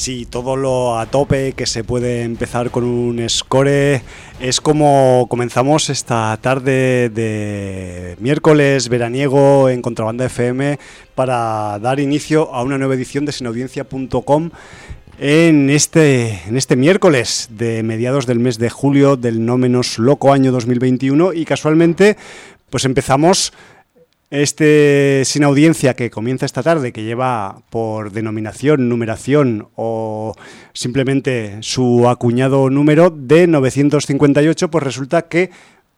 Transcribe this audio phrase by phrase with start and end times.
[0.00, 4.00] así todo lo a tope, que se puede empezar con un score.
[4.40, 10.78] Es como comenzamos esta tarde de miércoles veraniego en Contrabanda FM
[11.14, 14.48] para dar inicio a una nueva edición de sinaudiencia.com
[15.18, 20.32] en este, en este miércoles de mediados del mes de julio del no menos loco
[20.32, 22.16] año 2021 y casualmente
[22.70, 23.52] pues empezamos
[24.30, 30.34] este sin audiencia que comienza esta tarde, que lleva por denominación, numeración o
[30.72, 35.50] simplemente su acuñado número de 958, pues resulta que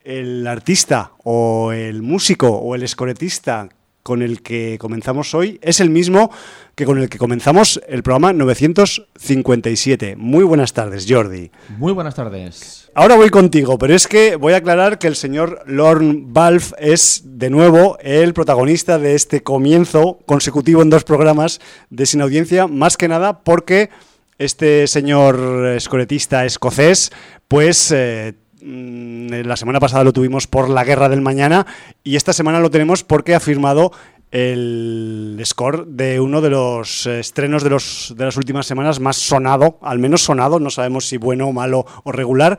[0.03, 3.69] el artista o el músico o el escoretista
[4.02, 6.30] con el que comenzamos hoy es el mismo
[6.74, 10.16] que con el que comenzamos el programa 957.
[10.16, 11.50] Muy buenas tardes, Jordi.
[11.76, 12.91] Muy buenas tardes.
[12.94, 17.22] Ahora voy contigo, pero es que voy a aclarar que el señor Lorne Balfe es
[17.24, 21.60] de nuevo el protagonista de este comienzo consecutivo en dos programas
[21.91, 23.91] de Sin Audiencia, más que nada porque
[24.38, 27.12] este señor escoretista escocés,
[27.48, 31.66] pues eh, la semana pasada lo tuvimos por la guerra del mañana
[32.04, 33.92] y esta semana lo tenemos porque ha firmado
[34.30, 39.78] el score de uno de los estrenos de, los, de las últimas semanas más sonado,
[39.82, 42.58] al menos sonado, no sabemos si bueno, malo o regular,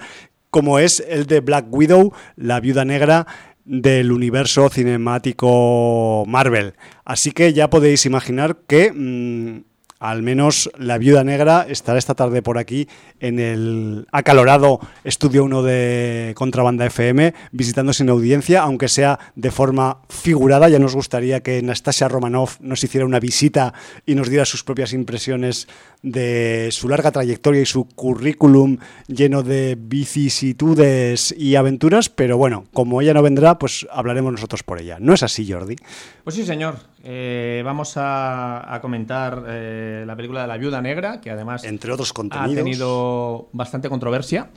[0.50, 3.26] como es el de Black Widow, la viuda negra
[3.66, 6.74] del universo cinemático Marvel.
[7.06, 8.92] Así que ya podéis imaginar que...
[8.94, 9.73] Mmm,
[10.04, 12.90] al menos la viuda negra estará esta tarde por aquí
[13.22, 20.00] en el acalorado estudio 1 de Contrabanda FM, visitando sin audiencia, aunque sea de forma
[20.10, 20.68] figurada.
[20.68, 23.74] Ya nos gustaría que Nastasia Romanov nos hiciera una visita
[24.06, 25.70] y nos diera sus propias impresiones
[26.02, 33.02] de su larga trayectoria y su currículum lleno de vicisitudes y aventuras, pero bueno, como
[33.02, 34.98] ella no vendrá, pues hablaremos nosotros por ella.
[35.00, 35.78] ¿No es así, Jordi?
[36.24, 36.78] Pues sí, señor.
[37.04, 42.14] Eh, vamos a, comentar eh, la película de la Viuda Negra, que además Entre otros
[42.14, 42.54] contenidos.
[42.54, 44.50] ha tenido bastante controversia,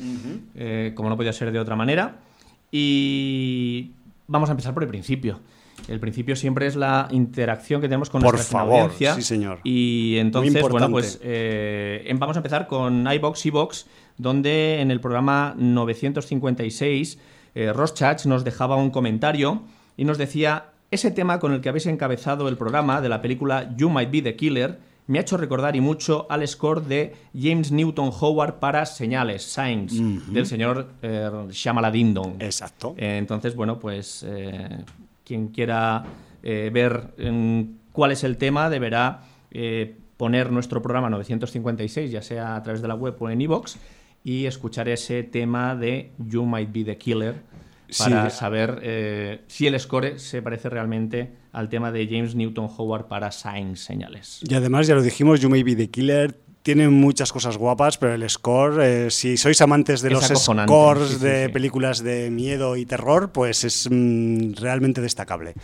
[0.54, 2.18] eh, como no podía ser de otra manera.
[2.70, 3.90] Y
[4.28, 5.40] vamos a empezar por el principio.
[5.88, 9.14] El principio siempre es la interacción que tenemos con por nuestra favor, audiencia.
[9.14, 9.58] Sí, señor.
[9.64, 11.20] Y entonces, bueno, pues
[12.14, 13.86] vamos a empezar con iBox y Box,
[14.18, 17.18] donde en el programa 956
[17.74, 19.62] Ross Chach nos dejaba un comentario
[19.96, 23.74] y nos decía ese tema con el que habéis encabezado el programa de la película
[23.76, 27.70] You Might Be the Killer me ha hecho recordar y mucho al score de James
[27.70, 30.24] Newton Howard para Señales, Signs, uh -huh.
[30.26, 32.36] del señor eh, Shyamala Dindon.
[32.40, 32.94] Exacto.
[32.96, 34.84] Eh, entonces, bueno, pues eh,
[35.24, 36.04] quien quiera
[36.42, 37.14] eh, ver
[37.92, 39.22] cuál es el tema deberá
[40.16, 43.76] poner nuestro programa 956, ya sea a través de la web o en iVoox,
[44.22, 47.36] y escuchar ese tema de You Might Be the Killer
[47.98, 48.36] para sí.
[48.36, 53.30] saber eh, si el score se parece realmente al tema de James Newton Howard para
[53.32, 54.40] Signs Señales.
[54.48, 56.36] Y además, ya lo dijimos, You May Be the Killer
[56.66, 61.10] tiene muchas cosas guapas, pero el score, eh, si sois amantes de Es los scores
[61.10, 65.54] sí, sí, de películas de miedo y terror, pues es mm, realmente destacable.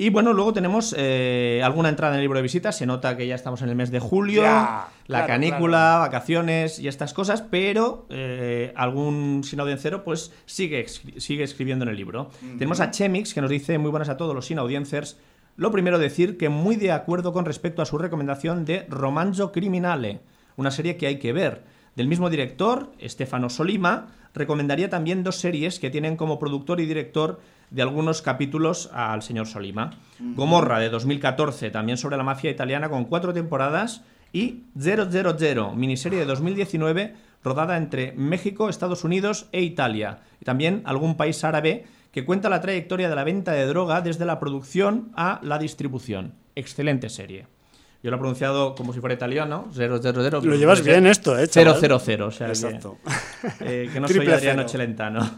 [0.00, 2.74] Y bueno, luego tenemos eh, alguna entrada en el libro de visitas.
[2.74, 6.78] Se nota que ya estamos en el mes de julio, Ya, la claro, canícula, vacaciones
[6.78, 12.30] y estas cosas, pero eh, algún sinaudiencero pues sigue, sigue escribiendo en el libro.
[12.40, 15.18] Tenemos a Chemix que nos dice muy buenas a todos los sinaudiencers.
[15.56, 20.20] Lo primero decir que muy de acuerdo con respecto a su recomendación de Romanzo Criminale,
[20.56, 21.62] una serie que hay que ver.
[21.94, 27.40] Del mismo director, Stefano Solima, recomendaría también dos series que tienen como productor y director
[27.70, 29.90] de algunos capítulos al señor Solima.
[30.18, 36.24] Gomorra de 2014, también sobre la mafia italiana con cuatro temporadas, y 000, miniserie de
[36.24, 40.20] 2019 rodada entre México, Estados Unidos e Italia.
[40.40, 44.24] Y también algún país árabe que cuenta la trayectoria de la venta de droga desde
[44.24, 46.34] la producción a la distribución.
[46.54, 47.46] Excelente serie.
[48.02, 50.00] Yo lo he pronunciado como si fuera italiano, 000.
[50.42, 51.78] Lo llevas bien esto, ¿eh, chaval?
[52.00, 52.96] 000, o sea que- Exacto.
[53.60, 54.68] eh, que no soy Triple Adriano cero.
[54.70, 55.30] Celentano.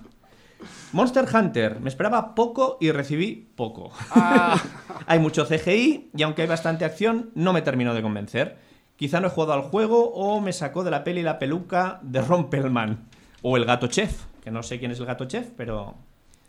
[0.93, 1.81] Monster Hunter.
[1.81, 3.91] Me esperaba poco y recibí poco.
[4.11, 4.63] Ah.
[5.07, 8.59] hay mucho CGI y aunque hay bastante acción, no me terminó de convencer.
[8.97, 12.21] Quizá no he jugado al juego o me sacó de la peli la peluca de
[12.23, 13.09] Ron Perlman.
[13.41, 15.97] O el gato chef, que no sé quién es el gato chef, pero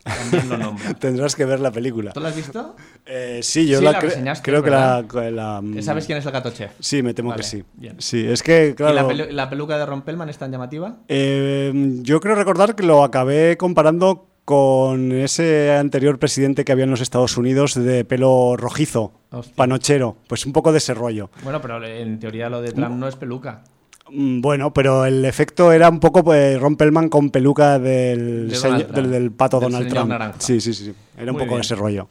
[0.03, 0.95] también lo nombro.
[0.99, 2.11] Tendrás que ver la película.
[2.13, 2.75] ¿Tú lo has visto?
[3.05, 5.01] Eh, sí, yo Sí, la, la cre- reseñaste, creo que la,
[5.31, 6.71] la- ¿Sabes quién es el gato chef?
[6.79, 7.63] Sí, me temo Vale, que sí.
[7.75, 7.95] bien.
[7.99, 8.93] Sí, es que, claro.
[8.93, 10.97] ¿Y la, pelu- la peluca de Ron Perlman es tan llamativa?
[11.07, 11.71] Eh,
[12.01, 16.99] yo creo recordar que lo acabé comparando con ese anterior presidente que había en los
[16.99, 19.55] Estados Unidos de pelo rojizo, Hostia.
[19.55, 20.17] panochero.
[20.27, 21.29] Pues un poco de ese rollo.
[21.43, 23.63] Bueno, pero en teoría lo de Trump no es peluca.
[24.13, 28.55] Mm, Bueno, pero el efecto era un poco pues, Ron Perlman con peluca del, De
[28.55, 30.09] seño- del, del pato Del Donald Trump.
[30.09, 30.39] naranja.
[30.39, 30.93] Sí, sí, sí.
[31.17, 31.61] Era un Muy poco bien.
[31.61, 32.07] ese rollo.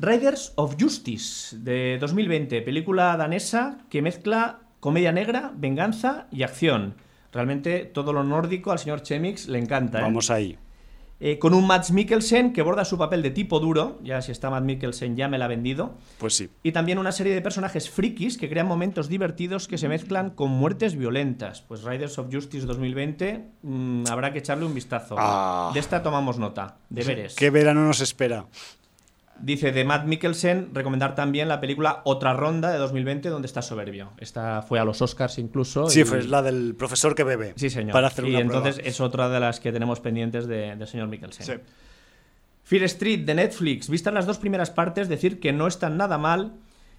[0.00, 6.94] Riders of Justice de 2020, película danesa que mezcla comedia negra, venganza y acción.
[7.32, 9.98] Realmente todo lo nórdico al señor Chemix le encanta.
[10.00, 10.02] ¿eh?
[10.02, 10.58] Vamos ahí.
[11.24, 14.50] Eh, con un Matt Mikkelsen que borda su papel de tipo duro, ya si está
[14.50, 16.50] Matt Mikkelsen ya me la ha vendido, Pues sí.
[16.64, 20.50] y también una serie de personajes frikis que crean momentos divertidos que se mezclan con
[20.50, 21.62] muertes violentas.
[21.62, 25.14] Pues Riders of Justice 2020 mm, habrá que echarle un vistazo.
[25.16, 25.70] Ah.
[25.72, 27.36] De esta tomamos nota, deberes.
[27.36, 28.46] ¿Qué verano nos espera?
[29.40, 34.12] Dice de Matt Mikkelsen recomendar también la película Otra Ronda de 2020 donde está soberbio.
[34.18, 35.88] Esta fue a los Oscars incluso.
[35.90, 37.54] Sí, y- fue la del profesor que bebe.
[37.56, 37.92] Sí, señor.
[37.92, 38.88] Para hacer y una entonces prueba.
[38.90, 41.46] es otra de las que tenemos pendientes de- del señor Mikkelsen.
[41.46, 41.52] Sí.
[42.64, 46.52] Fear Street de Netflix, vistas las dos primeras partes, decir que no están nada mal,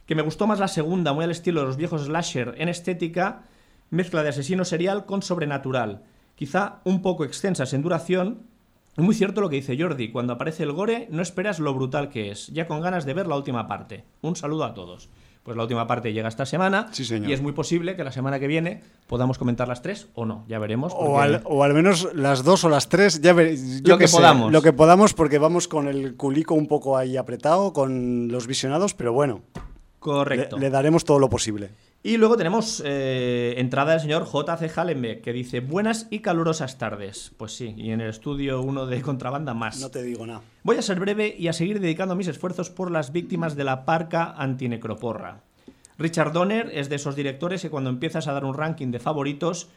[0.05, 3.43] que me gustó más la segunda, muy al estilo de los viejos slasher en estética,
[3.89, 6.01] mezcla de asesino serial con sobrenatural,
[6.35, 8.41] quizá un poco extensas en duración.
[8.97, 12.09] Y muy cierto lo que dice Jordi, cuando aparece el gore no esperas lo brutal
[12.09, 14.03] que es, ya con ganas de ver la última parte.
[14.21, 15.09] Un saludo a todos.
[15.41, 17.29] Pues la última parte llega esta semana Sí, señor.
[17.29, 20.45] y es muy posible que la semana que viene podamos comentar las tres o no,
[20.47, 20.93] ya veremos.
[20.95, 24.15] O al, o al menos las dos o las tres, ya ver- Lo que sé,
[24.15, 24.53] podamos.
[24.53, 28.93] Lo que podamos, porque vamos con el culico un poco ahí apretado, con los visionados,
[28.93, 29.61] pero bueno, le,
[29.99, 30.57] Correcto.
[30.57, 31.71] le daremos todo lo posible.
[32.05, 34.69] Y luego tenemos eh, entrada del señor J.C.
[34.75, 37.31] Hallenbeck, que dice buenas y calurosas tardes.
[37.37, 39.79] Pues sí, y en el estudio uno de contrabanda más.
[39.79, 40.41] No te digo nada.
[40.63, 43.85] Voy a ser breve y a seguir dedicando mis esfuerzos por las víctimas de la
[43.85, 45.43] parca antinecroporra.
[45.97, 49.69] Richard Donner es de esos directores que cuando empiezas a dar un ranking de favoritos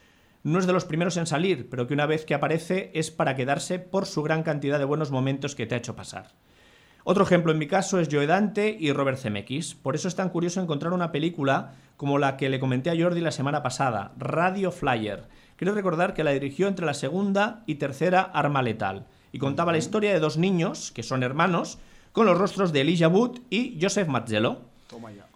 [0.43, 3.37] no es de los primeros en salir, pero que una vez que aparece es para
[3.37, 6.33] quedarse por su gran cantidad de buenos momentos que te ha hecho pasar.
[7.09, 9.77] Otro ejemplo en mi caso es Joe Dante y Robert Zemeckis.
[9.77, 13.21] Por eso es tan curioso encontrar una película como la que le comenté a Jordi
[13.21, 15.29] la semana pasada, Radio Flyer.
[15.55, 19.79] Quiero recordar que la dirigió entre la segunda y tercera Arma Letal y contaba la
[19.79, 21.79] historia de dos niños, que son hermanos,
[22.11, 24.63] con los rostros de Elijah Wood y Joseph Mazzello,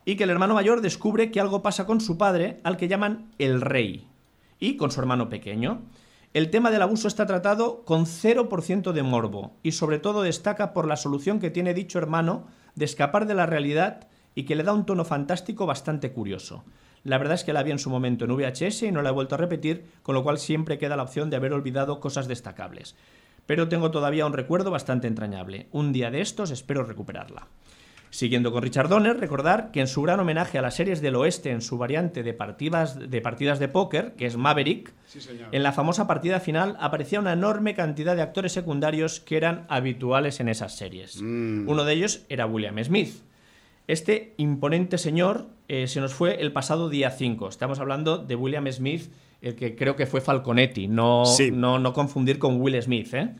[0.04, 3.30] y que el hermano mayor descubre que algo pasa con su padre, al que llaman
[3.38, 4.08] el rey,
[4.58, 5.82] y con su hermano pequeño.
[6.32, 10.86] El tema del abuso está tratado con 0% de morbo y sobre todo destaca por
[10.86, 12.46] la solución que tiene dicho hermano
[12.76, 14.06] de escapar de la realidad
[14.36, 16.62] y que le da un tono fantástico bastante curioso.
[17.02, 19.12] La verdad es que la vi en su momento en VHS y no la he
[19.12, 22.94] vuelto a repetir, con lo cual siempre queda la opción de haber olvidado cosas destacables.
[23.46, 25.66] Pero tengo todavía un recuerdo bastante entrañable.
[25.72, 27.48] Un día de estos espero recuperarla.
[28.12, 31.52] Siguiendo con Richard Donner, recordar que en su gran homenaje a las series del oeste
[31.52, 34.92] en su variante de partidas de, partidas de póker, que es Maverick,
[35.52, 40.40] en la famosa partida final aparecía una enorme cantidad de actores secundarios que eran habituales
[40.40, 41.18] en esas series.
[41.18, 43.14] Uno de ellos era William Smith.
[43.86, 47.48] Este imponente señor eh, se nos fue el pasado día 5.
[47.48, 51.50] Estamos hablando de William Smith, el que creo que fue Falconetti, no, Sí.
[51.52, 53.14] no, no confundir con Will Smith.
[53.14, 53.30] ¿eh?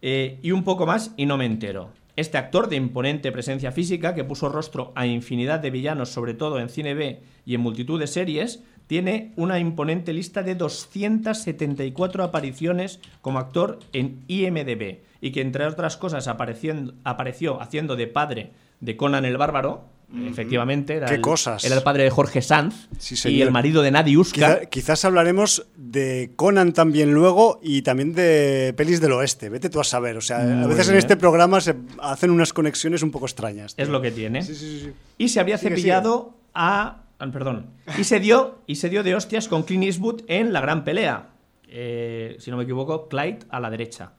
[0.00, 1.90] Eh, y un poco más y no me entero.
[2.18, 6.58] Este actor de imponente presencia física, que puso rostro a infinidad de villanos, sobre todo
[6.58, 12.98] en cine B y en multitud de series, tiene una imponente lista de 274 apariciones
[13.20, 19.24] como actor en IMDB y que entre otras cosas apareció haciendo de padre de Conan
[19.24, 19.84] el Bárbaro,
[20.26, 21.64] efectivamente, era, Qué el, cosas.
[21.64, 24.60] era el padre de Jorge Sanz Sí, y el marido de Nadiuska.
[24.60, 29.48] Quizá- quizás hablaremos de Conan también luego y también de pelis del oeste.
[29.48, 30.16] Vete tú a saber.
[30.16, 33.74] O sea, a veces en este programa se hacen unas conexiones un poco extrañas.
[33.74, 33.84] tío.
[33.84, 34.42] Es lo que tiene.
[34.42, 34.92] Sí, sí, sí, sí.
[35.18, 37.02] Y se habría Sigue, cepillado a.
[37.18, 37.66] ah, Perdón.
[37.98, 41.30] Y se dio, y se dio de hostias con Clint Eastwood en la gran pelea.
[41.68, 44.12] Eh, si no me equivoco, Clyde a la derecha.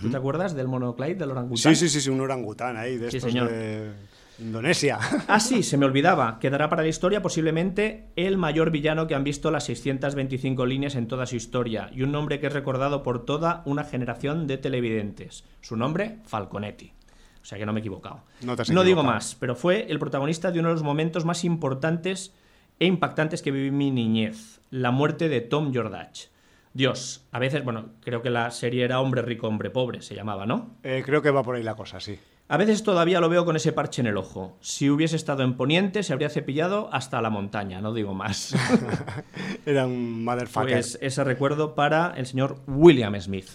[0.00, 1.74] ¿Tú te acuerdas del mono Clyde, del orangután?
[1.74, 3.50] Sí, sí, sí, sí, un orangután ahí de Sí, estos señor.
[3.50, 3.90] de
[4.42, 4.98] Indonesia.
[5.28, 6.38] Ah, sí, se me olvidaba.
[6.38, 11.08] Quedará para la historia posiblemente el mayor villano que han visto las 625 líneas en
[11.08, 15.44] toda su historia y un nombre que es recordado por toda una generación de televidentes.
[15.60, 16.92] Su nombre, Falconetti.
[17.40, 18.22] O sea que no me he equivocado.
[18.42, 19.06] No te has digo equivocado.
[19.14, 22.34] más, pero fue el protagonista de uno de los momentos más importantes
[22.78, 26.28] e impactantes que viví en mi niñez, la muerte de Tom Jordach.
[26.74, 30.46] Dios, a veces, bueno, creo que la serie era Hombre rico, hombre pobre, se llamaba,
[30.46, 30.76] ¿no?
[30.82, 32.18] Eh, creo que va por ahí la cosa, sí.
[32.52, 34.58] A veces todavía lo veo con ese parche en el ojo.
[34.60, 38.54] Si hubiese estado en Poniente, se habría cepillado hasta la montaña, no digo más.
[39.64, 40.72] Era un motherfucker.
[40.72, 43.48] pues ese recuerdo para el señor William Smith.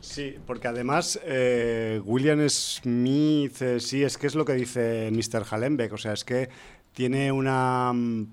[0.00, 5.46] Sí, porque además eh, William Smith, eh, sí, es que es lo que dice Mr.
[5.50, 6.50] Hallenbeck, o sea, es que
[6.92, 8.26] tiene una mm,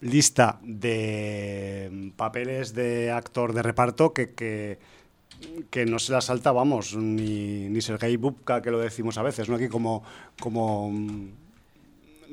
[0.00, 4.80] lista de mm, papeles de actor de reparto que, que,
[5.70, 9.48] que no se la salta, vamos, ni, ni Sergei Bubka, que lo decimos a veces,
[9.48, 9.56] ¿no?
[9.56, 10.02] Aquí como,
[10.40, 11.28] como mm,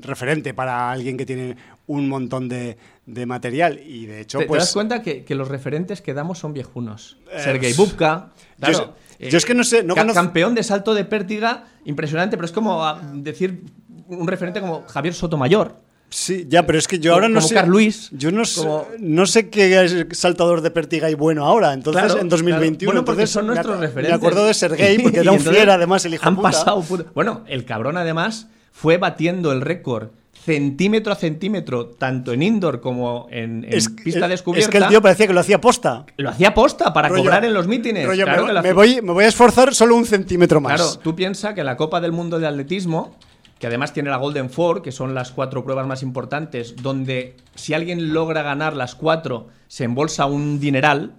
[0.02, 1.56] referente para alguien que tiene
[1.88, 4.62] un montón de, de material y de hecho, ¿Te, te pues...
[4.64, 7.18] das cuenta que, que los referentes que damos son viejunos?
[7.32, 10.56] Eh, Sergei Bubka, yo es- claro, yo es que no sé, no ca- conozco- Campeón
[10.56, 13.64] de salto de pértiga, impresionante, pero es como ah, decir
[14.08, 15.78] un referente como Javier Sotomayor.
[16.16, 17.56] Sí, ya, pero es que yo Como- ahora no como sé.
[17.56, 18.68] Carl Lewis, yo no sé,
[19.00, 21.74] no sé qué saltador de pértiga hay bueno ahora.
[21.74, 22.78] Entonces, Claro, en 2021.
[22.78, 22.92] claro.
[22.92, 24.10] Bueno, porque entonces, son me nuestros ac- referentes.
[24.12, 26.50] Me acuerdo de Sergei, porque era un fiera, además, el hijo Han puta.
[26.52, 26.82] pasado.
[26.84, 30.10] puta- Bueno, el cabrón, además, fue batiendo el récord
[30.46, 34.66] centímetro a centímetro, tanto en indoor como en, en Es, pista es- descubierta.
[34.68, 36.06] Es que el tío parecía que lo hacía posta.
[36.18, 38.06] Lo hacía posta para Rollo- cobrar en los mítines.
[38.06, 40.76] rollo, Claro me, lo me voy, me voy a esforzar solo un centímetro más.
[40.76, 43.16] Claro, tú piensas que la Copa del Mundo de Atletismo,
[43.64, 47.74] que además tiene la Golden Four, que son las cuatro pruebas más importantes, donde si
[47.74, 51.16] alguien logra ganar las cuatro, se embolsa un dineral,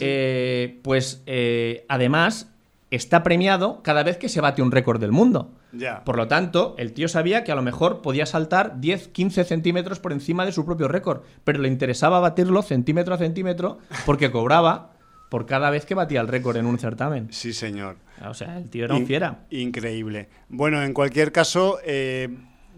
[0.00, 2.48] eh, pues eh, además
[2.90, 5.52] está premiado cada vez que se bate un récord del mundo.
[5.72, 6.04] Ya.
[6.04, 10.00] Por lo tanto, el tío sabía que a lo mejor podía saltar 10, 15 centímetros
[10.00, 13.76] por encima de su propio récord, pero le interesaba batirlo centímetro a centímetro
[14.06, 14.92] porque cobraba
[15.28, 17.28] por cada vez que batía el récord en un certamen.
[17.30, 17.96] Sí, señor.
[18.22, 19.44] O sea, el tío era un fiera.
[19.50, 20.28] Increíble.
[20.48, 22.28] Bueno, en cualquier caso, eh,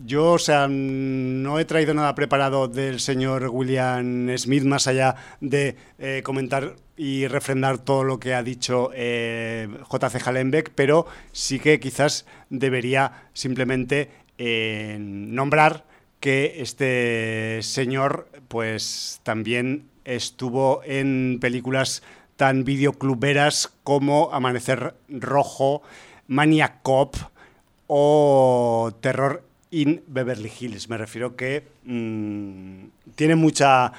[0.05, 5.76] yo, o sea, no he traído nada preparado del señor William Smith, más allá de
[5.99, 11.81] eh, comentar y refrendar todo lo que ha dicho eh, JC Hallenbeck, pero sí que
[11.81, 15.87] quizás debería simplemente eh, nombrar
[16.21, 22.02] que este señor, pues también estuvo en películas
[22.37, 25.83] tan videocluberas como Amanecer Rojo,
[26.28, 27.16] Maniac Cop
[27.87, 30.88] o Terror in Beverly Hills.
[30.88, 33.93] Me refiero que mm, tiene mucha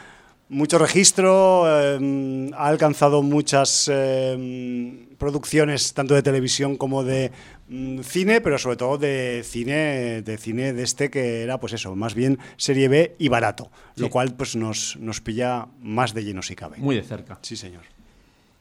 [0.49, 7.31] mucho registro, eh, ha alcanzado muchas eh, producciones tanto de televisión como de
[7.67, 11.95] mm, cine, pero sobre todo de cine de cine de este que era pues eso,
[11.95, 16.41] más bien serie B y barato, lo cual pues nos, nos pilla más de lleno
[16.41, 16.77] si cabe.
[16.77, 17.39] Muy de cerca.
[17.41, 17.83] Sí, señor.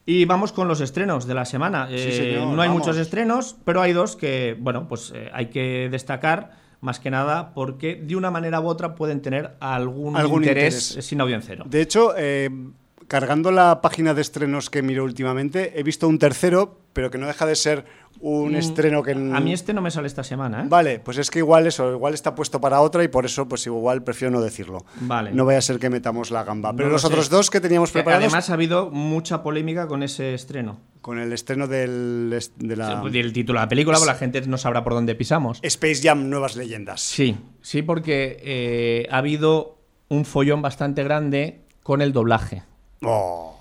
[0.09, 1.89] Y vamos con los estrenos de la semana.
[1.91, 2.79] Eh, señor, no hay vamos.
[2.79, 7.53] muchos estrenos, pero hay dos que, bueno, pues eh, hay que destacar más que nada
[7.53, 11.05] porque de una manera u otra pueden tener algún, Algún interés, interés.
[11.05, 11.65] sin audiencero.
[11.67, 12.49] De hecho, eh,
[13.07, 17.27] cargando la página de estrenos que miro últimamente, he visto un tercero, pero que no
[17.27, 17.85] deja de ser
[18.19, 19.13] un estreno que...
[19.13, 20.65] Mm, A mí este no me sale esta semana, ¿eh?
[20.67, 23.65] Vale, pues es que igual eso, igual está puesto para otra y por eso pues
[23.67, 24.83] igual prefiero no decirlo.
[25.01, 25.31] Vale.
[25.31, 26.71] No vaya a ser que metamos la gamba.
[26.73, 27.07] Pero No lo los sé.
[27.07, 30.79] otros dos que teníamos Que preparados Además ha habido mucha polémica con ese estreno.
[31.01, 34.41] con el estreno del, est- de la El título de la película, pues la gente
[34.47, 35.59] no sabrá por dónde pisamos.
[35.61, 37.01] Space Jam Nuevas Leyendas.
[37.01, 39.77] Sí, sí, porque eh, ha habido
[40.09, 42.63] un follón bastante grande con el doblaje.
[43.03, 43.53] Oh,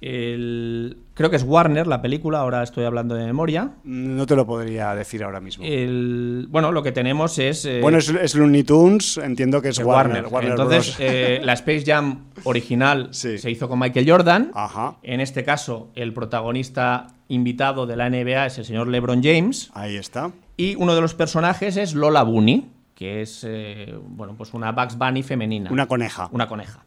[0.00, 3.70] El- creo que es Warner la película, ahora estoy hablando de memoria.
[3.84, 5.64] no te lo podría decir ahora mismo.
[5.64, 7.64] El, bueno, lo que tenemos es.
[7.64, 10.26] eh, bueno, es, es Looney Tunes, entiendo que es Warner.
[10.26, 13.38] Warner Entonces, eh, la Space Jam original Sí.
[13.38, 14.50] se hizo con Michael Jordan.
[14.54, 19.70] Ajá, En este caso, el protagonista invitado de la NBA es el señor LeBron James.
[19.74, 20.32] ahí está.
[20.56, 24.98] Y uno de los personajes es Lola Bunny, que es eh, bueno, pues una Bugs
[24.98, 25.70] Bunny femenina.
[25.72, 26.28] Una coneja.
[26.32, 26.84] Una coneja.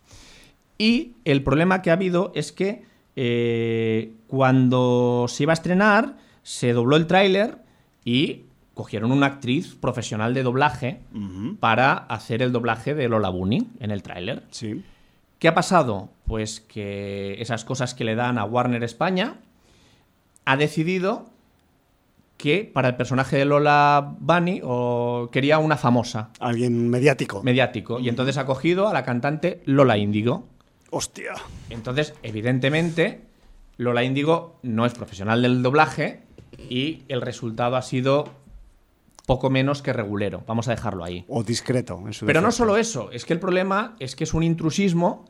[0.78, 2.84] Y el problema que ha habido es que
[3.16, 7.60] eh, cuando se iba a estrenar, se dobló el tráiler
[8.04, 11.00] y cogieron una actriz profesional de doblaje
[11.62, 14.44] para hacer el doblaje de Lola Bunny en el tráiler.
[14.52, 14.84] Sí.
[15.40, 16.10] ¿Qué ha pasado?
[16.26, 19.36] Pues que esas cosas que le dan a Warner España
[20.44, 21.30] ha decidido
[22.38, 27.42] que para el personaje de Lola Bunny o quería una famosa, Alguien mediático.
[27.44, 30.48] mediático, y entonces ha cogido a la cantante Lola Índigo.
[30.92, 31.34] Hostia.
[31.70, 33.22] Entonces, evidentemente,
[33.78, 36.24] Lola Índigo no es profesional del doblaje
[36.70, 38.30] y el resultado ha sido
[39.26, 40.44] poco menos que regulero.
[40.48, 41.26] Vamos a dejarlo ahí.
[41.28, 42.02] O discreto.
[42.06, 45.26] en su Pero no solo eso, es que el problema es que es un intrusismo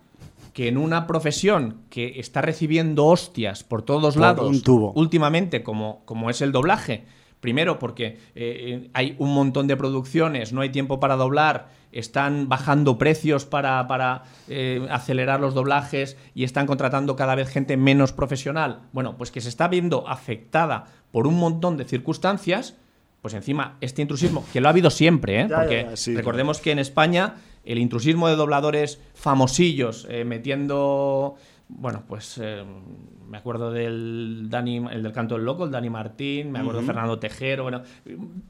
[0.53, 4.93] que en una profesión que está recibiendo hostias por todos Por lados un tubo.
[4.93, 7.03] últimamente, como, como es el doblaje.
[7.45, 12.97] Primero, porque eh, hay un montón de producciones, no hay tiempo para doblar, están bajando
[12.97, 18.79] precios para, para, eh, acelerar los doblajes y están contratando cada vez gente menos profesional.
[18.93, 22.77] Bueno, pues que se está viendo afectada por un montón de circunstancias,
[23.21, 25.47] pues encima este intrusismo, que lo ha habido siempre, ¿eh?
[25.47, 31.35] Porque ya, ya, sí, recordemos que en España el intrusismo de dobladores famosillos eh, metiendo
[31.67, 32.63] bueno pues eh,
[33.27, 36.85] me acuerdo del Dani el del canto del loco el Dani Martín me acuerdo de
[36.85, 37.81] Fernando Tejero bueno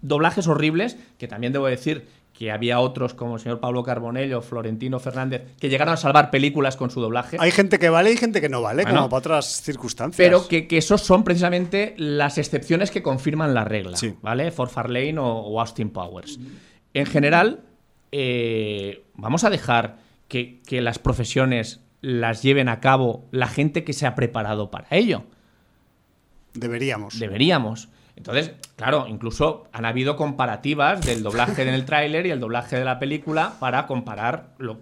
[0.01, 4.41] doblajes horribles que también debo decir que había otros como el señor Pablo Carbonell o
[4.41, 8.17] Florentino Fernández que llegaron a salvar películas con su doblaje Hay gente que vale y
[8.17, 8.97] gente que no vale, Bueno.
[8.97, 10.17] como para otras circunstancias.
[10.17, 14.15] pero que, que esos son precisamente las excepciones que confirman la regla, Sí.
[14.21, 14.51] ¿vale?
[14.51, 16.38] For Farlane o, o Austin Powers.
[16.93, 17.62] En general,
[18.12, 23.93] eh, vamos a dejar que, que las profesiones las lleven a cabo la gente que
[23.93, 25.23] se ha preparado para ello.
[26.53, 27.19] Deberíamos.
[27.19, 27.89] Deberíamos.
[28.15, 32.86] Entonces, claro, incluso han habido comparativas del doblaje en el tráiler y el doblaje de
[32.86, 34.79] la película para comparar, lo,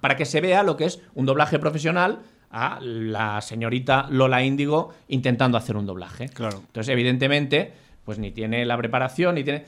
[0.00, 2.20] para que se vea lo que es un doblaje profesional
[2.50, 6.30] a la señorita Lola Índigo intentando hacer un doblaje.
[6.30, 6.58] Claro.
[6.66, 7.72] Entonces, evidentemente,
[8.04, 9.66] pues ni tiene la preparación, ni tiene...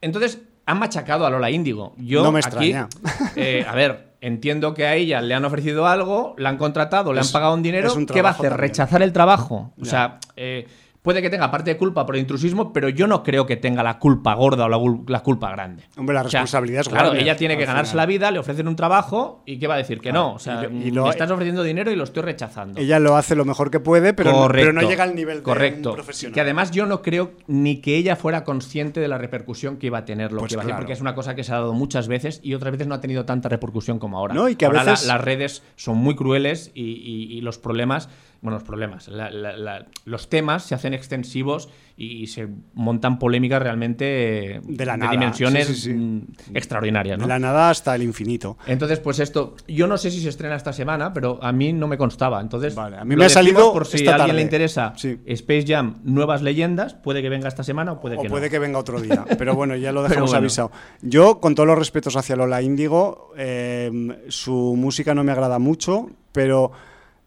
[0.00, 1.94] Entonces, han machacado a Lola Índigo.
[1.96, 2.88] Yo No me aquí, extraña.
[3.36, 7.20] eh, a ver, entiendo que a ella le han ofrecido algo, la han contratado, le
[7.20, 7.92] Es- han pagado un dinero.
[7.92, 8.50] un ¿Qué va a hacer?
[8.50, 8.60] también.
[8.70, 9.72] ¿Rechazar el trabajo?
[9.78, 9.90] O Ya.
[9.90, 10.66] sea, eh,
[11.02, 13.82] puede que tenga parte de culpa por el intrusismo, pero yo no creo que tenga
[13.82, 14.68] la culpa gorda o
[15.08, 15.82] la, culpa grande.
[15.96, 18.02] Hombre, la O sea, responsabilidad es Claro, ella tiene que ganarse final.
[18.04, 20.00] la vida, le ofrecen un trabajo y ¿qué va a decir?
[20.00, 20.34] Que no.
[20.34, 22.80] O sea, Y lo- y lo- me estás ofreciendo dinero y lo estoy rechazando.
[22.80, 24.88] Ella lo hace lo mejor que puede, pero, no- pero no Correcto.
[24.90, 25.88] llega al nivel de Correcto.
[25.90, 26.34] un profesional.
[26.34, 29.98] Que además yo no creo ni que ella fuera consciente de la repercusión que iba
[29.98, 31.56] a tener lo Pues que iba a hacer, porque es una cosa que se ha
[31.56, 34.34] dado muchas veces y otras veces no ha tenido tanta repercusión como ahora.
[34.34, 38.08] No, y que a ahora la- veces- las redes son muy crueles y los problemas,
[38.42, 43.62] bueno, los problemas, la- la- la- los temas se hacen extensivos y se montan polémicas
[43.62, 45.12] realmente De la nada.
[45.12, 45.92] dimensiones Sí, sí, sí.
[45.94, 47.18] mm, extraordinarias.
[47.18, 47.28] De ¿no?
[47.28, 48.56] la nada hasta el infinito.
[48.66, 51.86] Entonces, pues esto, yo no sé si se estrena esta semana, pero a mí no
[51.86, 52.40] me constaba.
[52.40, 54.36] Entonces, Vale, a mí me ha salido por si esta a alguien tarde.
[54.38, 54.94] le interesa.
[55.26, 58.50] Space Jam Nuevas Leyendas, puede que venga esta semana o puede O que puede no.
[58.50, 59.24] que venga otro día.
[59.38, 60.38] Pero bueno, ya lo dejamos bueno.
[60.38, 60.72] avisado.
[61.02, 63.90] Yo, con todos los respetos hacia Lola Índigo, eh,
[64.28, 66.72] su música no me agrada mucho, pero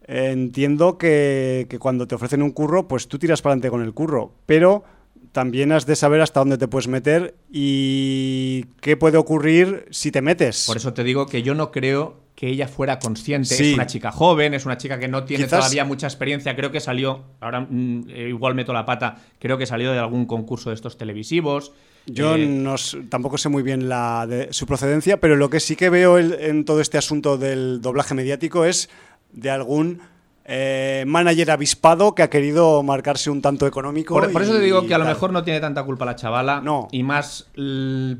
[0.07, 3.93] entiendo que, que cuando te ofrecen un curro, pues tú tiras para adelante con el
[3.93, 4.33] curro.
[4.45, 4.83] Pero
[5.31, 10.21] también has de saber hasta dónde te puedes meter y qué puede ocurrir si te
[10.21, 10.65] metes.
[10.67, 13.55] Por eso te digo que yo no creo que ella fuera consciente.
[13.55, 13.69] Sí.
[13.69, 16.55] Es una chica joven, es una chica que no tiene Quizás- todavía mucha experiencia.
[16.55, 20.25] Creo que salió, ahora mm, eh, igual meto la pata, creo que salió de algún
[20.25, 21.71] concurso de estos televisivos.
[22.07, 22.75] Yo Eh, no
[23.09, 26.33] tampoco sé muy bien la de su procedencia, pero lo que sí que veo el-
[26.33, 28.89] en todo este asunto del doblaje mediático es
[29.35, 29.99] de algún
[30.45, 34.13] eh, manager avispado que ha querido marcarse un tanto económico.
[34.15, 35.13] Por, por eso te digo que a lo tal.
[35.13, 36.87] mejor no tiene tanta culpa la chavala No.
[36.91, 37.47] y más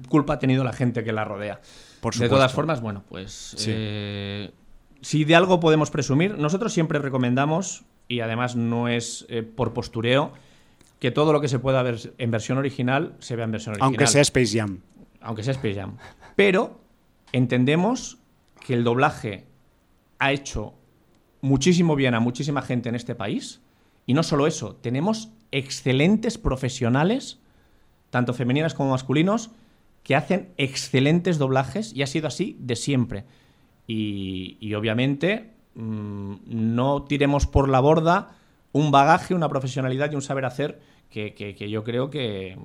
[0.09, 1.59] culpa ha tenido la gente que la rodea.
[2.01, 3.71] Por de todas formas, bueno, pues Sí.
[3.73, 4.51] eh,
[5.01, 10.31] si de algo podemos presumir, nosotros siempre recomendamos, y además no es eh, por postureo,
[10.99, 13.87] que todo lo que se pueda ver en versión original se vea en versión original.
[13.87, 14.79] Aunque sea Space Jam.
[15.21, 15.97] aunque sea Space Jam.
[16.35, 16.79] Pero
[17.31, 18.17] entendemos
[18.65, 19.45] que el doblaje
[20.19, 20.73] ha hecho
[21.45, 23.61] muchísimo bien a muchísima gente en este país.
[24.05, 27.39] Y no solo eso, tenemos excelentes profesionales,
[28.09, 29.51] tanto femeninas como masculinos,
[30.03, 33.25] que hacen excelentes doblajes y ha sido así de siempre.
[33.87, 38.35] Y, obviamente mm, no tiremos por la borda
[38.71, 40.79] un bagaje, una profesionalidad y un saber hacer
[41.09, 42.57] que, que- que yo creo que,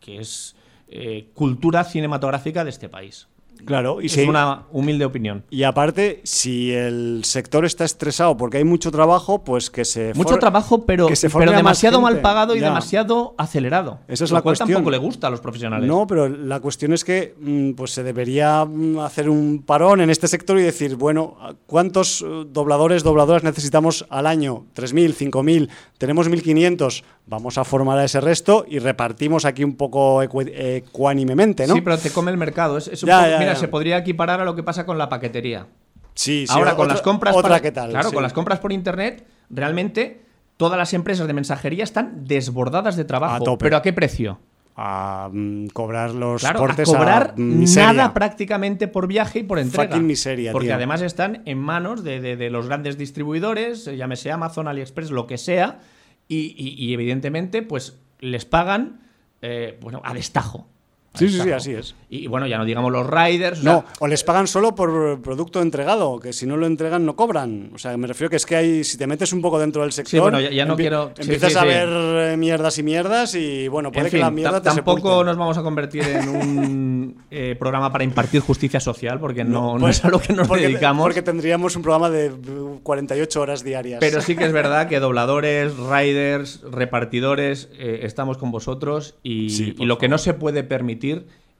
[0.00, 0.56] que es
[0.88, 3.28] eh, cultura cinematográfica de este país.
[3.64, 5.44] Claro, y, es si- una humilde opinión.
[5.50, 10.30] y aparte, si el sector está estresado porque hay mucho trabajo, pues que se Mucho
[10.30, 12.66] for- trabajo, pero, se pero demasiado mal pagado y Ya.
[12.68, 14.00] demasiado acelerado.
[14.08, 14.76] Esa es lo la cual cuestión.
[14.76, 15.86] tampoco le gusta a los profesionales.
[15.88, 20.10] No, pero la cuestión es que mm, pues se debería mm, hacer un parón en
[20.10, 24.64] este sector y decir, bueno, ¿cuántos eh, dobladores, dobladoras necesitamos al año?
[24.74, 25.68] ¿3.000, 5.000?
[25.98, 27.02] Tenemos 1.500.
[27.26, 30.50] Vamos a formar a ese resto y repartimos aquí un poco ecu-
[30.92, 31.74] ecuánimemente, ¿no?
[31.74, 32.78] Sí, pero te come el mercado.
[32.78, 35.08] Es, es un Ya, poco- ya, se podría equiparar a lo que pasa con la
[35.08, 35.66] paquetería.
[36.14, 37.34] Sí, sí, Ahora, con otra- las compras.
[37.36, 37.90] Otra para- que tal.
[37.90, 38.14] Claro, sí.
[38.14, 40.22] con las compras por internet, realmente
[40.56, 43.34] todas las empresas de mensajería están desbordadas de trabajo.
[43.36, 43.64] A tope.
[43.64, 44.40] ¿Pero a qué precio?
[44.80, 47.92] A mm, cobrar los Claro, a cobrar miseria.
[47.92, 49.88] nada prácticamente por viaje y por entrega.
[49.90, 50.74] Fucking miseria, Porque tío.
[50.76, 55.26] además están en manos de, de- de los grandes distribuidores, eh, llámese Amazon, AliExpress, lo
[55.26, 55.80] que sea,
[56.28, 59.00] y, y- y evidentemente, pues les pagan
[59.40, 60.66] eh, bueno, a destajo.
[61.14, 61.96] Sí, sí, sí, así es.
[62.10, 63.60] Y bueno, ya no digamos los riders.
[63.60, 67.04] o No, sea, o les pagan solo por producto entregado, que si no lo entregan
[67.04, 67.70] no cobran.
[67.74, 69.90] O sea, me refiero que es que hay, si te metes un poco dentro del
[69.92, 73.66] sector, bueno, ya- ya no quiero- empiezas sí, a ver eh, mierdas y mierdas y
[73.68, 77.16] bueno, puede En que fin, la mierda te tampoco nos vamos a convertir en un
[77.30, 80.46] eh, programa para impartir justicia social, porque no, no Pues- es a lo que nos
[80.46, 81.02] porque, dedicamos.
[81.04, 83.98] Porque tendríamos un programa de uh, 48 horas diarias.
[84.00, 89.98] Pero sí que es verdad que dobladores, riders, repartidores, eh, estamos con vosotros y, lo
[89.98, 91.07] que no se puede permitir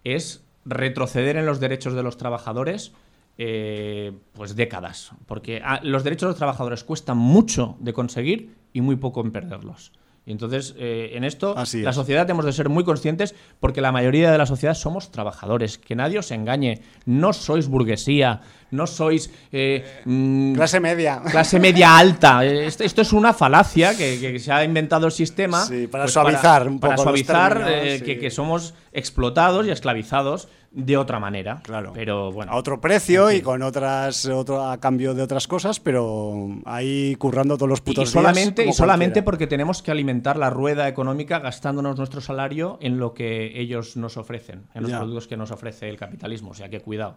[0.05, 2.93] es retroceder en los derechos de los trabajadores
[3.39, 5.13] eh, pues décadas.
[5.27, 9.31] Porque ah, los derechos de los trabajadores cuestan mucho de conseguir y muy poco en
[9.33, 9.93] perderlos.
[10.29, 13.93] Y entonces, eh, en esto, Así la sociedad hemos de ser muy conscientes porque la
[13.93, 15.79] mayoría de la sociedad somos trabajadores.
[15.79, 16.83] Que nadie os engañe.
[17.07, 21.23] No sois burguesía, no sois eh, mm, Clase media.
[21.31, 22.45] clase media alta.
[22.45, 25.65] Esto, esto es una falacia que, que se ha inventado el sistema.
[25.67, 28.05] pues Sí, para suavizar un para poco los suavizar términos, eh, sí.
[28.05, 31.61] que, que somos explotados y esclavizados de otra manera.
[31.65, 31.93] Claro.
[31.95, 32.53] Pero bueno.
[32.53, 37.57] A otro precio y con otras, otro, a cambio de otras cosas, pero ahí currando
[37.57, 39.25] todos los Y putos días, solamente, y solamente cualquiera.
[39.25, 44.17] porque tenemos que alimentar la rueda económica gastándonos nuestro salario en lo que ellos nos
[44.17, 44.99] ofrecen, en los Ya.
[44.99, 46.51] productos que nos ofrece el capitalismo.
[46.51, 47.17] O sea que cuidado.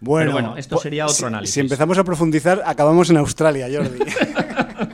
[0.00, 1.54] Bueno, Pero bueno, esto pues, sería otro si- análisis.
[1.54, 3.98] Si empezamos a profundizar, acabamos en Australia, Jordi.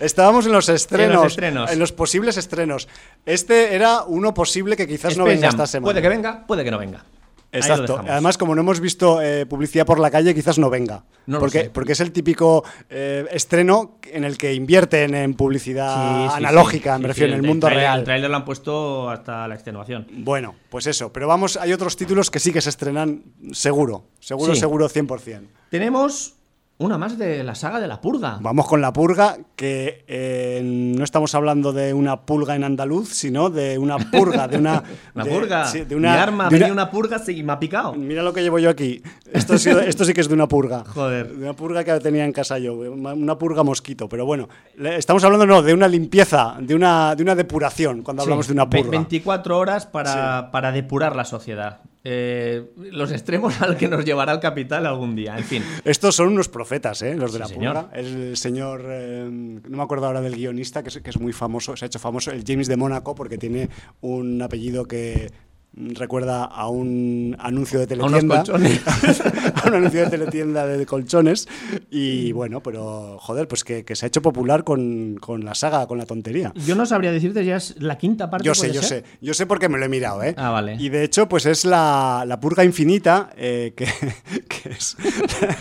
[0.00, 1.70] Estábamos en los estrenos, En los estrenos.
[1.72, 2.88] en los posibles estrenos.
[3.26, 5.50] Este era uno posible que quizás no venga Jam.
[5.50, 5.86] esta semana.
[5.92, 7.04] Puede que venga, puede que no venga.
[7.50, 7.98] Exacto.
[8.06, 11.04] Además, como no hemos visto eh, publicidad por la calle, quizás no venga.
[11.26, 11.70] No porque, sé.
[11.70, 16.96] porque es el típico eh, estreno en el que invierten en publicidad Sí, sí, analógica,
[16.96, 18.00] sí, me refiero, en el mundo real.
[18.00, 20.06] El trailer lo han puesto hasta la extenuación.
[20.12, 21.10] Bueno, pues eso.
[21.10, 24.04] Pero vamos, hay otros títulos que sí que se estrenan seguro.
[24.20, 25.48] Seguro, seguro, 100%.
[25.70, 26.34] Tenemos
[26.80, 28.38] una más de la saga de la purga.
[28.40, 33.50] Vamos con la purga, que eh, no estamos hablando de una pulga en andaluz, sino
[33.50, 34.82] de una purga, de una...
[35.14, 35.64] Una de- purga.
[35.66, 37.94] sí, de Mi una, arma, de una- una purga y me ha picado.
[37.94, 39.02] Mira lo que llevo yo aquí.
[39.32, 40.84] Esto, ha sido- esto sí que es de una purga.
[40.86, 41.28] Joder.
[41.34, 42.74] De una purga que tenía en casa yo.
[42.74, 44.08] Una una purga mosquito.
[44.08, 48.46] Pero bueno, estamos hablando no, de una limpieza, de una, de una depuración cuando hablamos
[48.46, 48.90] Sí, de una purga.
[48.92, 51.80] 24 horas para, para depurar la sociedad.
[52.04, 55.36] Eh, los extremos al que nos llevará el capital algún día.
[55.36, 55.62] En fin.
[55.84, 57.14] Estos son unos profetas, ¿eh?
[57.16, 57.88] los de Sí, la señor.
[57.92, 61.76] El señor, eh, no me acuerdo ahora del guionista, que es, que es muy famoso,
[61.76, 63.68] se ha hecho famoso, el James de Mónaco, porque tiene
[64.00, 65.30] un apellido que
[65.74, 68.36] recuerda a un anuncio de A unos teletienda.
[68.38, 68.80] colchones.
[69.64, 71.46] a un anuncio de teletienda de colchones.
[71.90, 75.86] Y bueno, pero joder, pues que, que se ha hecho popular con, con la saga,
[75.86, 76.52] con la tontería.
[76.66, 78.44] Yo no sabría decirte, ya es la quinta parte.
[78.46, 79.04] Yo sé, ¿puede yo ser?
[79.04, 79.10] sé.
[79.20, 80.34] Yo sé porque me lo he mirado, ¿eh?
[80.36, 80.76] Ah, vale.
[80.78, 83.86] Y de hecho, pues es la, la purga infinita, eh, que,
[84.48, 84.96] que es...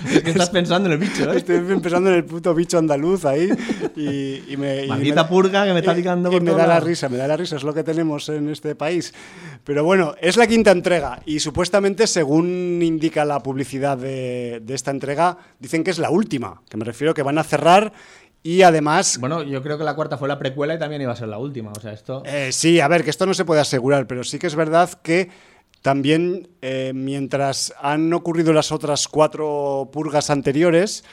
[0.07, 1.37] Es que estás pensando en el bicho, ¿eh?
[1.37, 3.49] Estoy pensando en el puto bicho andaluz ahí
[3.95, 4.85] y, y me...
[4.85, 6.79] y Maldita me- purga que me está y- picando y por me todos da la
[6.79, 9.13] risa, me da la risa, es lo que tenemos en este país.
[9.63, 14.91] Pero bueno, es la quinta entrega y supuestamente, según indica la publicidad de, de esta
[14.91, 17.93] entrega, dicen que es la última, que me refiero que van a cerrar
[18.43, 19.17] y además...
[19.19, 21.37] Bueno, yo creo que la cuarta fue la precuela y también iba a ser la
[21.37, 21.71] última.
[21.71, 22.23] O sea, esto.
[22.25, 24.89] Eh, sí, a ver, que esto no se puede asegurar, pero sí que es verdad
[25.03, 25.29] que
[25.81, 31.03] también eh, mientras han ocurrido las otras cuatro purgas anteriores,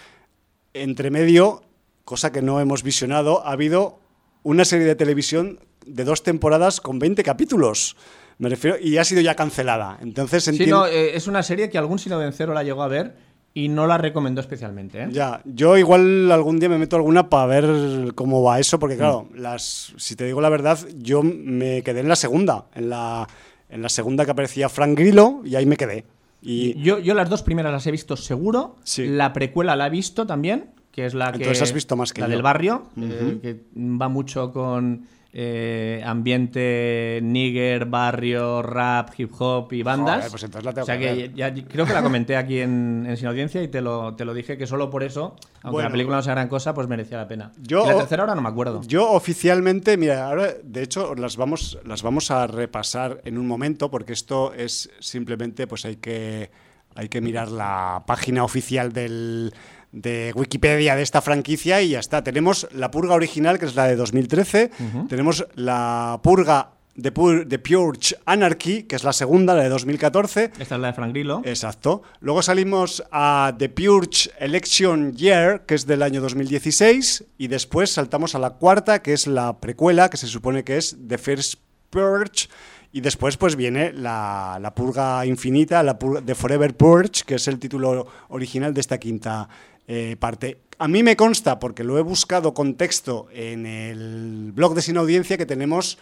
[0.75, 1.63] entre medio,
[2.05, 3.99] cosa que no hemos visionado, ha habido
[4.43, 7.97] una serie de televisión de dos temporadas con 20 capítulos.
[8.39, 9.99] Me refiero, y ha sido ya cancelada.
[10.03, 10.81] Entonces Sí, entiendo.
[10.81, 13.15] no, eh, es una serie que algún sinovencero la llegó a ver
[13.55, 15.05] y no la recomendó especialmente.
[15.05, 15.09] ¿eh?
[15.13, 19.29] Ya, yo igual algún día me meto alguna para ver cómo va eso, porque claro,
[19.35, 23.29] las, si te digo la verdad, yo me quedé en la segunda, en la,
[23.69, 26.05] en la segunda que aparecía Frank Grillo y ahí me quedé.
[26.43, 28.77] Y Yo, yo las dos primeras las he visto seguro.
[28.85, 29.07] Sí.
[29.07, 31.39] La precuela la he visto también, que es la que.
[31.39, 32.33] Entonces has visto más que La yo.
[32.33, 39.83] del barrio, eh, que va mucho con eh, ambiente nigger, barrio, rap, hip hop y
[39.83, 40.17] bandas.
[40.19, 42.61] Joder, pues entonces la tengo o sea que ya, ya- creo que la comenté aquí
[42.61, 45.71] en, en Sin Audiencia y te lo, te lo dije que solo por eso, aunque
[45.73, 45.89] Bueno.
[45.89, 47.51] la película no sea gran cosa, pues merecía la pena.
[47.61, 48.81] Yo- y la tercera ahora no me acuerdo.
[48.87, 53.91] Yo oficialmente, mira, ahora de hecho las vamos, las vamos a repasar en un momento
[53.91, 56.51] porque esto es simplemente, pues hay que,
[56.95, 59.53] hay que mirar la página oficial del,
[59.95, 62.23] de Wikipedia de esta franquicia y ya está.
[62.25, 64.71] Tenemos la purga original, que es la de 2013,
[65.09, 70.53] tenemos la purga de, Pur- de Purge Anarchy, que es la segunda, la de 2014,
[70.59, 71.43] Esta es la de Frank Grillo.
[71.45, 72.03] Exacto.
[72.21, 78.35] Luego salimos a The Purge Election Year, que es del año 2016, y después saltamos
[78.35, 81.55] a la cuarta, que es la precuela, que se supone que es The First
[81.91, 82.49] Purge,
[82.95, 87.49] y después pues viene la, la purga infinita, la purga, The Forever Purge, que es
[87.49, 89.49] el título original de esta quinta
[89.89, 90.59] eh, parte.
[90.79, 94.97] A mí me consta, porque lo he buscado con texto en el blog de Sin
[94.97, 95.99] Audiencia, que tenemos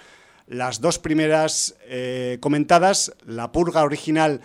[0.47, 4.43] las dos primeras eh, comentadas, la purga original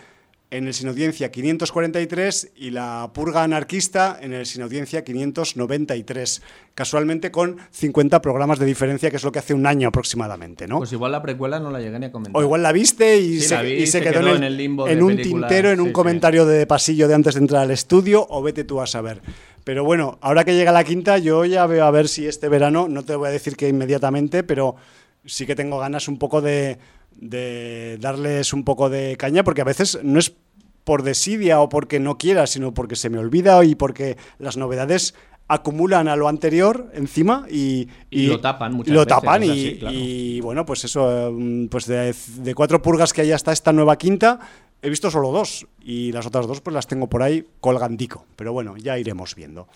[0.49, 6.41] en el Sin Audiencia 543 y la purga anarquista en el Sin Audiencia 593,
[6.73, 10.77] casualmente con 50 programas de diferencia, que es lo que hace un año aproximadamente, ¿no?
[10.77, 12.39] Pues igual la precuela no la llegué ni a comentar.
[12.39, 14.37] O igual la viste y, Sí, se, la vi, y se se quedó, quedó en,
[14.37, 15.47] en el, limbo en un película.
[15.47, 15.93] tintero, en Sí, un sí.
[15.93, 19.21] comentario de pasillo de antes de entrar al estudio, o vete tú a saber.
[19.63, 22.87] Pero bueno, ahora que llega la quinta, yo ya veo a ver si este verano,
[22.87, 24.75] no te voy a decir que inmediatamente, pero
[25.25, 26.77] sí que tengo ganas un poco de,
[27.19, 30.33] de darles un poco de caña, porque a veces no es
[30.83, 35.15] por desidia o porque no quiera, sino porque se me olvida y porque las novedades
[35.49, 39.77] acumulan a lo anterior encima y, Y lo tapan muchas lo veces, tapan y, así,
[39.79, 39.95] claro.
[39.97, 43.97] y, bueno, pues eso, mm, pues de, de cuatro purgas que hay hasta esta nueva
[43.97, 44.39] quinta,
[44.81, 48.51] he visto solo dos y las otras dos pues las tengo por ahí colgandico, pero
[48.53, 49.67] bueno, ya iremos viendo.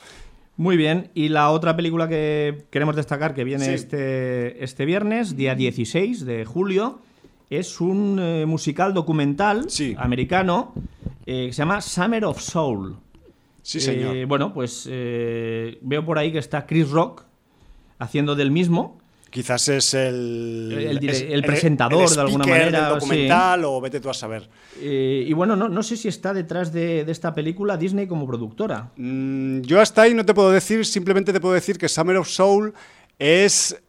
[0.58, 3.72] Muy bien, y la otra película que queremos destacar que viene Sí.
[3.72, 7.00] este, este viernes, día 16 de julio,
[7.52, 9.94] es un eh, musical documental Sí.
[9.98, 10.74] americano
[11.26, 12.98] eh, que se llama Summer of Soul.
[13.62, 14.16] Sí, señor.
[14.16, 17.24] Eh, bueno, pues eh, veo por ahí que está Chris Rock
[18.00, 19.00] haciendo del mismo.
[19.30, 24.02] Quizás es el, El dire- es el presentador, de alguna manera, del documental o vete
[24.02, 24.50] tú a saber.
[24.82, 28.92] Y bueno, no, no sé si está detrás de, de esta película Disney como productora.
[28.98, 32.28] Mm, yo hasta ahí no te puedo decir, simplemente te puedo decir que Summer of
[32.28, 32.74] Soul
[33.20, 33.82] es,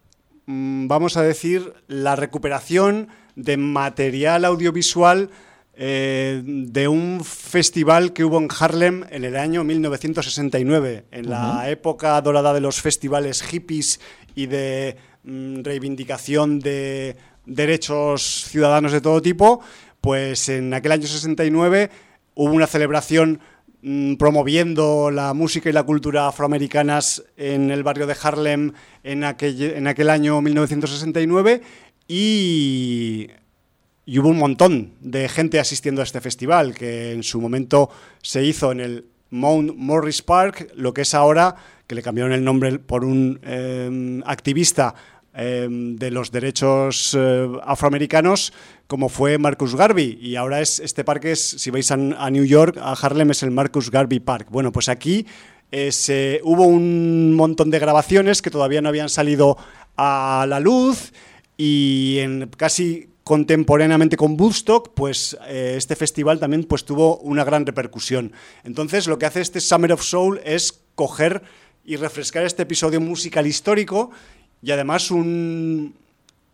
[0.46, 5.30] mm, vamos a decir, la recuperación de material audiovisual
[5.74, 12.20] eh, de un festival que hubo en Harlem en el año 1969, en la época
[12.20, 13.98] dorada de los festivales hippies
[14.34, 17.16] y de mm, reivindicación de
[17.46, 19.60] derechos ciudadanos de todo tipo,
[20.02, 21.90] pues en aquel año 69
[22.34, 23.40] hubo una celebración
[23.80, 28.72] mm, promoviendo la música y la cultura afroamericanas en el barrio de Harlem
[29.04, 31.62] en aquel, en aquel año 1969
[32.08, 33.28] y,
[34.06, 37.90] hubo un montón de gente asistiendo a este festival que en su momento
[38.22, 42.44] se hizo en el Mount Morris Park, lo que es ahora, que le cambiaron el
[42.44, 44.94] nombre por un eh, activista
[45.34, 48.52] eh, de los derechos eh, afroamericanos
[48.86, 50.18] como fue Marcus Garvey.
[50.20, 53.42] Y ahora es este parque es si vais a, a New York a Harlem es
[53.42, 54.48] el Marcus Garvey Park.
[54.50, 55.26] Bueno pues aquí
[55.70, 59.56] eh, se- hubo un montón de grabaciones que todavía no habían salido
[59.96, 61.12] a la luz
[61.56, 67.64] y en casi contemporáneamente con Woodstock, pues eh, este festival también pues, tuvo una gran
[67.64, 68.32] repercusión.
[68.64, 71.42] Entonces, lo que hace este Summer of Soul es coger
[71.84, 74.10] y refrescar este episodio musical histórico
[74.62, 75.94] y además un,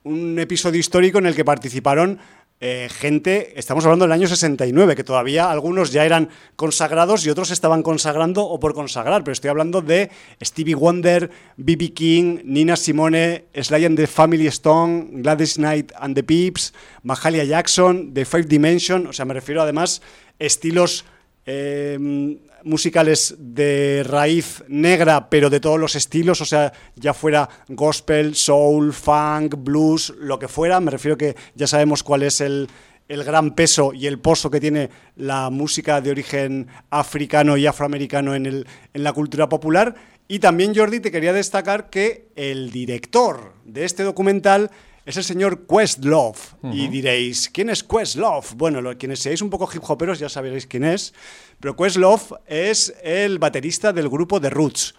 [0.04, 2.18] un episodio histórico en el que participaron
[2.60, 7.52] eh, gente, estamos hablando del año 69, que todavía algunos ya eran consagrados y otros
[7.52, 10.10] estaban consagrando o por consagrar, pero estoy hablando de
[10.42, 11.92] Stevie Wonder, B.B.
[11.92, 18.12] King, Nina Simone, Sly and the Family Stone, Gladys Knight and the Peeps, Mahalia Jackson,
[18.12, 20.02] The Five Dimension, o sea, me refiero además
[20.40, 21.04] estilos
[21.46, 28.34] eh, musicales de raíz negra, pero de todos los estilos, o sea, ya fuera gospel,
[28.34, 32.68] soul, funk, blues, lo que fuera, me refiero que ya sabemos cuál es el,
[33.08, 38.34] el gran peso y el pozo que tiene la música de origen africano y afroamericano
[38.34, 39.94] en, el, en la cultura popular.
[40.28, 44.70] Y también, Jordi, te quería destacar que el director de este documental
[45.08, 46.38] es el señor Questlove.
[46.72, 48.46] Y diréis, ¿quién es Questlove?
[48.56, 51.14] Bueno, lo- quienes seáis un poco hip hoperos ya sabréis quién es.
[51.60, 54.94] Pero Questlove es el baterista del grupo The Roots.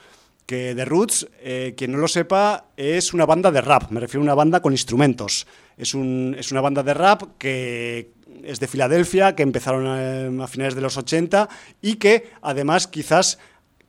[0.45, 3.91] Que The Roots, eh, quien no lo sepa, es una banda de rap.
[3.91, 5.45] Me refiero a una banda con instrumentos.
[5.78, 8.12] Es, un- es una banda de rap que
[8.43, 11.48] es de Filadelfia, que empezaron a, a finales de los 80
[11.84, 13.38] y que además quizás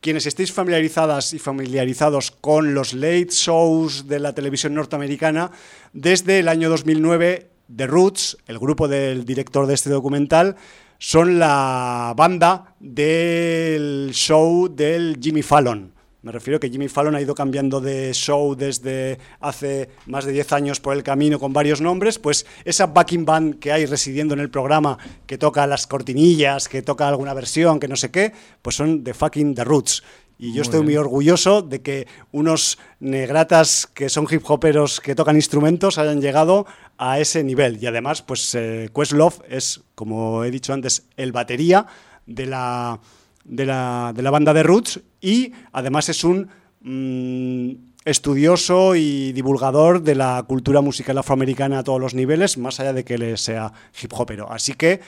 [0.00, 5.50] quienes estéis familiarizadas y familiarizados con los late shows de la televisión norteamericana,
[5.92, 10.56] desde el año 2009, The Roots, el grupo del director de este documental,
[10.98, 15.92] son la banda del show del Jimmy Fallon.
[16.22, 20.52] Me refiero que Jimmy Fallon ha ido cambiando de show desde hace más de 10
[20.52, 24.40] años por el camino con varios nombres, pues esa backing band que hay residiendo en
[24.40, 28.76] el programa, que toca las cortinillas, que toca alguna versión, que no sé qué, pues
[28.76, 30.02] son The Fucking The Roots.
[30.38, 30.84] Y yo Muy estoy bien.
[30.86, 36.66] muy orgulloso de que unos negratas que son hip hoperos que tocan instrumentos hayan llegado
[36.98, 37.82] a ese nivel.
[37.82, 41.86] Y además, pues eh, Questlove es, como he dicho antes, el batería
[42.26, 43.00] de la,
[43.44, 46.48] de la, de la banda de Roots y además es un
[46.82, 52.92] mm, estudioso y divulgador de la cultura musical afroamericana a todos los niveles, más allá
[52.92, 53.72] de que él sea
[54.02, 54.50] hip hopero.
[54.50, 55.00] Así que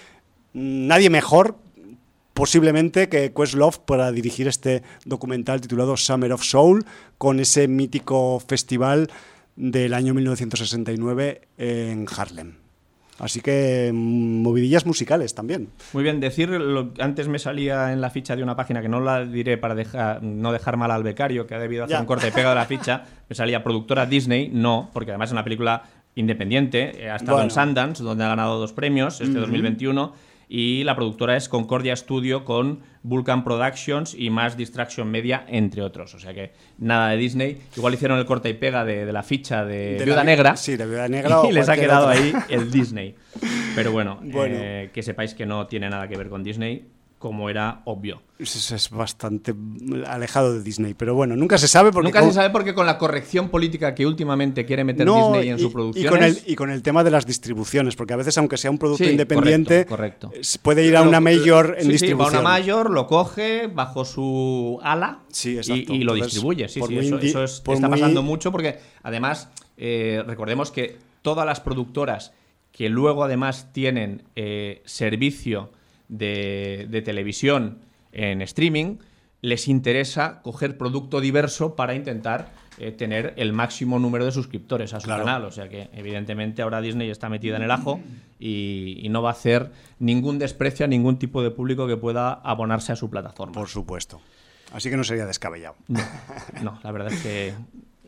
[0.52, 1.56] mm, nadie mejor
[2.34, 6.84] posiblemente que Questlove para dirigir este documental titulado Summer of Soul
[7.18, 9.10] con ese mítico festival
[9.56, 12.62] del año 1969 en Harlem.
[13.18, 15.68] Así que mm, movidillas musicales también.
[15.92, 19.01] Muy bien, decir, lo, antes me salía en la ficha de una página que no
[19.01, 22.01] la diré para dejar, no dejar mal al becario, que ha debido hacer Ya.
[22.01, 25.33] un corte y pega de la ficha, me salía productora Disney, no, porque además es
[25.33, 25.83] una película
[26.14, 27.64] independiente, eh, ha estado en Bueno.
[27.64, 30.12] Sundance, donde ha ganado dos premios este 2021,
[30.54, 36.14] y la productora es Concordia Studio con Vulcan Productions y más Distraction Media, entre otros.
[36.14, 37.56] O sea que nada de Disney.
[37.74, 40.56] Igual hicieron el corte y pega de, de la ficha de, De Viuda la- Negra.
[40.56, 42.20] sí, de Viuda Negra Y les ha quedado otra.
[42.20, 43.14] ahí el Disney.
[43.74, 44.56] Pero bueno, Bueno.
[44.58, 46.84] eh, que sepáis que no tiene nada que ver con Disney,
[47.22, 48.20] como era obvio.
[48.37, 49.54] Es, es bastante
[50.08, 52.08] alejado de Disney, pero bueno, nunca se sabe porque...
[52.08, 55.58] Nunca se sabe porque con la corrección política que últimamente quiere meter No, Disney en
[55.58, 56.12] y- su y producción.
[56.12, 58.78] con, el, y con el tema de las distribuciones, porque a veces, aunque sea un
[58.78, 60.40] producto Sí, independiente, correcto, correcto.
[60.40, 62.40] s- puede ir a una mayor en sí, sí, va a distribución.
[62.40, 65.94] una mayor, lo coge bajo su ala Sí, y, exacto.
[65.94, 66.68] y lo Entonces, distribuye.
[66.68, 71.46] Sí, sí, eso, eso es- está muy- pasando mucho porque además eh, recordemos que todas
[71.46, 72.32] las productoras
[72.72, 75.70] que luego además tienen eh, servicio
[76.12, 77.79] de, de televisión
[78.12, 78.96] en streaming,
[79.40, 85.01] les interesa coger producto diverso para intentar eh, tener el máximo número de suscriptores a
[85.01, 85.25] su Claro.
[85.25, 85.44] canal.
[85.44, 88.01] O sea que, evidentemente, ahora Disney está metida en el ajo
[88.38, 92.33] y, y no va a hacer ningún desprecio a ningún tipo de público que pueda
[92.33, 93.53] abonarse a su plataforma.
[93.55, 94.20] Por supuesto.
[94.72, 95.75] Así que no sería descabellado.
[95.88, 96.01] No,
[96.62, 97.55] no, la verdad es que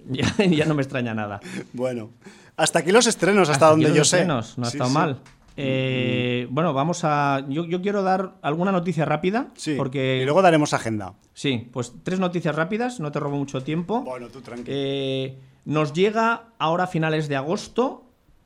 [0.09, 1.40] ya, ya no me extraña nada.
[1.73, 2.11] Bueno,
[2.57, 4.17] hasta aquí los estrenos, hasta, Hasta donde aquí yo sé.
[4.19, 4.95] estrenos, No ha Sí, estado sí.
[4.95, 5.19] mal.
[5.57, 7.45] Eh, bueno, vamos a.
[7.49, 9.49] Yo, yo quiero dar alguna noticia rápida.
[9.55, 10.21] Sí, Porque.
[10.23, 11.14] y luego daremos agenda.
[11.33, 14.03] Sí, pues tres noticias rápidas, no te robo mucho tiempo.
[14.03, 14.77] Bueno, tú tranquilo.
[14.77, 18.05] Eh, nos llega ahora a finales de agosto.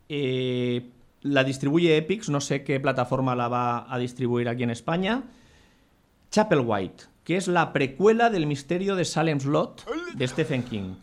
[0.08, 0.90] eh,
[1.22, 5.24] la distribuye Epix, no sé qué plataforma la va a distribuir aquí en España.
[6.30, 10.94] Chapel White, que es la precuela del misterio de Salem's Lot de Stephen King.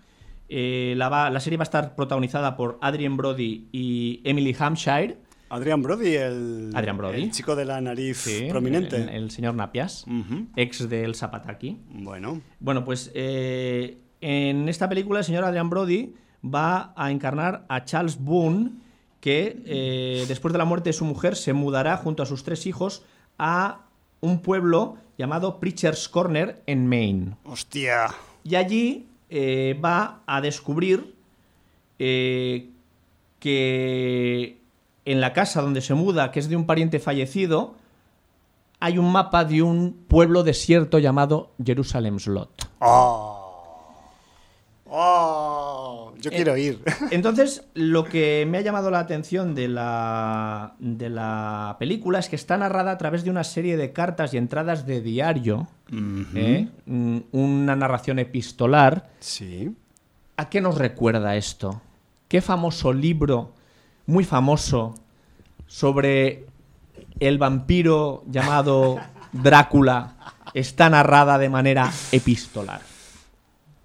[0.48, 5.18] Eh, la, va- la serie va a estar protagonizada por Adrien Brody y Emily Hampshire.
[5.50, 7.22] Adrian Brody, el, Adrian Brody.
[7.24, 8.96] el chico de la nariz Sí, prominente.
[8.98, 10.06] El, el señor Napias,
[10.56, 11.78] ex del Zapataki.
[11.90, 17.86] Bueno, Bueno, pues eh, en esta película el señor Adrian Brody va a encarnar a
[17.86, 18.72] Charles Boone,
[19.20, 22.66] que eh, después de la muerte de su mujer se mudará junto a sus tres
[22.68, 23.04] hijos
[23.38, 23.82] a
[24.22, 27.36] un pueblo llamado Preacher's Corner en Maine.
[27.44, 28.08] hostia.
[28.44, 31.16] Y allí eh, va a descubrir
[32.00, 32.70] eh,
[33.40, 34.58] que
[35.06, 37.76] en la casa donde se muda, que es de un pariente fallecido,
[38.80, 42.70] hay un mapa de un pueblo desierto llamado Jerusalem's Lot.
[42.80, 43.46] Oh.
[44.88, 46.82] Oh, yo quiero ir.
[47.12, 52.36] Entonces, lo que me ha llamado la atención de la, de la película es que
[52.36, 55.68] está narrada a través de una serie de cartas y entradas de diario,
[56.36, 56.68] ¿eh?
[56.86, 59.10] Mm, una narración epistolar.
[59.20, 59.76] Sí.
[60.38, 61.82] ¿A qué nos recuerda esto?
[62.28, 63.54] ¿Qué famoso libro,
[64.08, 64.96] muy famoso,
[65.68, 66.46] sobre
[67.20, 68.98] el vampiro llamado
[69.32, 70.14] Drácula
[70.54, 72.82] está narrada de manera epistolar?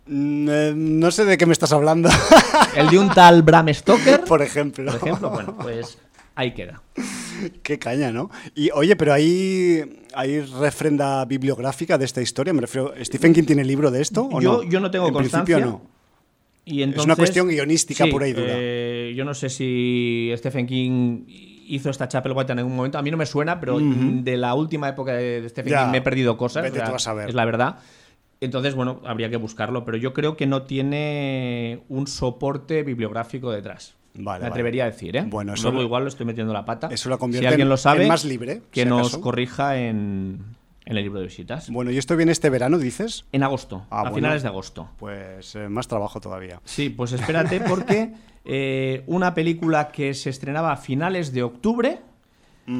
[0.06, 2.08] Mm, eh, no sé de qué me estás hablando,
[2.76, 4.24] ¿El de un tal Bram Stoker?
[4.24, 4.86] por ejemplo.
[4.86, 5.98] Por ejemplo, bueno, pues
[6.34, 6.82] ahí queda.
[7.62, 8.30] Qué caña, ¿no?
[8.54, 12.52] Y oye, pero hay, hay refrenda bibliográfica de esta historia.
[12.52, 14.28] Me refiero, ¿Stephen King tiene libro de esto?
[14.30, 14.62] ¿o Yo- no?
[14.64, 15.66] yo no tengo en principio constancia.
[15.66, 15.99] no.
[16.64, 18.46] Y Es una cuestión guionística sí, pura y dura.
[18.56, 22.98] eh, yo no sé si Stephen King hizo esta Chapel White en algún momento.
[22.98, 25.98] A mí no me suena, pero de la última época de Stephen Ya, King me
[25.98, 26.62] he perdido cosas.
[26.62, 27.28] vete o sea, tú a saber.
[27.28, 27.78] Es la verdad.
[28.40, 33.94] Entonces, bueno, habría que buscarlo, pero yo creo que no tiene un soporte bibliográfico detrás.
[34.14, 34.46] Vale, me vale.
[34.46, 35.24] atrevería a decir, ¿eh?
[35.26, 36.88] Bueno, eso Luego lo- igual lo estoy metiendo la pata.
[36.90, 39.20] eso lo convierte si alguien en- lo sabe, en más libre, que si nos acaso.
[39.20, 40.38] corrija en,
[40.90, 41.70] en el libro de visitas.
[41.70, 43.24] Bueno, ¿y esto viene este verano, dices?
[43.32, 44.16] En agosto, Ah, a bueno.
[44.16, 44.88] finales de agosto.
[44.98, 46.60] Pues eh, más trabajo todavía.
[46.64, 48.12] Sí, pues espérate porque
[48.44, 52.00] eh, una película que se estrenaba a finales de octubre,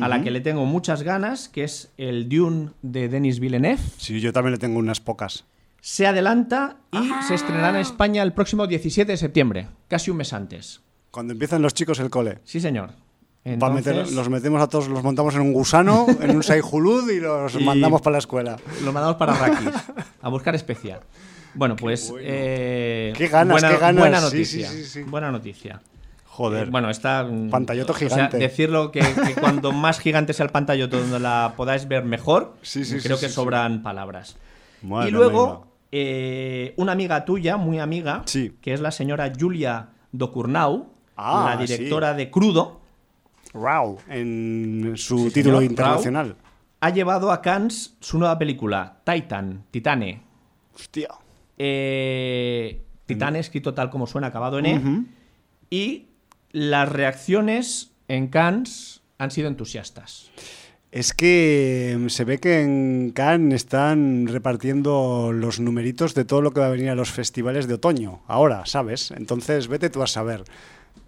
[0.02, 4.20] a la que le tengo muchas ganas, que es el Dune de Denis Villeneuve, Sí,
[4.20, 5.46] yo también le tengo unas pocas.
[5.80, 10.32] se adelanta y se estrenará en España el próximo 17 de septiembre, casi un mes
[10.32, 10.80] antes.
[11.10, 12.38] Cuando empiezan los chicos el cole.
[12.44, 12.90] Sí, señor.
[13.44, 17.54] Meter- los metemos a todos, los montamos en un gusano, en un saijulud y los
[17.60, 18.56] Y- mandamos para la escuela.
[18.84, 19.70] lo mandamos para Rakis,
[20.22, 21.00] a buscar especial.
[21.54, 22.10] Bueno, pues.
[22.10, 22.24] bueno.
[22.28, 24.00] eh, Qué ganas, buena, qué ganas.
[24.02, 24.68] Buena noticia.
[24.68, 25.02] sí, sí, sí.
[25.02, 25.80] Buena noticia.
[26.26, 26.68] Joder.
[26.68, 27.24] Eh, bueno, está.
[27.24, 28.36] mm, Pantalloto o sea, gigante.
[28.36, 32.84] decirlo que, que cuando más gigante sea el pantalloto donde la podáis ver mejor, Sí,
[32.84, 34.36] sí, creo que sobran palabras.
[34.82, 38.22] Y luego, eh, una amiga tuya, muy amiga,
[38.60, 42.79] que es la señora Julia Docurnau, Ah, la directora de Crudo,
[43.52, 46.36] Rau, en su Sí, título señor, internacional.
[46.80, 50.22] ha llevado a Cannes su nueva película, Titan, Titane.
[50.74, 51.08] Hostia.
[51.58, 55.04] Eh, Titane, escrito tal como suena, acabado en E.
[55.70, 56.06] Y
[56.52, 60.30] las reacciones en Cannes han sido entusiastas.
[60.92, 66.52] Es que mm, se ve que en Cannes están repartiendo los numeritos de todo lo
[66.52, 68.22] que va a venir a los festivales de otoño.
[68.26, 69.10] Ahora, ¿sabes?
[69.12, 70.42] Entonces, vete tú a saber.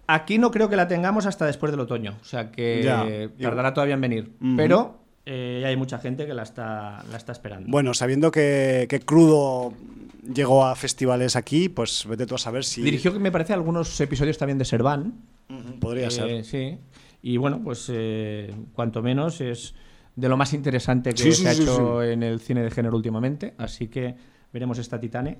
[0.07, 3.05] Aquí no creo que la tengamos hasta después del otoño, o sea que Ya.
[3.41, 4.31] tardará todavía en venir.
[4.41, 4.55] Ujú.
[4.57, 7.69] Pero eh, hay mucha gente que la está, la está esperando.
[7.69, 9.73] Bueno, sabiendo que, que Crudo
[10.33, 12.81] llegó a festivales aquí, pues vete tú a saber si...
[12.81, 15.13] Dirigió, me parece, algunos episodios también de Serván.
[15.49, 16.43] Ujú, Podría Eh, ser.
[16.45, 16.77] Sí.
[17.21, 19.73] Y bueno, pues eh, cuanto menos es
[20.15, 22.69] de lo más interesante que Sí, sí, se ha sí, hecho en el cine de
[22.71, 23.53] género últimamente.
[23.57, 24.15] Así que
[24.51, 25.37] veremos esta Titane.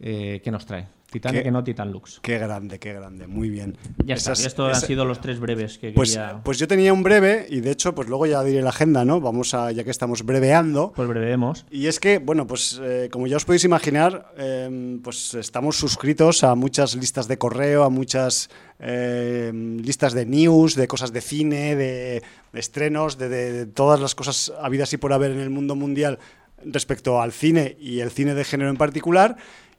[0.00, 0.88] Eh, ¿qué nos trae?
[1.10, 2.18] Titanic Qué- no Titan Lux.
[2.20, 3.78] Qué grande, qué grande, muy bien.
[4.04, 6.40] Ya está, Esas- estos han sido los tres breves que Pues, quería.
[6.42, 9.20] pues yo tenía un breve y de hecho, pues luego ya diré la agenda, ¿no?
[9.20, 10.92] Vamos a, ya que estamos breveando.
[10.96, 11.64] Pues breveemos.
[11.70, 16.42] Y es que, bueno, pues eh, como ya os podéis imaginar, eh, pues estamos suscritos
[16.42, 21.76] a muchas listas de correo, a muchas eh, listas de news, de cosas de cine,
[21.76, 22.22] de,
[22.52, 25.76] de estrenos, de, de- de todas las cosas habidas y por haber en el mundo
[25.76, 26.18] mundial
[26.64, 29.36] respecto al cine y el cine de género en particular.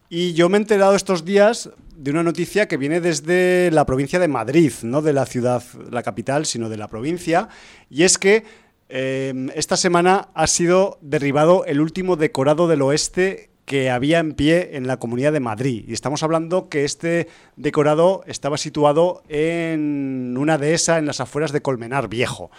[0.10, 4.20] Y yo me he enterado estos días de una noticia que viene desde la provincia
[4.20, 7.50] de Madrid, no de la ciudad, la capital, sino de la provincia.
[7.90, 8.46] Y es que
[8.88, 14.78] eh, esta semana ha sido derribado el último decorado del oeste que había en pie
[14.78, 15.84] en la Comunidad de Madrid.
[15.86, 17.28] Y estamos hablando que este
[17.58, 22.50] decorado estaba situado en una dehesa en las afueras de Colmenar Viejo.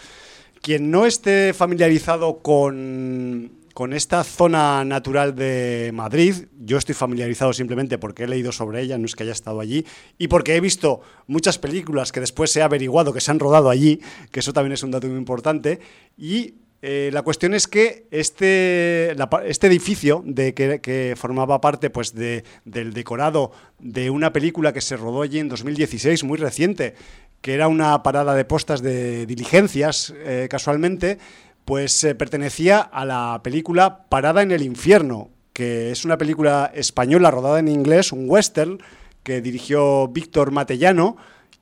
[0.61, 7.97] Quien no esté familiarizado con, con esta zona natural de Madrid, yo estoy familiarizado simplemente
[7.97, 9.87] porque he leído sobre ella, no es que haya estado allí,
[10.19, 14.01] y porque he visto muchas películas que después ha averiguado que se han rodado allí,
[14.33, 15.79] que eso también es un dato muy importante,
[16.17, 19.15] y eh, la cuestión es que este,
[19.47, 24.97] este edificio de que, formaba parte pues, de- del decorado de una película que se
[24.97, 26.95] rodó allí en 2016, muy reciente,
[27.41, 31.19] que era una parada de postas de diligencias, eh, casualmente,
[31.69, 37.31] pues eh, pertenecía a la película Parada en el Infierno, que es una película española
[37.31, 38.79] rodada en inglés, un western,
[39.23, 41.19] que dirigió Víctor Matellano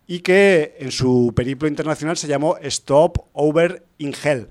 [0.07, 4.49] y que en su periplo internacional se llamó Stop Over in Hell.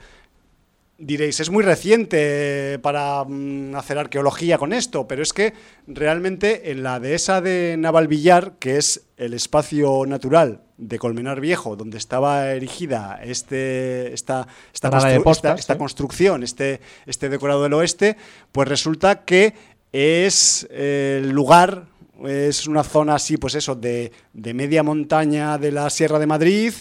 [0.97, 5.53] Diréis, es muy reciente para mm, hacer arqueología con esto, pero es que
[5.87, 11.97] realmente en la dehesa de Navalvillar, que es el espacio natural de Colmenar Viejo, donde
[11.97, 15.79] estaba erigida este, esta, esta, Parada de constru- postas, esta- esta sí.
[15.79, 18.17] construcción, este, este decorado del oeste,
[18.51, 19.53] pues resulta que
[19.93, 21.85] es eh, el lugar,
[22.25, 26.73] es una zona así, pues eso, de, de media montaña de la Sierra de Madrid,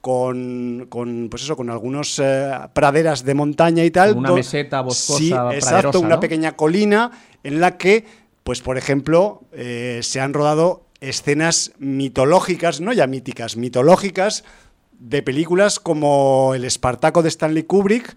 [0.00, 4.10] con, con, pues eso, con algunos eh, praderas de montaña y tal.
[4.10, 6.20] Como una meseta boscosa, Sí, exacto, una ¿no?
[6.20, 7.10] pequeña colina
[7.42, 8.06] en la que,
[8.42, 14.44] pues por ejemplo, eh, se han rodado escenas mitológicas, no ya míticas, mitológicas,
[14.98, 18.16] de películas como El Espartaco de Stanley Kubrick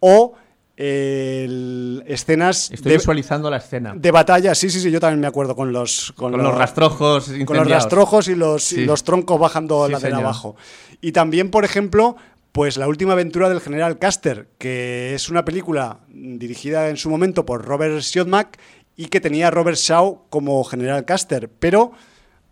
[0.00, 0.34] o
[0.76, 3.92] el- escenas Estoy de, visualizando la escena.
[3.94, 4.54] de batalla.
[4.54, 8.28] Sí, sí, sí, yo también me acuerdo con los, con los rastrojos con los rastrojos
[8.28, 10.20] y los, y los troncos bajando Sí, la señor.
[10.20, 10.56] abajo.
[11.00, 12.16] Y también, por ejemplo,
[12.52, 17.44] pues la última aventura del general Custer, que es una película dirigida en su momento
[17.46, 18.58] por Robert Siodmak
[18.96, 21.92] y que tenía a Robert Shaw como general Custer, pero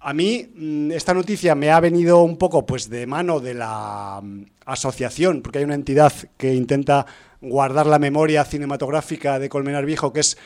[0.01, 4.21] a mí mm, esta noticia me ha venido un poco pues de mano de la
[4.23, 7.07] mm, asociación, porque hay una entidad que intenta
[7.41, 10.39] guardar la memoria cinematográfica de Colmenar Viejo, que es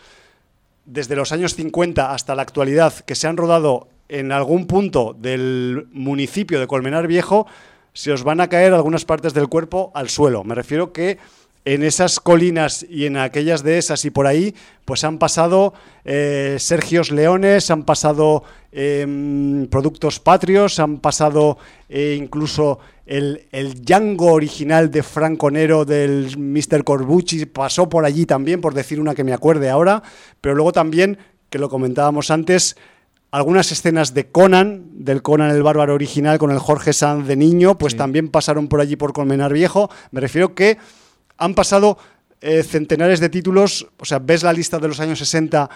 [0.84, 5.88] desde los años 50 hasta la actualidad que se han rodado en algún punto del
[5.90, 7.46] municipio de Colmenar Viejo,
[7.94, 10.44] se os van a caer algunas partes del cuerpo al suelo.
[10.44, 11.16] Me refiero que
[11.64, 14.54] en esas colinas y en aquellas de esas y por ahí,
[14.84, 18.42] pues han pasado eh, Sergios Leones, han pasado
[18.72, 26.36] em, productos patrios, han pasado eh, incluso el, el Django original de Franco Nero del
[26.38, 26.84] Mr.
[26.84, 30.02] Corbucci, pasó por allí también, por decir una que me acuerde ahora,
[30.40, 31.18] pero luego también,
[31.50, 32.76] que lo comentábamos antes,
[33.30, 37.76] algunas escenas de Conan, del Conan el Bárbaro original con el Jorge Sanz de niño,
[37.76, 37.98] pues Sí.
[37.98, 39.90] también pasaron por allí por Colmenar Viejo.
[40.12, 40.78] Me refiero que
[41.38, 41.96] han pasado
[42.40, 45.68] eh, centenares de títulos, o sea, ves la lista de los años 60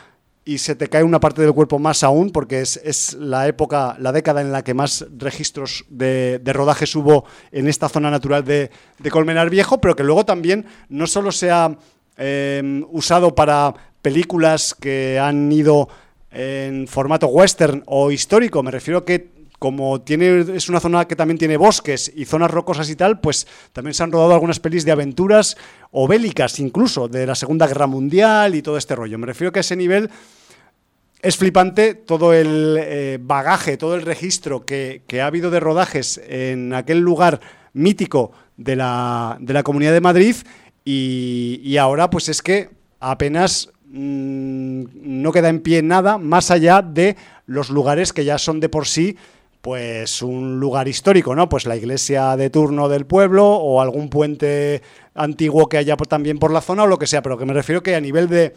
[0.45, 4.13] y se te cae una parte del cuerpo más aún, porque es, la época, la
[4.13, 8.71] década en la que más registros de, de rodajes hubo en esta zona natural de,
[8.99, 11.77] de Colmenar Viejo, pero que luego también no solo se ha
[12.17, 15.89] eh, usado para películas que han ido
[16.31, 19.32] en formato western o histórico, me refiero que
[19.63, 23.47] como tiene, es una zona que también tiene bosques y zonas rocosas y tal, pues
[23.73, 25.57] también se han rodado algunas pelis de aventuras
[25.93, 29.19] o bélicas incluso, de la Segunda Guerra Mundial y todo este rollo.
[29.19, 30.11] Me refiero que a ese nivel
[31.21, 36.75] es flipante todo el eh, bagaje, todo el registro que, ha habido de rodajes en
[36.75, 37.41] aquel lugar
[37.73, 40.35] mítico de la, de la Comunidad de Madrid
[40.85, 44.87] y, y ahora pues es que apenas mm,
[45.23, 48.89] no queda en pie nada más allá de los lugares que ya son de por
[48.89, 49.17] sí
[49.63, 51.49] pues un lugar histórico, ¿no?
[51.49, 54.83] Pues la iglesia de turno del pueblo o algún puente
[55.15, 57.81] antiguo que haya también por la zona o lo que sea, pero que me refiero
[57.83, 58.55] que a nivel de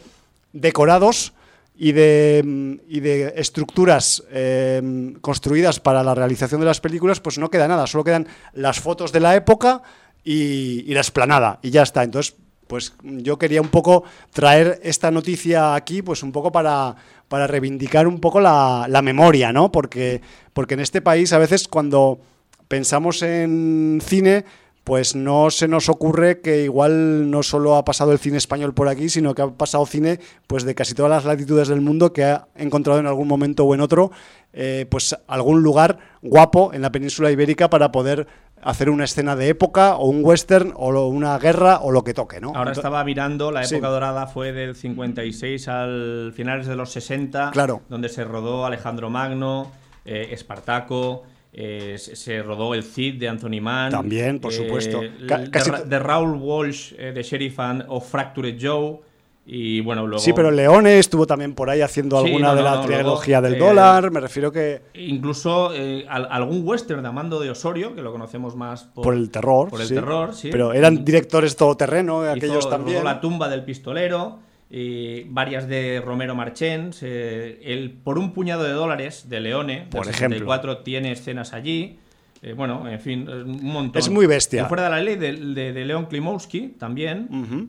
[0.52, 1.32] decorados
[1.76, 7.38] y de, mm, y de estructuras eh, construidas para la realización de las películas, pues
[7.38, 9.82] no queda nada, solo quedan las fotos de la época
[10.24, 12.02] y, y la esplanada, y ya está.
[12.02, 12.34] Entonces,
[12.66, 14.02] pues yo quería un poco
[14.32, 16.96] traer esta noticia aquí, pues un poco para,
[17.28, 19.72] para reivindicar un poco la, la memoria, ¿no?
[19.72, 20.20] Porque,
[20.52, 22.20] porque en este país a veces cuando
[22.68, 24.44] pensamos en cine,
[24.86, 28.88] pues no se nos ocurre que igual no solo ha pasado el cine español por
[28.88, 32.22] aquí, sino que ha pasado cine pues de casi todas las latitudes del mundo que
[32.22, 34.12] ha encontrado en algún momento o en otro
[34.52, 38.28] eh, pues algún lugar guapo en la península ibérica para poder
[38.62, 42.14] hacer una escena de época o un western o lo- una guerra o lo que
[42.14, 42.52] toque, ¿no?
[42.54, 43.76] Ahora estaba virando, la Sí.
[43.76, 47.82] época dorada fue del 56 al finales de los 60, Claro.
[47.88, 49.70] donde se rodó Alejandro Magno,
[50.04, 53.90] eh, Espartaco, eh, se, rodó el Cid de Anthony Mann.
[53.90, 55.00] También, por supuesto.
[55.02, 59.00] el- Ca- de, de Raúl Walsh eh, de Sheriff and o Fractured Joe.
[59.48, 60.18] Y bueno, luego.
[60.18, 63.40] Sí, pero Leone estuvo también por ahí haciendo Sí, alguna no, de la no, trilogía
[63.40, 67.50] luego, del eh, dólar, me refiero que Incluso eh, al- algún western de Amando de
[67.50, 69.68] Osorio, que lo conocemos más por, por el terror.
[69.70, 69.94] por el sí.
[69.94, 70.48] terror, sí.
[70.50, 73.04] Pero eran directores todoterreno, Hizo- aquellos también.
[73.04, 76.98] La tumba del pistolero, y varias de Romero Marchens.
[77.04, 80.38] eh, el Por un puñado de dólares de Leone, Por del ejemplo.
[80.38, 82.00] 64, tiene escenas allí.
[82.42, 84.00] Eh, bueno, en fin, eh, un montón.
[84.00, 84.62] Es muy bestia.
[84.62, 87.28] El Fuera de la ley de, de- de Leon Klimowski también.
[87.30, 87.68] Ujú.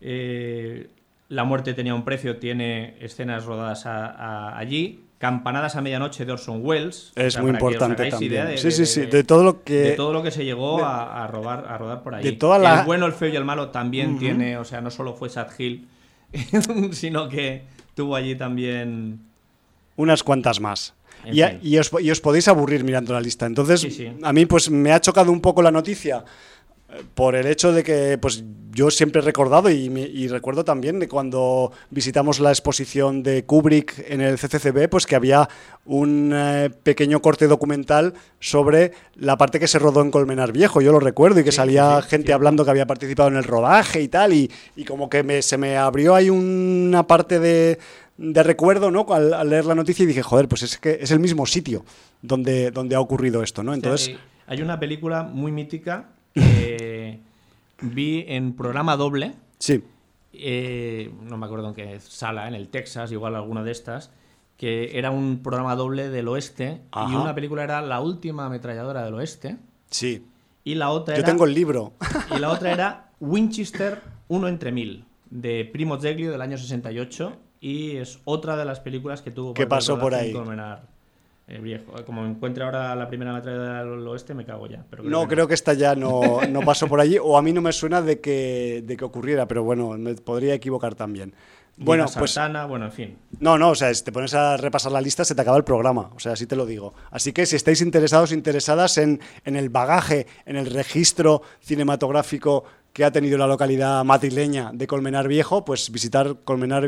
[0.00, 0.88] Eh,
[1.34, 5.00] la muerte tenía un precio, tiene escenas rodadas a- a- allí.
[5.18, 7.12] Campanadas a medianoche de Orson Welles.
[7.16, 8.46] O Es sea, muy importante también.
[8.46, 9.72] de- sí, sí, sí, de- de todo lo que...
[9.74, 12.22] de todo lo que se llegó a, a robar, a rodar por ahí.
[12.24, 14.90] de toda la- El bueno, el feo y el malo también tiene, o sea, no
[14.90, 15.86] solo fue Sad Hill,
[16.92, 17.62] sino que
[17.94, 19.20] tuvo allí también.
[19.96, 20.94] unas cuantas más.
[21.24, 23.46] Y, os, y os podéis aburrir mirando la lista.
[23.46, 24.12] Entonces, Sí, sí.
[24.22, 26.22] a mí pues me ha chocado un poco la noticia
[27.14, 31.70] por el hecho de que pues yo siempre he recordado y, recuerdo también de cuando
[31.90, 35.48] visitamos la exposición de Kubrick en el CCCB, pues que había
[35.84, 40.90] un eh, pequeño corte documental sobre la parte que se rodó en Colmenar Viejo, yo
[40.90, 44.02] lo recuerdo, y que Sí, salía sí, gente hablando que había participado en el rodaje
[44.02, 47.78] y tal, y, y como que me- se me abrió ahí una parte de,
[48.16, 49.06] de recuerdo, ¿no?
[49.10, 51.84] Al, al leer la noticia y dije, joder, pues es que es el mismo sitio
[52.22, 53.72] donde, donde ha ocurrido esto, ¿no?
[53.72, 54.16] Entonces,
[54.48, 57.20] hay una película muy mítica que
[57.80, 59.34] vi en programa doble.
[59.58, 59.82] sí,
[60.36, 64.10] eh, no me acuerdo en qué sala, en el Texas, igual alguna de estas,
[64.56, 69.14] que era un programa doble del oeste y una película era La última ametralladora del
[69.14, 69.56] oeste
[69.90, 70.26] sí.
[70.64, 71.92] y la otra Yo era tengo el libro.
[72.36, 77.96] y la otra era Winchester 1 entre 1000 de Primo Zeglio del año 68 y
[77.96, 80.32] es otra de las películas que tuvo ¿Qué parte del pasó por ahí?
[80.32, 80.93] Colmenar
[81.46, 81.92] viejo.
[82.06, 84.84] Como encuentre ahora la primera ametralladora del oeste me cago ya.
[84.88, 87.52] Pero No, que creo que esta ya no, no pasó por allí, o a mí
[87.52, 91.34] no me suena de que, de que ocurriera, pero bueno, me podría equivocar también.
[91.76, 93.18] Bueno, pues Santana, bueno, en fin.
[93.40, 95.64] No, no, o sea, si te pones a repasar la lista, se te acaba el
[95.64, 96.10] programa.
[96.14, 96.94] O sea, así te lo digo.
[97.10, 103.04] Así que si estáis interesados, interesadas en, en el bagaje, en el registro cinematográfico que
[103.04, 106.86] ha tenido la localidad madrileña de Colmenar Viejo, pues visitar Colmenar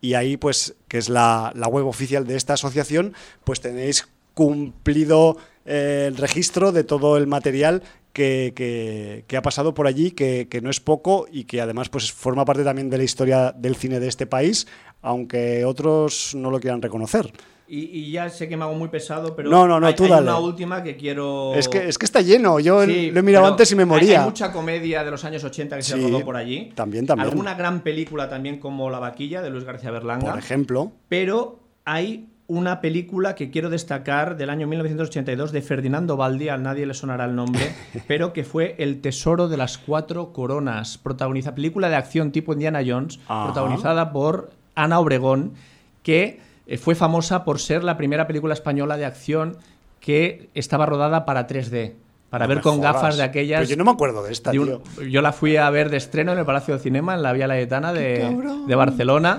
[0.00, 5.36] Y ahí, pues, que es la, la web oficial de esta asociación, pues tenéis cumplido
[5.66, 7.82] eh, el registro de todo el material
[8.12, 11.88] que, que- que ha pasado por allí, que, que no es poco y que además
[11.90, 14.66] pues forma parte también de la historia del cine de este país,
[15.02, 17.32] aunque otros no lo quieran reconocer.
[17.72, 20.02] Y, y ya sé que me hago muy pesado, pero No, no, no, hay, tú
[20.04, 20.22] hay dale.
[20.24, 21.54] una última que quiero...
[21.54, 23.88] Es, que, es que está lleno, yo Sí, lo he mirado antes y me hay-
[23.88, 24.18] moría.
[24.20, 26.72] Hay, mucha comedia de los años 80 que se Sí, rodó por allí.
[26.74, 27.28] también, también.
[27.28, 30.30] Alguna gran película también como La vaquilla de Luis García Berlanga.
[30.30, 36.48] Por ejemplo, Pero hay una película que quiero destacar del año 1982 de Ferdinando Baldi,
[36.48, 37.62] a nadie le sonará el nombre,
[38.08, 42.80] pero que fue El tesoro de las cuatro coronas, protagoniza película de acción tipo Indiana
[42.84, 43.44] Jones, Ajá.
[43.44, 45.52] protagonizada por Ana Obregón,
[46.02, 46.40] que
[46.70, 49.56] eh, fue famosa por ser la primera película española de acción
[50.00, 51.92] que estaba rodada para 3D,
[52.30, 52.94] para No ver con jodas.
[52.94, 53.60] gafas de aquellas.
[53.60, 55.02] Pero yo no me acuerdo de esta, de un- tío.
[55.08, 57.46] yo la fui a ver de estreno en el Palacio de Cinema, en la Vía
[57.46, 59.38] Layetana de, Barcelona.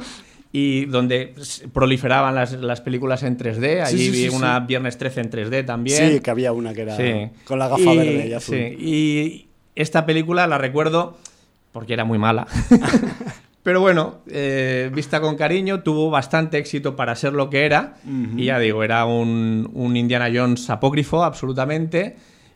[0.54, 1.34] Y donde
[1.72, 3.86] proliferaban las, las películas en 3D.
[3.86, 4.66] Sí, Allí sí, vi sí, una sí.
[4.68, 6.12] Viernes 13 en 3D también.
[6.12, 7.30] Sí, que había una que era Sí.
[7.46, 8.56] con la gafa Y- verde y azul.
[8.58, 11.18] sí, Y esta película la recuerdo
[11.72, 12.48] porque era muy mala.
[13.64, 17.96] Pero bueno, eh, vista con cariño, tuvo bastante éxito para ser lo que era.
[18.36, 22.16] Y ya digo, era un, un Indiana Jones apócrifo, absolutamente.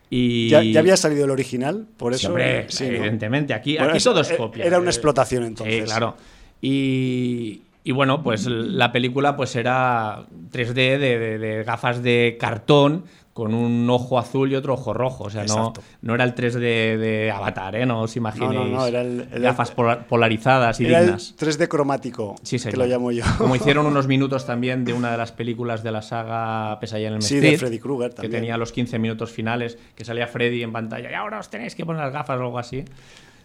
[0.10, 0.50] Y...
[0.50, 1.88] ¿Ya, ya había salido el original?
[1.98, 2.22] Por eso.
[2.28, 2.90] Siempre, sí, ¿no?
[2.92, 3.54] evidentemente.
[3.54, 4.66] Aquí, Bueno, aquí todo es eh, copia.
[4.66, 5.76] era una Eh, explotación, entonces.
[5.76, 6.16] Sí, claro.
[6.62, 13.04] Y, y bueno, pues la película pues era 3D de, de- de gafas de cartón
[13.36, 15.26] con un ojo azul y otro ojo rojo.
[15.26, 16.58] O sea, no, no era el 3D
[16.98, 17.86] de Avatar, ¿eh?
[17.86, 18.54] No os imaginéis.
[18.54, 21.36] No, no, no, era el- el- gafas pola- polarizadas y Era el dignas.
[21.38, 23.26] 3D cromático, Sí, que lo llamo yo.
[23.38, 27.16] Como hicieron unos minutos también de una de las películas de la saga Pesadilla en
[27.16, 28.32] el Sí, Street, de Freddy Krueger que también.
[28.42, 31.86] tenía los 15 minutos finales, que salía Freddy en pantalla y ahora os tenéis que
[31.86, 32.86] poner las gafas o algo así.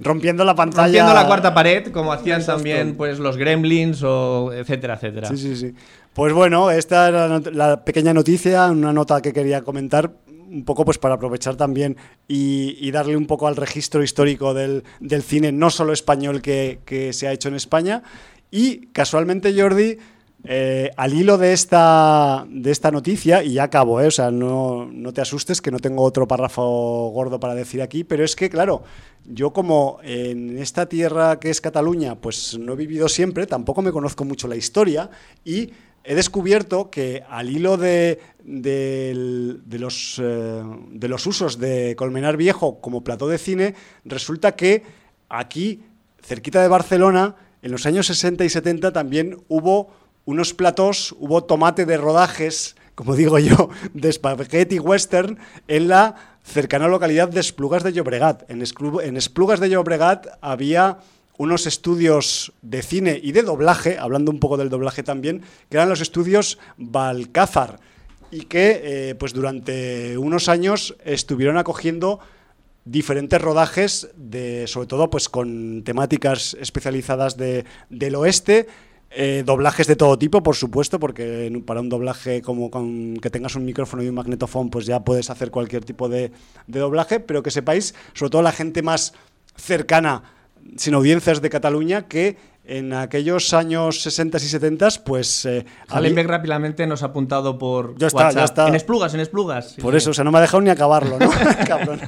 [0.01, 0.86] Rompiendo la pantalla.
[0.86, 5.28] Rompiendo la cuarta pared, como hacían también pues los Gremlins o etcétera, etcétera.
[5.28, 5.74] Sí, sí, sí.
[6.14, 10.98] Pues bueno, esta era la pequeña noticia, una nota que quería comentar, un poco pues
[10.98, 11.96] para aprovechar también
[12.26, 16.80] y, y darle un poco al registro histórico del, del cine, no solo español que,
[16.84, 18.03] que se ha hecho en España.
[18.51, 19.98] Y casualmente, Jordi,
[20.45, 24.07] eh, al hilo de esta, de esta noticia, y ya acabo, ¿eh?
[24.07, 28.05] o sea, no, no te asustes que no tengo otro párrafo gordo para decir aquí,
[28.05, 28.82] pero es que, claro,
[29.26, 33.93] yo como en esta tierra que es Cataluña, pues no he vivido siempre, tampoco me
[33.93, 35.11] conozco mucho la historia
[35.45, 35.72] y
[36.05, 42.80] he descubierto que al hilo de, de los, eh, de los usos de Colmenar Viejo
[42.80, 43.74] como plató de cine,
[44.05, 44.82] resulta que
[45.28, 45.82] aquí,
[46.22, 51.87] cerquita de Barcelona, en los años 60 y 70 también hubo unos platós, hubo tomate
[51.87, 57.93] de rodajes, como digo yo, de spaghetti western en la cercana localidad de Esplugas de
[57.93, 58.51] Llobregat.
[58.51, 58.62] En
[59.16, 60.99] Esplugas de Llobregat había
[61.41, 65.89] unos estudios de cine y de doblaje, hablando un poco del doblaje también, que eran
[65.89, 67.81] los estudios Balcázar
[68.31, 72.21] y que eh, pues durante unos años estuvieron acogiendo
[72.85, 78.66] diferentes rodajes de sobre todo pues con temáticas especializadas de, del oeste
[79.11, 83.56] eh, doblajes de todo tipo por supuesto porque para un doblaje como con que tengas
[83.56, 86.30] un micrófono y un magnetofón pues ya puedes hacer cualquier tipo de,
[86.68, 89.12] de doblaje pero que sepáis sobre todo la gente más
[89.56, 90.22] cercana
[90.76, 97.02] sin audiencias de Cataluña que en aquellos años 60 y 70 pues eh, rápidamente nos
[97.02, 98.36] ha apuntado por Ya está, WhatsApp.
[98.38, 98.68] ya está.
[98.68, 99.74] En esplugas, en esplugas.
[99.80, 99.98] Por sí.
[99.98, 101.30] eso, o sea, no me ha dejado ni acabarlo, ¿no?
[101.66, 102.00] Cabrón.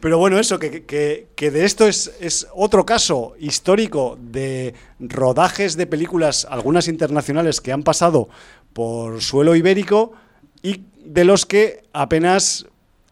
[0.00, 5.76] Pero bueno, eso, que, que- que de esto es, es otro caso histórico de rodajes
[5.76, 8.28] de películas, algunas internacionales, que han pasado
[8.72, 10.12] por suelo ibérico
[10.62, 12.66] y de los que apenas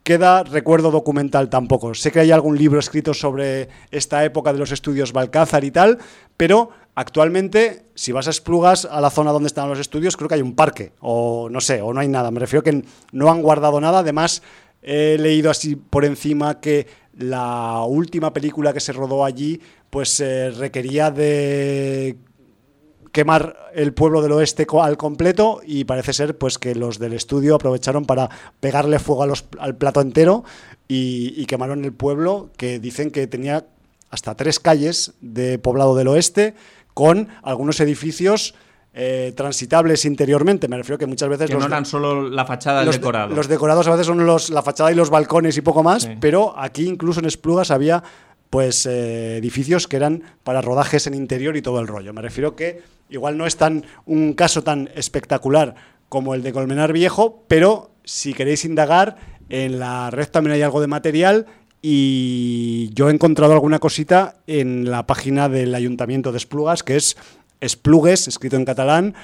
[0.04, 1.94] queda recuerdo documental tampoco.
[1.94, 5.98] Sé que hay algún libro escrito sobre esta época de los estudios Balcázar y tal,
[6.36, 10.36] pero actualmente, si vas a Esplugas, a la zona donde están los estudios, creo que
[10.36, 12.30] hay un parque, o no sé, o no hay nada.
[12.30, 14.00] Me refiero que no han guardado nada.
[14.00, 14.42] Además,
[14.82, 16.86] he leído así por encima que
[17.16, 22.18] la última película que se rodó allí, pues eh, requería de
[23.14, 27.54] quemar el pueblo del oeste al completo y parece ser pues que los del estudio
[27.54, 30.42] aprovecharon para pegarle fuego a los- al plato entero
[30.88, 33.66] y, y quemaron el pueblo que dicen que tenía
[34.10, 36.54] hasta tres calles de poblado del oeste
[36.92, 38.54] con algunos edificios
[38.96, 40.66] eh, transitables interiormente.
[40.68, 43.34] Me refiero que muchas veces Que los no eran solo la fachada los, de- decorado.
[43.34, 46.10] los decorados a veces son los, la fachada y los balcones y poco más, Sí.
[46.20, 48.02] pero aquí incluso en Esplugas había
[48.54, 52.12] pues eh, edificios que eran para rodajes en interior y todo el rollo.
[52.12, 55.74] Me refiero que igual no es tan un caso tan espectacular
[56.08, 59.16] como el de Colmenar Viejo, pero si queréis indagar,
[59.48, 61.46] en la red también hay algo de material
[61.82, 67.16] y yo he encontrado alguna cosita en la página del Ayuntamiento de Esplugas, que es
[67.60, 69.14] Esplugues, escrito en catalán,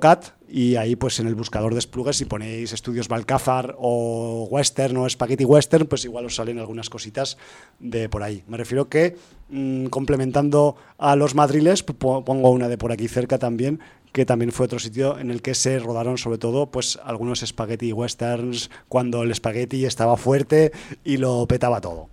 [0.00, 4.98] .cat y ahí pues en el buscador de Esplugues si ponéis estudios Balcázar o western
[4.98, 7.38] o spaghetti western pues igual os salen algunas cositas
[7.78, 8.44] de por ahí.
[8.46, 9.16] Me refiero que
[9.48, 13.80] mm, complementando a los madriles pongo una de por aquí cerca también
[14.12, 17.94] que también fue otro sitio en el que se rodaron sobre todo pues algunos spaghetti
[17.94, 20.70] westerns cuando el spaghetti estaba fuerte
[21.02, 22.10] y lo petaba todo.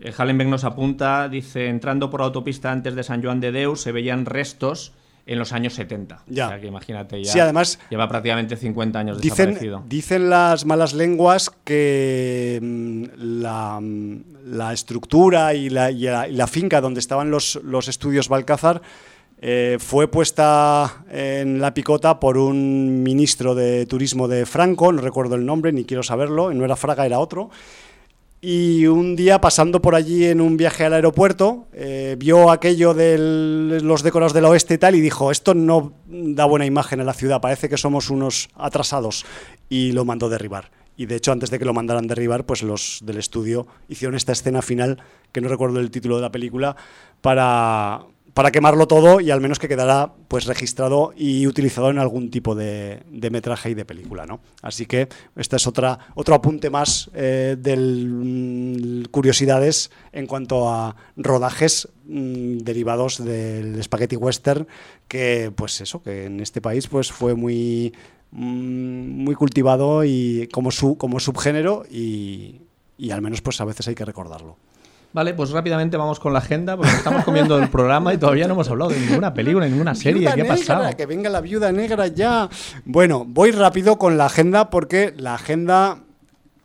[0.00, 3.92] Eh, Hallenbeck nos apunta, dice, entrando por autopista antes de San Joan de Deus se
[3.92, 4.94] veían restos
[5.26, 6.22] en los años 70.
[6.26, 6.46] Ya.
[6.46, 9.82] O sea que imagínate, ya Sí, además- lleva prácticamente 50 años Dicen, desaparecido.
[9.88, 13.04] dicen las malas lenguas que mm,
[13.40, 17.88] la, mm, la estructura y la, y la- y la finca donde estaban los, los
[17.88, 18.82] estudios Balcázar
[19.46, 25.34] eh, fue puesta en la picota por un ministro de turismo de Franco, no recuerdo
[25.34, 27.50] el nombre, ni quiero saberlo, no era Fraga, era otro.
[28.46, 33.16] Y un día pasando por allí en un viaje al aeropuerto, eh, vio aquello de
[33.80, 37.14] los decorados del oeste y tal y dijo, esto no da buena imagen a la
[37.14, 39.24] ciudad, parece que somos unos atrasados.
[39.70, 40.70] Y lo mandó derribar.
[40.94, 44.32] Y de hecho, antes de que lo mandaran derribar, pues los del estudio hicieron esta
[44.32, 46.76] escena final, que no recuerdo el título de la película,
[47.22, 48.04] para,
[48.34, 52.56] para quemarlo todo y al menos que quedará pues registrado y utilizado en algún tipo
[52.56, 54.40] de, metraje y de película, ¿no?
[54.60, 61.88] Así que esta es otra otro apunte más eh, del curiosidades en cuanto a rodajes
[62.06, 64.66] mm, derivados del spaghetti western
[65.06, 67.94] que pues eso que en este país pues fue muy
[68.32, 72.62] mm, muy cultivado y como su como subgénero y,
[72.98, 74.56] y al menos pues a veces hay que recordarlo.
[75.14, 78.54] Vale, pues rápidamente vamos con la agenda, porque estamos comiendo el programa y todavía no
[78.54, 80.28] hemos hablado de ninguna película, ninguna serie.
[80.34, 80.96] ¿Qué ha pasado?
[80.96, 82.48] Que venga la viuda negra ya.
[82.84, 86.00] Bueno, voy rápido con la agenda porque la agenda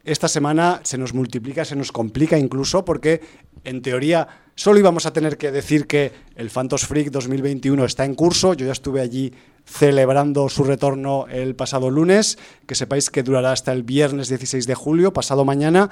[0.04, 3.22] esta semana se nos multiplica, se nos complica incluso, porque
[3.66, 8.16] en teoría solo íbamos a tener que decir que el Phantos Freak 2021 está en
[8.16, 8.56] curso.
[8.56, 9.32] Yo ya estuve allí
[9.64, 14.74] celebrando su retorno el pasado lunes, que sepáis que durará hasta el viernes 16 de
[14.74, 15.92] julio, pasado mañana.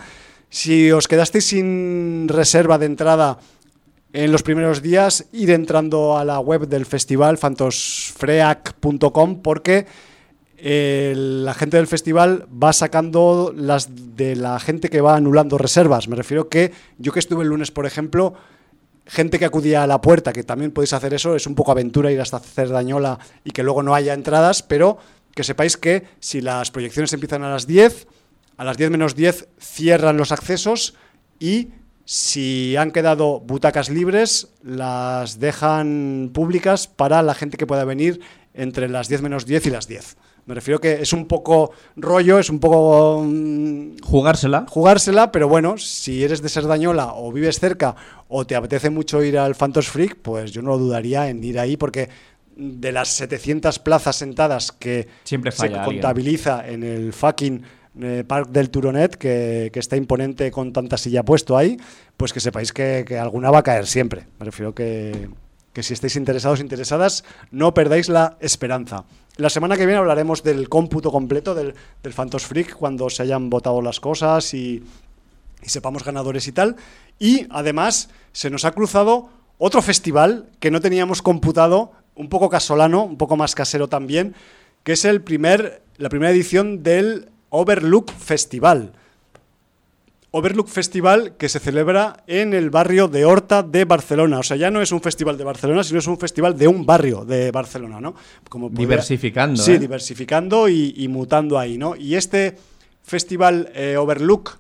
[0.50, 3.40] Si os quedasteis sin reserva de entrada
[4.14, 9.86] en los primeros días, ir entrando a la web del festival, fantosfreac.com, porque
[10.60, 16.08] la gente del festival va sacando las de la gente que va anulando reservas.
[16.08, 18.34] Me refiero que yo que estuve el lunes, por ejemplo,
[19.06, 22.12] gente que acudía a la puerta, que también podéis hacer eso, es un poco aventura
[22.12, 24.98] ir hasta Cerdañola y que luego no haya entradas, pero
[25.36, 28.08] que sepáis que si las proyecciones empiezan a las 10,
[28.58, 30.96] a las 10 menos 10 cierran los accesos
[31.40, 31.70] y
[32.06, 38.22] si han quedado butacas libres, las dejan públicas para la gente que pueda venir
[38.54, 40.18] entre las 10 menos 10 y las 10.
[40.46, 43.22] Me refiero que es un poco rollo, es un poco...
[43.26, 44.66] Mm, jugársela.
[44.70, 47.96] Jugársela, pero bueno, si eres de Serdañola o vives cerca
[48.30, 51.60] o te apetece mucho ir al Phantos Freak, pues yo no lo dudaría en ir
[51.60, 52.10] ahí porque
[52.56, 57.62] de las 700 plazas sentadas que Siempre se contabiliza en el fucking
[58.02, 61.78] eh, Park del Turonet, que, está imponente con tanta silla puesto ahí,
[62.16, 64.28] pues que sepáis que, alguna va a caer siempre.
[64.40, 65.30] Me refiero que,
[65.74, 69.06] que si estáis interesados, interesadas, no perdáis la esperanza.
[69.38, 73.50] La semana que viene hablaremos del cómputo completo del, del Phantos Freak, cuando se hayan
[73.50, 74.84] votado las cosas y,
[75.64, 76.76] y sepamos ganadores y tal.
[77.20, 83.04] Y además se nos ha cruzado otro festival que no teníamos computado, un poco casolano,
[83.04, 84.36] un poco más casero también,
[84.84, 88.94] que es el primer, la primera edición del Overlook Festival.
[90.32, 94.40] Overlook Festival que se celebra en el barrio de Horta de Barcelona.
[94.40, 96.86] O sea, ya no es un festival de Barcelona, sino es un festival de un
[96.86, 98.14] barrio de Barcelona, ¿no?
[98.50, 99.62] Como diversificando.
[99.62, 99.80] Sí, ¿eh?
[99.80, 101.96] diversificando y, mutando ahí, ¿no?
[101.96, 102.58] Y este
[103.04, 104.60] festival eh, Overlook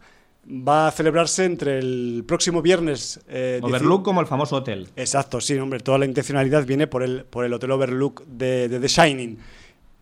[0.49, 3.19] va a celebrarse entre el próximo viernes.
[3.27, 4.87] Eh, Overlook como el famoso hotel.
[4.95, 8.87] Exacto, sí, hombre, toda la intencionalidad viene por el, por el Hotel Overlook de The
[8.87, 9.37] Shining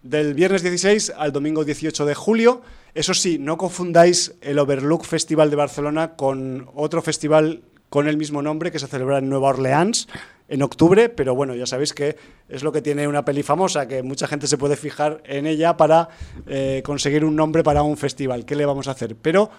[0.05, 2.61] del viernes 16 al domingo 18 de julio.
[2.93, 8.41] Eso sí, no confundáis el Overlook Festival de Barcelona con otro festival con el mismo
[8.43, 10.07] nombre que se celebra en Nueva Orleans
[10.47, 12.17] en octubre, pero bueno, ya sabéis que
[12.49, 15.75] es lo que tiene una peli famosa, que mucha gente se puede fijar en ella
[15.75, 16.09] para
[16.45, 18.45] eh, conseguir un nombre para un festival.
[18.45, 19.15] ¿Qué le vamos a hacer?
[19.15, 19.49] Pero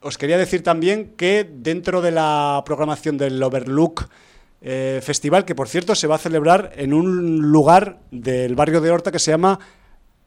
[0.00, 4.08] os quería decir también que dentro de la programación del Overlook
[4.68, 8.90] eh, festival que, por cierto, se va a celebrar en un lugar del barrio de
[8.90, 9.60] Horta que se llama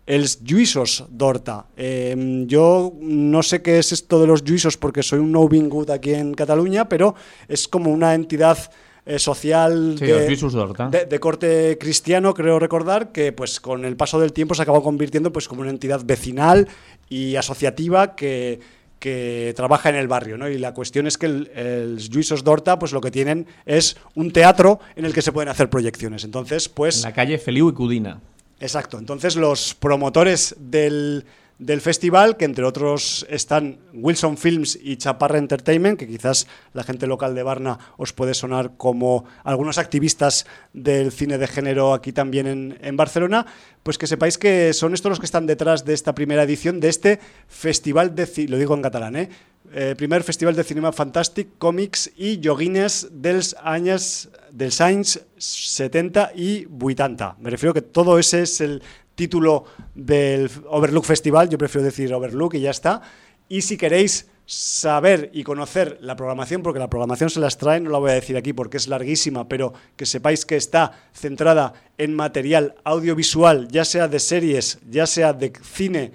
[0.07, 1.65] Els Lluïsos d'Horta.
[1.75, 5.89] Em, yo no sé qué es esto de los Lluïsos porque soy un no good
[5.89, 7.15] aquí en Cataluña, pero
[7.49, 8.57] es como una entidad
[9.05, 14.55] eh, social de, de, corte cristiano, creo recordar, que pues con el paso del tiempo
[14.55, 16.69] se acabó convirtiendo pues como una entidad vecinal
[17.09, 18.61] y asociativa que
[18.99, 20.49] que trabaja en el barrio, ¿no?
[20.49, 21.97] Y la cuestión es que el, el
[22.43, 26.23] d'Horta, pues lo que tienen es un teatro en el que se pueden hacer proyecciones.
[26.23, 26.97] Entonces, pues...
[26.97, 28.19] En la calle Feliu y Cudina.
[28.59, 28.99] Exacto.
[28.99, 31.25] Entonces, los promotores del,
[31.59, 37.05] del festival, que entre otros están Wilson Films y Chaparra Entertainment, que quizás la gente
[37.05, 42.77] local de Varna os puede sonar como algunos activistas del cine de género aquí también
[42.81, 43.45] en, Barcelona,
[43.83, 46.87] pues que sepáis que son estos los que están detrás de esta primera edición de
[46.87, 49.29] este festival de lo digo en catalán, ¿eh?
[49.73, 56.67] eh primer festival de cinema fantàstic, còmics i joguines dels anys dels anys 70 y
[56.67, 57.35] 80.
[57.39, 58.81] Me refiero que todo ese es el
[59.19, 63.01] título del Overlook Festival, yo prefiero decir Overlook y ya está.
[63.49, 67.89] Y si queréis saber y conocer la programación, porque la programación se las trae, no
[67.89, 72.15] la voy a decir aquí porque es larguísima, pero que sepáis que está centrada en
[72.15, 76.13] material audiovisual, ya sea de series, ya sea de cine,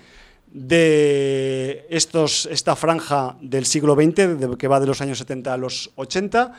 [0.50, 5.90] de estos, esta franja del siglo XX, que va de los años 70 a los
[5.96, 6.52] 80,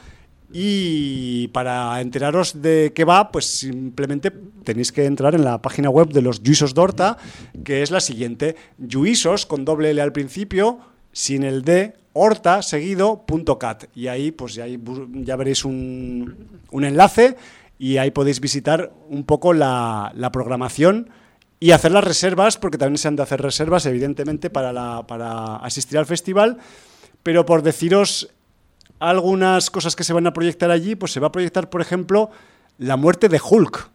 [0.51, 4.31] y para enteraros de qué va, pues simplemente
[4.63, 7.17] tenéis que entrar en la página web de los Juisos d'Horta,
[7.63, 8.55] que es la siguiente,
[8.91, 10.79] juisos con doble L al principio,
[11.11, 13.85] sin el D, horta seguido, punto cat.
[13.95, 17.35] Y ahí pues ya, ya veréis un, un enlace
[17.77, 21.09] y ahí podéis visitar un poco la, la programación
[21.59, 25.55] y hacer las reservas, porque también se han de hacer reservas, evidentemente, para, la, para
[25.57, 26.57] asistir al festival.
[27.23, 28.29] Pero por deciros
[28.99, 32.29] algunas cosas que se van a proyectar allí, pues se va a proyectar, por ejemplo,
[32.77, 33.89] la muerte de Hulk.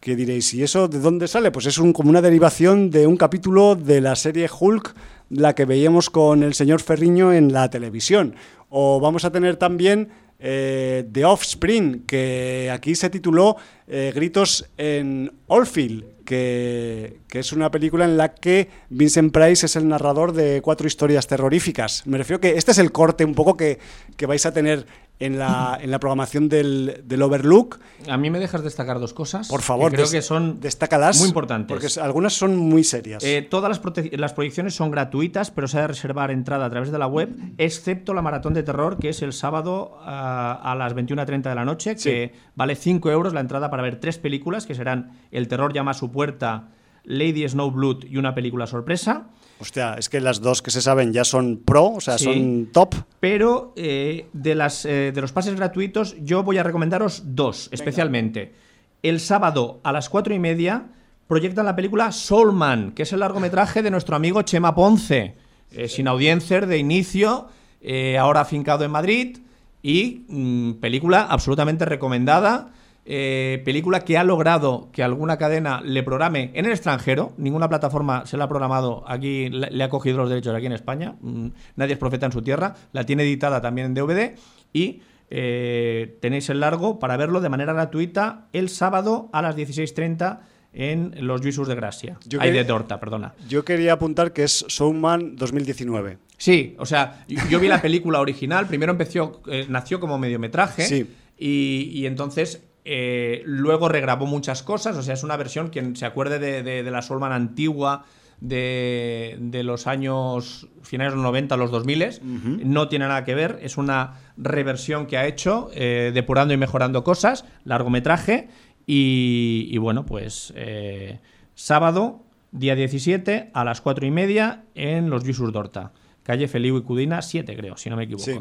[0.00, 1.50] Que diréis, ¿y eso de dónde sale?
[1.50, 4.94] Pues es como una derivación de un capítulo de la serie Hulk,
[5.30, 8.36] la que veíamos con el señor Ferriño en la televisión.
[8.68, 13.56] O vamos a tener también eh, The Offspring, que aquí se tituló
[13.88, 19.88] eh, Gritos en Oldfield, que, es una película en la que Vincent Price es el
[19.88, 22.06] narrador de cuatro historias terroríficas.
[22.06, 23.78] Me refiero que este es el corte un poco que,
[24.18, 24.86] que vais a tener
[25.18, 27.78] en la, en la programación del, del, Overlook.
[28.08, 29.48] A mí me dejas destacar dos cosas.
[29.48, 31.68] Por favor, que creo que son destácalas, muy importantes.
[31.68, 33.24] Porque algunas son muy serias.
[33.24, 33.80] Eh, todas las,
[34.12, 37.30] las, proyecciones son gratuitas, pero se ha de reservar entrada a través de la web,
[37.56, 41.64] excepto la maratón de terror, que es el sábado a, a las 21.30 de la
[41.64, 45.72] noche, que vale 5 euros la entrada para ver tres películas, que serán El terror
[45.72, 46.68] llama a su puerta,
[47.06, 49.28] Lady Snowblood y una película sorpresa.
[49.58, 52.68] Hostia, es que las dos que se saben ya son pro, o sea, sí, son
[52.72, 52.94] top.
[53.20, 57.74] Pero eh, de, las, eh, de los pases gratuitos, yo voy a recomendaros dos, Venga.
[57.74, 58.54] especialmente.
[59.02, 60.88] El sábado a las cuatro y media
[61.26, 65.36] proyectan la película Soulman, que es el largometraje de nuestro amigo Chema Ponce,
[65.72, 67.48] eh, sin audiencia de inicio,
[67.80, 69.38] eh, ahora afincado en Madrid,
[69.82, 72.72] y mmm, película absolutamente recomendada.
[73.08, 78.26] Eh, película que ha logrado que alguna cadena le programe en el extranjero, ninguna plataforma
[78.26, 81.46] se la ha programado aquí, le, le ha cogido los derechos aquí en España, mm,
[81.76, 84.34] nadie es profeta en su tierra, la tiene editada también en DVD
[84.72, 90.40] y eh, tenéis el largo para verlo de manera gratuita el sábado a las 16.30
[90.72, 92.18] en los Juisus de Gracia.
[92.26, 93.34] Yo Ay, de Torta, perdona.
[93.48, 96.18] Yo quería apuntar que es Showman 2019.
[96.36, 100.82] Sí, o sea, yo, yo vi la película original, primero empezó, eh, nació como mediometraje
[100.82, 101.08] sí.
[101.38, 106.06] y, y entonces eh, luego regrabó muchas cosas, o sea, es una versión, quien se
[106.06, 108.04] acuerde de, de, de la Solman antigua
[108.40, 112.62] de, de, los años finales de los 90 los 2000, uh -huh.
[112.62, 117.02] no tiene nada que ver, es una reversión que ha hecho, eh, depurando y mejorando
[117.02, 118.50] cosas, largometraje,
[118.86, 121.18] y, y bueno, pues eh,
[121.56, 122.22] sábado,
[122.52, 125.90] día 17, a las 4 y media, en los Jusus d'Horta,
[126.22, 128.24] calle Feliu y Cudina 7, creo, si no me equivoco.
[128.24, 128.38] Sí.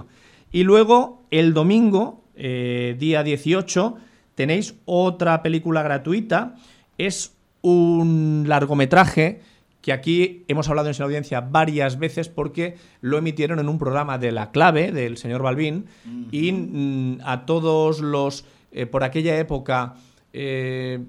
[0.52, 3.96] Y luego, el domingo, día 18,
[4.36, 6.56] tenéis otra película gratuita.
[6.98, 9.42] Es un largometraje
[9.82, 14.18] que aquí hemos hablado en esa audiencia varias veces porque lo emitieron en un programa
[14.18, 16.28] de La Clave, del señor Balbín, uh -huh.
[16.32, 19.94] y mm, a todos los, eh, por aquella época,
[20.34, 21.04] eh,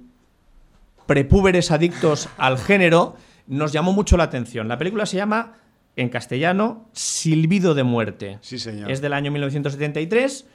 [1.06, 3.16] prepúberes adictos al género,
[3.46, 4.68] nos llamó mucho la atención.
[4.68, 5.54] La película se llama,
[5.96, 8.38] en castellano, Silbido de Muerte.
[8.42, 8.90] Sí, señor.
[8.90, 10.46] Es del año 1973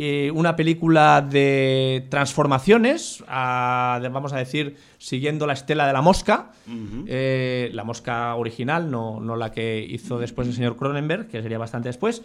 [0.00, 6.02] eh, una película de transformaciones, a, de, vamos a decir, siguiendo la estela de la
[6.02, 7.04] mosca, uh -huh.
[7.08, 11.58] eh, la mosca original, no, no, la que hizo después el señor Cronenberg, que sería
[11.58, 12.22] bastante después,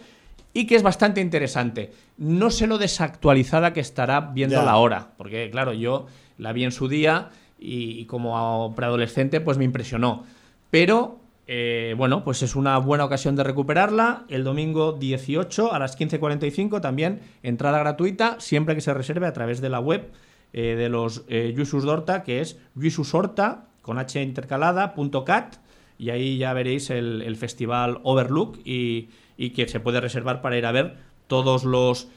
[0.52, 1.90] y que es bastante interesante.
[2.16, 6.06] No sé lo desactualizada que estará viendo la hora, porque claro, yo
[6.38, 10.22] la vi en su día y, y como preadolescente pues me impresionó.
[10.70, 14.24] Pero eh, bueno, pues es una buena ocasión de recuperarla.
[14.28, 19.60] El domingo 18 a las 15.45 también entrada gratuita, siempre que se reserve a través
[19.60, 20.10] de la web
[20.52, 25.56] eh, de los eh, Yusus Dorta, que es yususorta con h intercalada punto cat
[25.98, 30.72] y ahí ya veréis el, festival Overlook y, que se puede reservar para ir a
[30.72, 32.08] ver todos los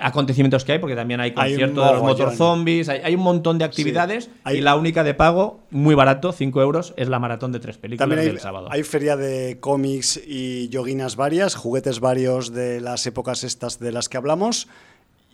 [0.00, 3.58] acontecimientos que hay, porque también hay conciertos de los motor zombies, hay, hay, un montón
[3.58, 4.58] de actividades sí, hay...
[4.58, 8.08] y la única de pago, muy barato, 5 euros, es la maratón de tres películas
[8.08, 8.68] también hay, del sábado.
[8.70, 14.08] Hay feria de cómics y yoguinas varias, juguetes varios de las épocas estas de las
[14.08, 14.68] que hablamos.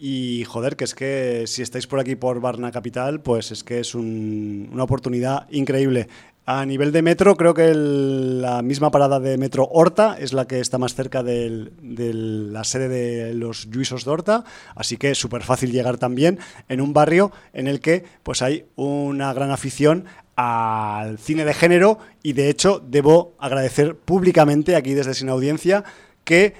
[0.00, 3.80] Y joder, que es que si estáis por aquí por Varna Capital, pues es que
[3.80, 6.06] es un, una oportunidad increíble.
[6.50, 10.60] A nivel de metro, creo que la misma parada de metro Horta es la que
[10.60, 14.44] está más cerca de la sede de los Juisos de Horta,
[14.74, 16.38] así que es súper fácil llegar también
[16.70, 21.98] en un barrio en el que pues hay una gran afición al cine de género
[22.22, 25.84] y de hecho debo agradecer públicamente aquí desde Sin Audiencia
[26.24, 26.54] que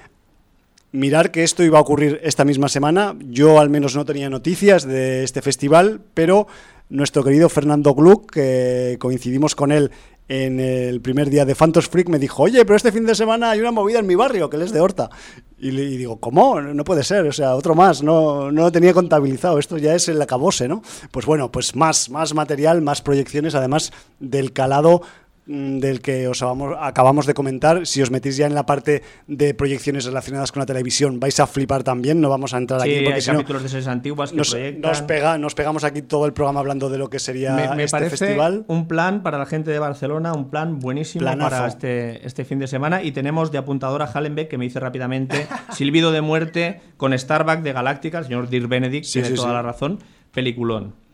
[0.91, 3.15] mirar que esto iba a ocurrir esta misma semana.
[3.19, 6.45] Yo al menos no tenía noticias de este festival, pero
[6.89, 9.91] nuestro querido Fernando Gluck, que coincidimos con él
[10.27, 13.49] en el primer día de Phantos Freak, me dijo, oye, pero este fin de semana
[13.49, 15.09] hay una movida en mi barrio, que él es de Horta.
[15.57, 16.61] Y, y digo, ¿cómo?
[16.61, 20.07] No puede ser, o sea, otro más, no, no lo tenía contabilizado, esto ya es
[20.07, 20.83] el acabose, ¿no?
[21.11, 25.01] Pues bueno, pues más, más material, más proyecciones, además del calado
[25.49, 27.87] del que os acabamos de comentar.
[27.87, 31.47] Si os metís ya en la parte de proyecciones relacionadas con la televisión, vais a
[31.47, 32.21] flipar también.
[32.21, 35.83] No vamos a entrar aquí porque de series antiguas que nos, nos, pega, nos pegamos
[35.83, 38.63] aquí todo el programa hablando de lo que sería me, este parece festival.
[38.67, 42.67] Un plan para la gente de Barcelona, un plan buenísimo para este, este fin de
[42.67, 43.01] semana.
[43.01, 47.73] Y tenemos de apuntadora Hallenbeck que me dice rápidamente Silbido de muerte con Starbuck de
[47.73, 49.97] Galáctica, el señor Dirk Benedict, tiene toda la razón.
[50.31, 51.08] Peliculón.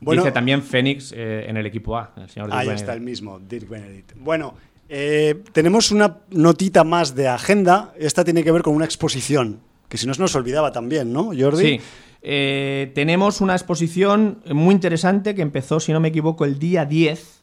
[0.00, 3.38] Dice también Fénix eh, en el equipo A, el señor Dirk Ahí está el mismo,
[3.38, 4.12] Dirk Benedict.
[4.16, 4.54] Bueno,
[4.88, 7.92] eh, tenemos una notita más de agenda.
[7.98, 11.30] Esta tiene que ver con una exposición, que si no se nos olvidaba también, ¿no,
[11.36, 11.64] Jordi?
[11.64, 11.80] Sí.
[12.28, 17.42] Eh, tenemos una exposición muy interesante que empezó, si no me equivoco, el día 10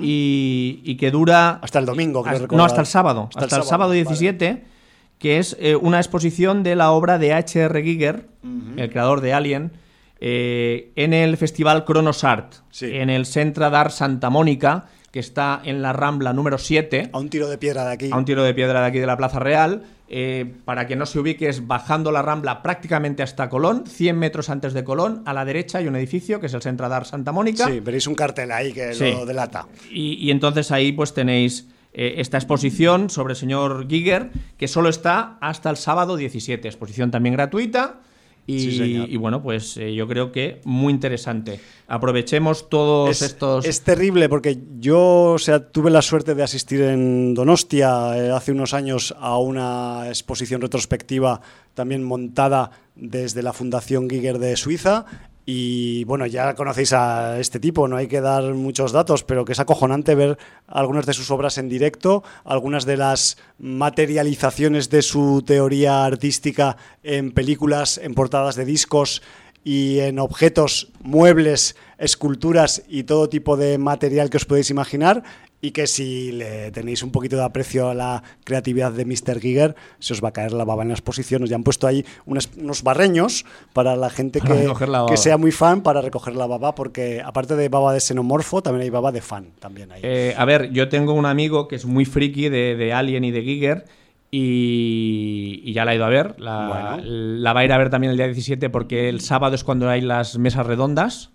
[0.00, 1.58] y, que dura...
[1.62, 3.28] Hasta el domingo, creo No, hasta el sábado.
[3.34, 4.64] Hasta, el sábado, 17,
[5.18, 7.82] que es una exposición de la obra de H.R.
[7.82, 8.26] Giger,
[8.76, 9.72] el creador de Alien,
[10.20, 15.82] eh, en el festival Kronos Art, en el Centro d'Art Santa Mónica, que está en
[15.82, 17.10] la Rambla número 7.
[17.12, 18.10] A un tiro de piedra de aquí.
[18.12, 19.82] A un tiro de piedra de aquí de la Plaza Real.
[20.08, 24.50] Eh, para que no se ubique, es bajando la Rambla prácticamente hasta Colón, 100 metros
[24.50, 27.32] antes de Colón, a la derecha hay un edificio que es el Centro d'Art Santa
[27.32, 27.66] Mónica.
[27.66, 29.66] Sí, veréis un cartel ahí que lo delata.
[29.90, 35.38] Y, entonces ahí pues tenéis eh, esta exposición sobre el señor Giger, que solo está
[35.40, 36.68] hasta el sábado 17.
[36.68, 38.00] Exposición también gratuita.
[38.46, 41.58] Y, bueno, pues eh, yo creo que muy interesante.
[41.88, 43.64] Aprovechemos todos estos.
[43.64, 48.52] Es terrible porque yo, o sea, tuve la suerte de asistir en Donostia eh, hace
[48.52, 51.40] unos años a una exposición retrospectiva
[51.74, 55.06] también montada desde la Fundación Giger de Suiza
[55.48, 59.52] y bueno, ya conocéis a este tipo, no hay que dar muchos datos, pero que
[59.52, 65.44] es acojonante ver algunas de sus obras en directo, algunas de las materializaciones de su
[65.46, 69.22] teoría artística en películas, en portadas de discos
[69.62, 75.22] y en objetos, muebles, esculturas y todo tipo de material que os podéis imaginar
[75.66, 79.40] y que si le tenéis un poquito de aprecio a la creatividad de Mr.
[79.40, 81.44] Giger, se os va a caer la baba en la exposición.
[81.44, 82.48] ya han puesto ahí unos,
[82.84, 84.72] barreños para la gente que,
[85.08, 88.82] que, sea muy fan para recoger la baba, porque aparte de baba de xenomorfo, también
[88.82, 89.48] hay baba de fan.
[89.58, 90.02] También ahí.
[90.04, 93.42] Eh, a ver, yo tengo un amigo que es muy friki de, Alien y de
[93.42, 93.84] Giger.
[94.30, 96.38] Y, ya la he ido a ver.
[96.38, 99.88] La, va a ir a ver también el día 17 porque el sábado es cuando
[99.88, 101.32] hay las mesas redondas.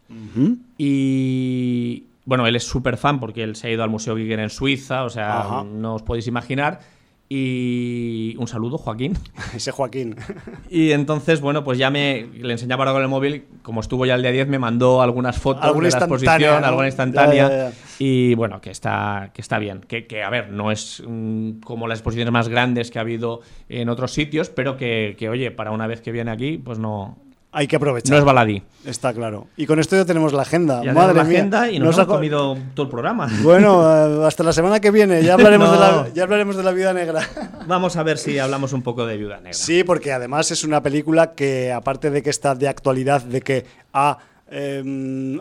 [0.77, 4.49] Y, bueno, él es súper fan porque él se ha ido al Museo Giger en
[4.49, 6.79] Suiza, o sea, no os podéis imaginar.
[7.27, 9.17] Y un saludo, Joaquín.
[9.53, 10.15] Ese Joaquín.
[10.69, 14.15] Y entonces, bueno, pues ya me le enseñaba ahora con el móvil, como estuvo ya
[14.15, 17.73] el día 10, me mandó algunas fotos de la exposición, alguna instantánea.
[17.99, 19.81] Y bueno, que está, que está bien.
[19.81, 23.41] Que, que a ver, no es mm, como las exposiciones más grandes que ha habido
[23.67, 27.17] en otros sitios, pero que, que, oye, para una vez que viene aquí, pues no,
[27.51, 28.11] hay que aprovechar.
[28.11, 28.63] No es baladí.
[28.85, 29.47] Está claro.
[29.57, 30.81] Y con esto ya tenemos la agenda.
[30.83, 33.29] Ya Madre la agenda y nos, ha comido todo el programa.
[33.43, 33.83] Bueno,
[34.23, 35.21] eh, hasta la semana que viene.
[35.23, 37.21] Ya hablaremos, de la, ya hablaremos de la Viuda Negra.
[37.67, 39.53] Vamos a ver si hablamos un poco de Viuda Negra.
[39.53, 43.65] Sí, porque además es una película que, aparte de que está de actualidad, de que
[43.93, 44.17] ha.
[44.49, 45.39] Em,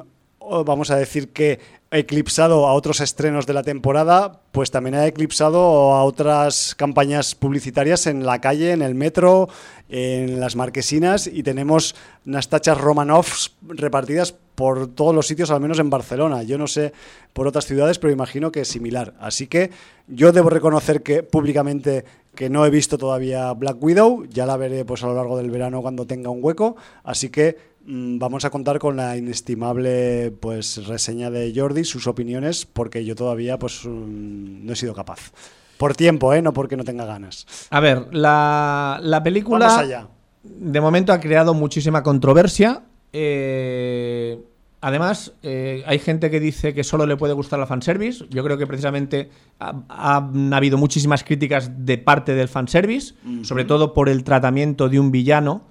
[0.65, 5.93] vamos a decir que eclipsado a otros estrenos de la temporada, pues también ha eclipsado
[5.93, 9.49] a otras campañas publicitarias en la calle, en el metro,
[9.89, 15.79] en las marquesinas y tenemos unas tachas Romanovs repartidas por todos los sitios, al menos
[15.81, 16.43] en Barcelona.
[16.45, 16.93] Yo no sé
[17.33, 19.15] por otras ciudades, pero imagino que es similar.
[19.19, 19.71] Así que
[20.07, 24.85] yo debo reconocer que públicamente que no he visto todavía Black Widow, ya la veré
[24.85, 28.79] pues a lo largo del verano cuando tenga un hueco, así que vamos a contar
[28.79, 34.73] con la inestimable pues reseña de Jordi, sus opiniones, porque yo todavía pues mm, no
[34.73, 35.33] he sido capaz.
[35.77, 36.43] Por tiempo, ¿eh?
[36.43, 37.47] no porque no tenga ganas.
[37.71, 40.09] A ver, la, la película
[40.43, 42.83] de momento ha creado muchísima controversia.
[43.13, 44.39] Eh,
[44.83, 48.27] además, eh, hay gente que dice que solo le puede gustar la fanservice.
[48.29, 54.09] Yo creo que precisamente ha, habido muchísimas críticas de parte del fanservice, sobre todo por
[54.09, 55.63] el tratamiento de un villano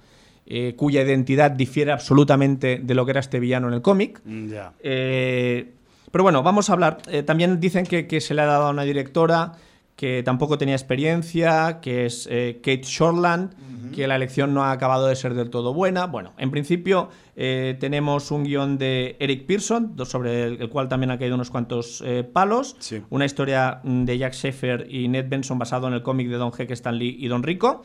[0.52, 4.20] eh, cuya identidad difiere absolutamente de lo que era este villano en el cómic.
[4.24, 5.74] Mm, eh,
[6.10, 6.98] pero bueno, vamos a hablar.
[7.06, 9.52] Eh, también dicen que, se le ha dado a una directora
[9.94, 15.14] que tampoco tenía experiencia, que es Kate Shortland, que la elección no ha acabado de
[15.14, 16.06] ser del todo buena.
[16.06, 21.34] Bueno, en principio tenemos un guion de Eric Pearson, sobre el, cual también ha caído
[21.36, 22.76] unos cuantos palos.
[23.10, 26.50] Una historia mm, de Jack Sheffer y Ned Benson basado en el cómic de Don
[26.58, 27.84] Heck, Stan Lee y Don Rico.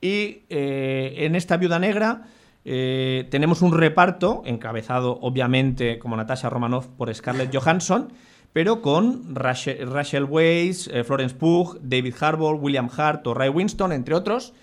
[0.00, 2.28] Y eh, en esta viuda negra
[2.64, 8.12] eh, tenemos un reparto, encabezado obviamente como Natasha Romanoff por Scarlett Johansson,
[8.52, 14.14] pero con Rachel, Weisz, eh, Florence Pugh, David Harbour, William Hart o Ray Winston, entre
[14.14, 14.54] otros.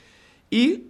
[0.49, 0.89] Y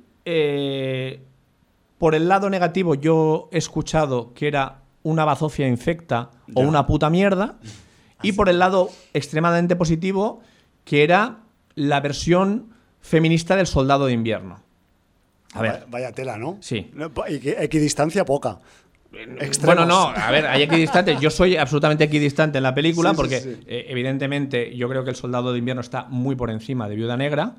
[1.98, 7.10] por el lado negativo yo he escuchado que era una bazofia infecta o una puta
[7.10, 7.58] mierda.
[8.22, 10.42] Y por el lado extremadamente positivo,
[10.86, 11.40] que era
[11.76, 12.73] la versión
[13.04, 14.60] feminista del soldado de invierno.
[15.54, 15.72] A ver.
[15.74, 16.58] Vaya, vaya tela, ¿no?
[16.62, 16.90] Sí.
[17.46, 18.58] Equidistancia poca.
[19.12, 19.88] Bueno, Extremos.
[19.88, 21.20] no, a ver, hay equidistantes.
[21.20, 23.60] Yo soy absolutamente equidistante en la película Sí, porque, sí.
[23.68, 27.16] eh, evidentemente, yo creo que el soldado de invierno está muy por encima de Viuda
[27.16, 27.52] Negra,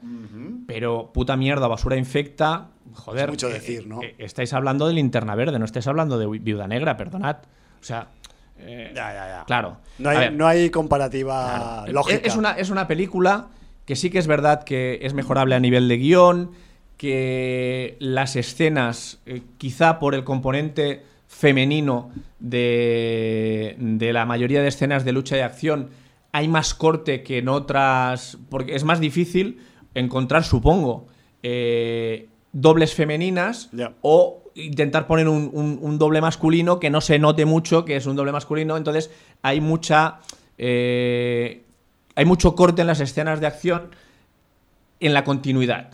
[0.66, 2.70] pero puta mierda, basura infecta.
[2.94, 4.02] Joder, Es mucho eh, decir, ¿no?
[4.02, 7.36] eh, estáis hablando de linterna verde, no estáis hablando de Viuda Negra, perdonad.
[7.80, 8.08] O sea,
[8.58, 9.44] eh, Ya, ya, ya.
[9.46, 9.76] claro.
[9.98, 11.92] No hay, no hay comparativa Claro.
[11.92, 12.20] lógica.
[12.26, 13.46] Es una, es una película
[13.84, 16.50] que sí que es verdad que es mejorable a nivel de guion,
[16.96, 25.04] que las escenas, eh, quizá por el componente femenino de, de la mayoría de escenas
[25.04, 25.90] de lucha y acción,
[26.32, 29.58] hay más corte que en otras, porque es más difícil
[29.94, 31.06] encontrar, supongo,
[31.42, 33.68] eh, dobles femeninas
[34.02, 38.06] o intentar poner un, un- un doble masculino que no se note mucho que es
[38.06, 38.76] un doble masculino.
[38.76, 39.10] Entonces
[39.42, 40.20] hay mucha.
[40.58, 41.63] eh,
[42.14, 43.90] hay mucho corte en las escenas de acción
[45.00, 45.90] en la continuidad.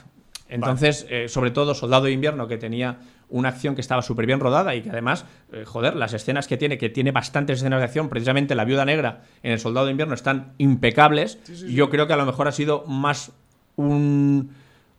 [0.49, 2.99] Entonces, eh, sobre todo Soldado de Invierno, que tenía
[3.29, 6.57] una acción que estaba súper bien rodada y que además, eh, joder, las escenas que
[6.57, 9.93] tiene, que tiene bastantes escenas de acción, precisamente la Viuda Negra en El Soldado de
[9.93, 11.39] Invierno están impecables.
[11.69, 13.31] Yo creo que a lo mejor ha sido más
[13.77, 14.51] un,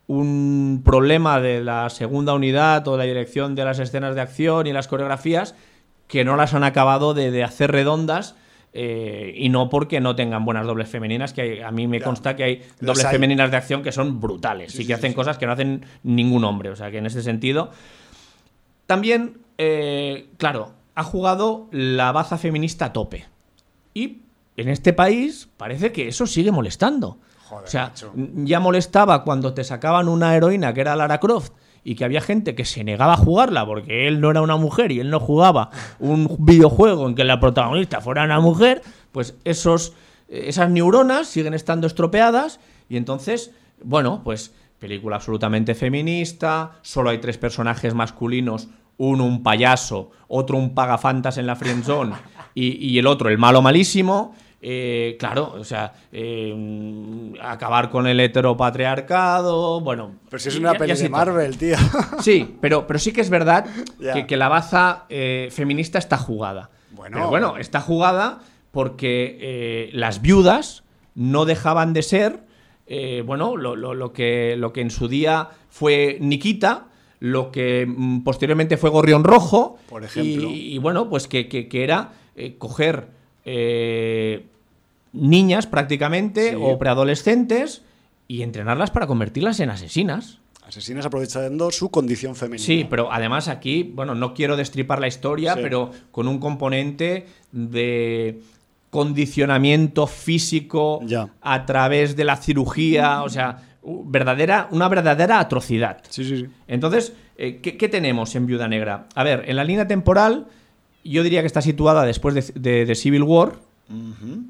[0.08, 4.74] un problema de la segunda unidad o la dirección de las escenas de acción y
[4.74, 5.56] las coreografías
[6.08, 8.36] que no las han acabado de, de hacer redondas.
[8.74, 12.06] Eh, y no porque no tengan buenas dobles femeninas, que hay- a mí me Ya.
[12.06, 13.12] consta que hay dobles hay.
[13.12, 15.16] femeninas de acción que son brutales Sí, y que sí, hacen sí.
[15.16, 16.70] cosas que no hacen ningún hombre.
[16.70, 17.72] O sea que en ese sentido.
[18.88, 23.26] También, eh, claro, ha jugado la baza feminista a tope.
[23.94, 24.20] Y
[24.58, 27.18] en este país parece que eso sigue molestando.
[27.48, 28.14] Joder, o sea, macho.
[28.16, 32.56] ya molestaba cuando te sacaban una heroína que era Lara Croft y que había gente
[32.56, 35.70] que se negaba a jugarla porque él no era una mujer y él no jugaba
[36.00, 38.82] un videojuego en que la protagonista fuera una mujer,
[39.12, 39.94] pues esos,
[40.28, 42.60] esas neuronas siguen estando estropeadas
[42.90, 43.52] y entonces,
[43.84, 48.68] bueno, pues película absolutamente feminista, solo hay tres personajes masculinos,
[48.98, 52.16] uno un payaso, otro un pagafantas en la friendzone
[52.54, 54.36] y, y el otro el malo malísimo.
[54.64, 60.16] Eh, claro, o sea, eh, acabar con el heteropatriarcado, bueno.
[60.30, 61.10] Pero si es una y peli de.
[61.10, 61.76] Marvel, tío.
[62.22, 63.66] Sí, pero, pero sí que es verdad
[64.00, 64.14] Ya.
[64.14, 66.70] que, que la baza eh, feminista está jugada.
[66.92, 67.18] Bueno.
[67.18, 68.40] Pero bueno, está jugada
[68.72, 70.84] porque las viudas
[71.16, 72.44] no dejaban de ser,
[73.26, 76.86] bueno, lo, lo- lo que, lo que en su día fue Nikita,
[77.20, 79.78] lo que mm, posteriormente fue Gorrión Rojo.
[79.90, 80.50] Por ejemplo.
[80.50, 83.08] Y, y bueno, pues que, que- que era eh, coger
[83.46, 84.46] eh,
[85.14, 86.56] niñas prácticamente Sí.
[86.60, 87.82] o preadolescentes
[88.28, 90.40] y entrenarlas para convertirlas en asesinas.
[90.66, 92.66] Asesinas aprovechando su condición femenina.
[92.66, 95.60] Sí, pero además aquí, bueno, no quiero destripar la historia, Sí.
[95.62, 98.40] pero con un componente de
[98.90, 101.30] condicionamiento físico Ya.
[101.42, 106.02] a través de la cirugía, o sea, verdadera, una verdadera atrocidad.
[106.10, 106.46] Sí, sí, sí.
[106.68, 109.08] Entonces, eh, ¿qué, qué tenemos en Viuda Negra?
[109.16, 110.46] A ver, en la línea temporal,
[111.04, 113.54] yo diría que está situada después de, de- de Civil War,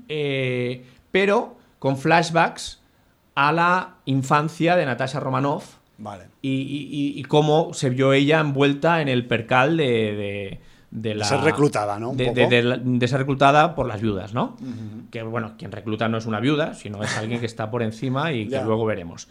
[0.09, 2.81] eh, pero con flashbacks
[3.35, 6.25] a la infancia de Natasha Romanoff Vale.
[6.41, 10.59] y, y- y- y cómo se vio ella envuelta en el percal de, de,
[10.91, 11.25] de la.
[11.25, 12.13] ser reclutada, ¿no?
[12.13, 14.57] De, ser reclutada por las viudas, ¿no?
[15.09, 18.31] Que bueno, quien recluta no es una viuda, sino es alguien que está por encima
[18.33, 19.27] y que luego veremos.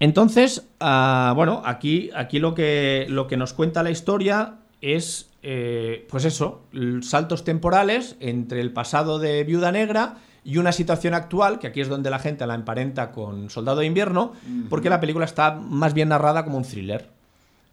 [0.00, 6.06] Entonces, ah, bueno, aquí, aquí lo, que, lo que nos cuenta la historia es, eh,
[6.08, 6.62] pues eso,
[7.02, 11.88] saltos temporales entre el pasado de Viuda Negra y una situación actual, que aquí es
[11.88, 14.32] donde la gente la emparenta con Soldado de Invierno,
[14.70, 17.08] porque la película está más bien narrada como un thriller.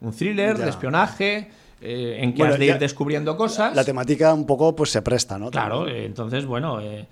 [0.02, 0.64] Un thriller Ya.
[0.66, 1.50] de espionaje,
[1.82, 3.76] eh, en que Bueno, has de ir descubriendo cosas.
[3.76, 5.50] La temática un poco pues se presta, ¿no?
[5.50, 7.08] Claro, eh, entonces, bueno, eh,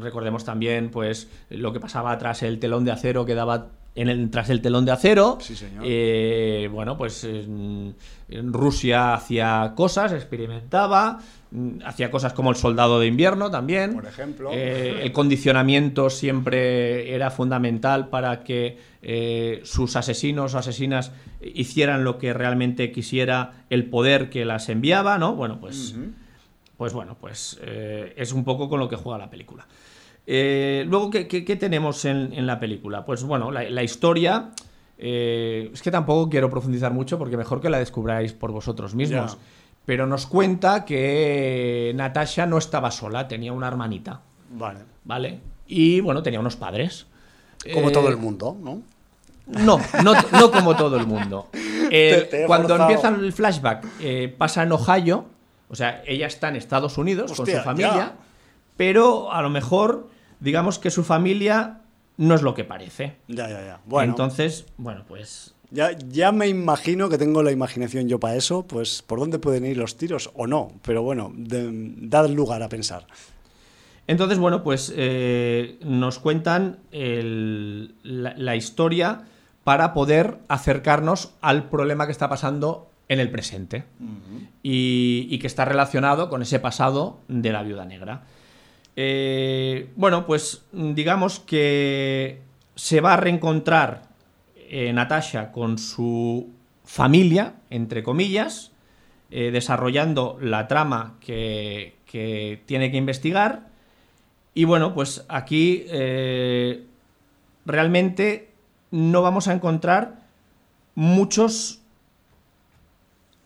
[0.00, 4.30] recordemos también pues lo que pasaba tras el telón de acero que daba en el,
[4.30, 5.38] tras el telón de acero.
[5.40, 5.82] Sí, señor.
[5.84, 7.96] Eh, bueno, pues en,
[8.28, 11.18] en Rusia hacía cosas, experimentaba,
[11.50, 13.94] mm, hacía cosas como el soldado de invierno también.
[13.94, 14.50] Por ejemplo.
[14.52, 22.18] Eh, el condicionamiento siempre era fundamental para que eh, sus asesinos o asesinas hicieran lo
[22.18, 25.34] que realmente quisiera el poder que las enviaba, ¿no?
[25.34, 25.94] Bueno, pues
[26.76, 29.66] pues bueno, pues es un poco con lo que juega la película.
[30.26, 33.04] Eh, luego, ¿qué, qué- qué tenemos en, en la película?
[33.04, 34.50] Pues bueno, la, la historia.
[34.98, 39.32] eh, es que tampoco quiero profundizar mucho porque mejor que la descubráis por vosotros mismos.
[39.34, 39.38] Ya.
[39.84, 44.20] Pero nos cuenta que Natasha no estaba sola, tenía una hermanita,
[44.50, 44.80] Vale.
[45.04, 45.38] ¿vale?
[45.68, 47.06] Y bueno, tenía unos padres.
[47.72, 48.82] Como Eh, todo el mundo, ¿no?
[49.46, 51.48] no, no, no como todo el mundo.
[51.88, 52.90] Eh, Te- te he cuando forzado.
[52.90, 55.26] empieza el flashback, eh, pasa en Ohio,
[55.68, 58.16] o sea, ella está en Estados Unidos con su familia, ya.
[58.76, 60.08] pero a lo mejor,
[60.40, 61.80] digamos que su familia
[62.16, 63.16] no es lo que parece.
[63.28, 63.80] Ya, ya, ya.
[63.86, 68.66] Bueno, Entonces, bueno, pues ya, ya me imagino que tengo la imaginación yo para eso,
[68.66, 70.72] pues por dónde pueden ir los tiros o no.
[70.82, 71.68] Pero bueno, de-
[71.98, 73.06] dad lugar a pensar.
[74.06, 79.22] Entonces, bueno, pues eh, nos cuentan el- la, la historia
[79.64, 83.84] para poder acercarnos al problema que está pasando en el presente
[84.62, 88.22] y, y que está relacionado con ese pasado de la viuda negra.
[88.96, 92.40] Eh, bueno, pues digamos que
[92.74, 94.08] se va a reencontrar
[94.56, 96.48] eh, Natasha con su
[96.84, 98.72] familia, entre comillas,
[99.30, 101.94] eh, desarrollando la trama que,
[102.64, 103.68] tiene que investigar.
[104.54, 105.84] Y bueno, pues aquí
[107.66, 108.48] realmente
[108.90, 110.22] no vamos a encontrar
[110.94, 111.82] muchos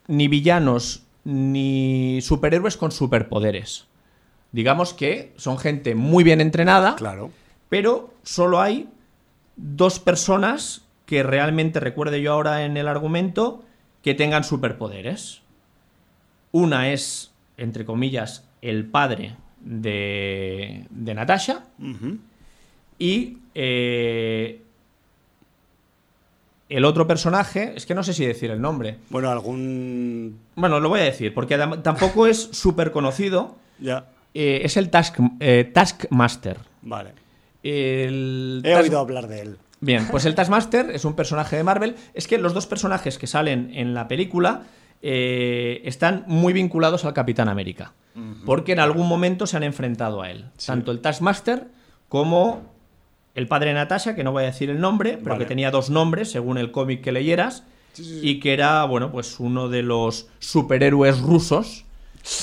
[0.06, 3.89] ni villanos ni superhéroes con superpoderes.
[4.52, 7.30] Digamos que son gente muy bien entrenada, Claro.
[7.68, 8.88] pero solo hay
[9.56, 13.62] dos personas que realmente recuerde yo ahora en el argumento
[14.02, 15.42] que tengan superpoderes.
[16.52, 21.64] Una es, entre comillas, el padre de, de Natasha
[22.98, 24.62] y eh,
[26.68, 28.98] el otro personaje, es que no sé si decir el nombre.
[29.10, 30.38] Bueno, algún.
[30.54, 33.56] Bueno, lo voy a decir, porque tam- tampoco es súper conocido.
[33.80, 34.06] Ya.
[34.34, 36.58] Eh, es el Task, eh, Taskmaster.
[36.82, 37.12] Vale.
[37.62, 39.56] El He Task- oído hablar de él.
[39.80, 41.96] Bien, pues el Taskmaster es un personaje de Marvel.
[42.14, 44.62] Es que los dos personajes que salen en la película
[45.02, 47.92] eh, están muy vinculados al Capitán América.
[48.44, 50.44] Porque en algún momento se han enfrentado a él.
[50.66, 51.68] Tanto el Taskmaster
[52.08, 52.60] como
[53.34, 55.44] el padre de Natasha, que no voy a decir el nombre, pero Vale.
[55.44, 57.62] que tenía dos nombres según el cómic que leyeras.
[57.96, 61.84] Y que era, bueno, pues uno de los superhéroes rusos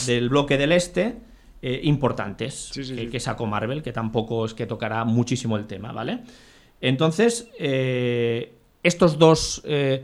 [0.07, 1.17] del bloque del este.
[1.69, 3.07] Eh, importantes Sí, sí, que, sí.
[3.09, 6.21] que sacó Marvel, que tampoco es que tocará muchísimo el tema, ¿vale?
[6.79, 8.53] Entonces, eh,
[8.83, 10.01] estos dos eh,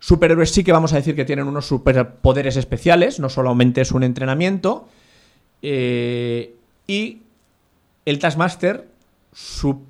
[0.00, 4.02] superhéroes sí que vamos a decir que tienen unos superpoderes especiales, no solamente es un
[4.02, 4.88] entrenamiento.
[5.62, 7.18] y
[8.04, 8.88] el Taskmaster,
[9.32, 9.82] su,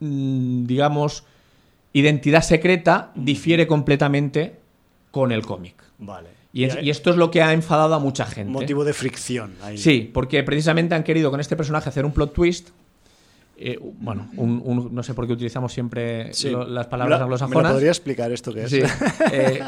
[0.00, 1.24] mm, digamos,
[1.92, 4.56] identidad secreta difiere completamente
[5.10, 5.74] con el cómic.
[5.98, 6.35] Vale.
[6.56, 8.50] Y, es- y esto es lo que ha enfadado a mucha gente.
[8.50, 9.54] Motivo de fricción.
[9.62, 9.76] Ahí.
[9.76, 12.70] Sí, porque precisamente han querido con este personaje hacer un plot twist.
[13.58, 16.50] eh, bueno, un- un- no sé por qué utilizamos siempre Sí.
[16.50, 17.62] lo- las palabras ¿Me lo- anglosajonas.
[17.62, 18.70] ¿Me lo podría explicar esto que es?
[18.70, 18.80] Sí.
[19.32, 19.60] Eh,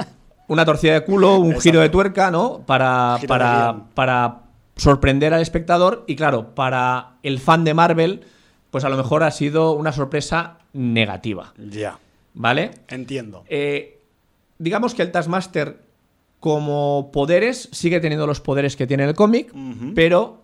[0.48, 2.60] una torcida de culo, un giro de tuerca, ¿no?
[2.66, 4.43] Para, para, para
[4.77, 6.05] sorprender al espectador.
[6.06, 8.24] Y claro, para el fan de Marvel,
[8.70, 11.55] pues a lo mejor ha sido una sorpresa negativa.
[11.56, 11.98] Ya.
[12.35, 12.73] ¿Vale?
[12.89, 13.44] Entiendo.
[13.48, 14.01] Eh,
[14.59, 15.81] digamos que el Taskmaster,
[16.40, 19.52] como poderes, sigue teniendo los poderes que tiene el cómic,
[19.94, 20.43] pero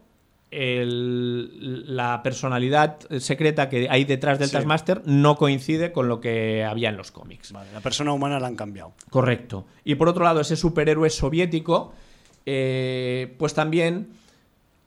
[0.51, 4.55] el- la personalidad secreta que hay detrás del Sí.
[4.55, 7.53] Taskmaster no coincide con lo que había en los cómics.
[7.53, 8.93] Vale, la persona humana la han cambiado.
[9.11, 9.67] Correcto.
[9.85, 11.93] Y por otro lado, ese superhéroe soviético,
[12.47, 14.09] eh, pues también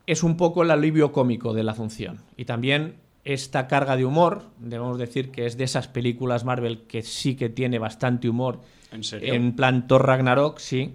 [0.06, 2.20] es un poco el alivio cómico de la función.
[2.38, 7.02] Y también esta carga de humor, debemos decir que es de esas películas Marvel que
[7.02, 8.62] sí que tiene bastante humor.
[8.92, 9.34] ¿En serio?
[9.34, 10.94] En plan Thor Ragnarok, sí.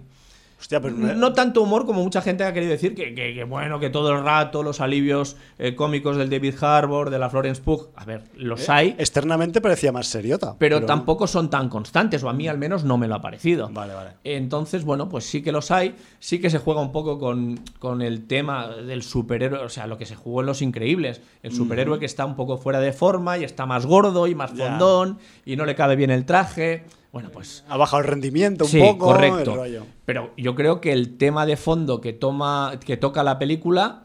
[0.59, 3.43] Hostia, pero no- No tanto humor como mucha gente ha querido decir que, que- que,
[3.43, 7.61] bueno, que todo el rato los alivios eh, cómicos del David Harbour, de la Florence
[7.61, 10.55] Pugh, a ver, los hay, Externamente parecía más seriota.
[10.57, 13.67] pero, tampoco son tan constantes, o a mí al menos no me lo ha parecido.
[13.73, 14.11] Vale, vale.
[14.23, 18.01] Entonces, bueno, pues sí que los hay, sí que se juega un poco con, con
[18.01, 21.99] el tema del superhéroe, o sea, lo que se jugó en Los Increíbles, el superhéroe
[21.99, 25.57] que está un poco fuera de forma y está más gordo y más fondón y
[25.57, 26.85] no le cabe bien el traje.
[27.13, 29.05] Bueno, pues Ha bajado el rendimiento un sí, poco.
[29.05, 29.51] correcto.
[29.51, 29.85] el rollo.
[30.05, 34.03] Pero yo creo que el tema de fondo que toma, que toca la película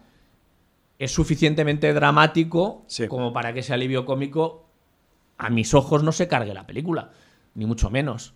[1.01, 3.09] es suficientemente dramático Sí.
[3.09, 4.67] como para que ese alivio cómico
[5.39, 7.11] a mis ojos no se cargue la película,
[7.55, 8.35] ni mucho menos.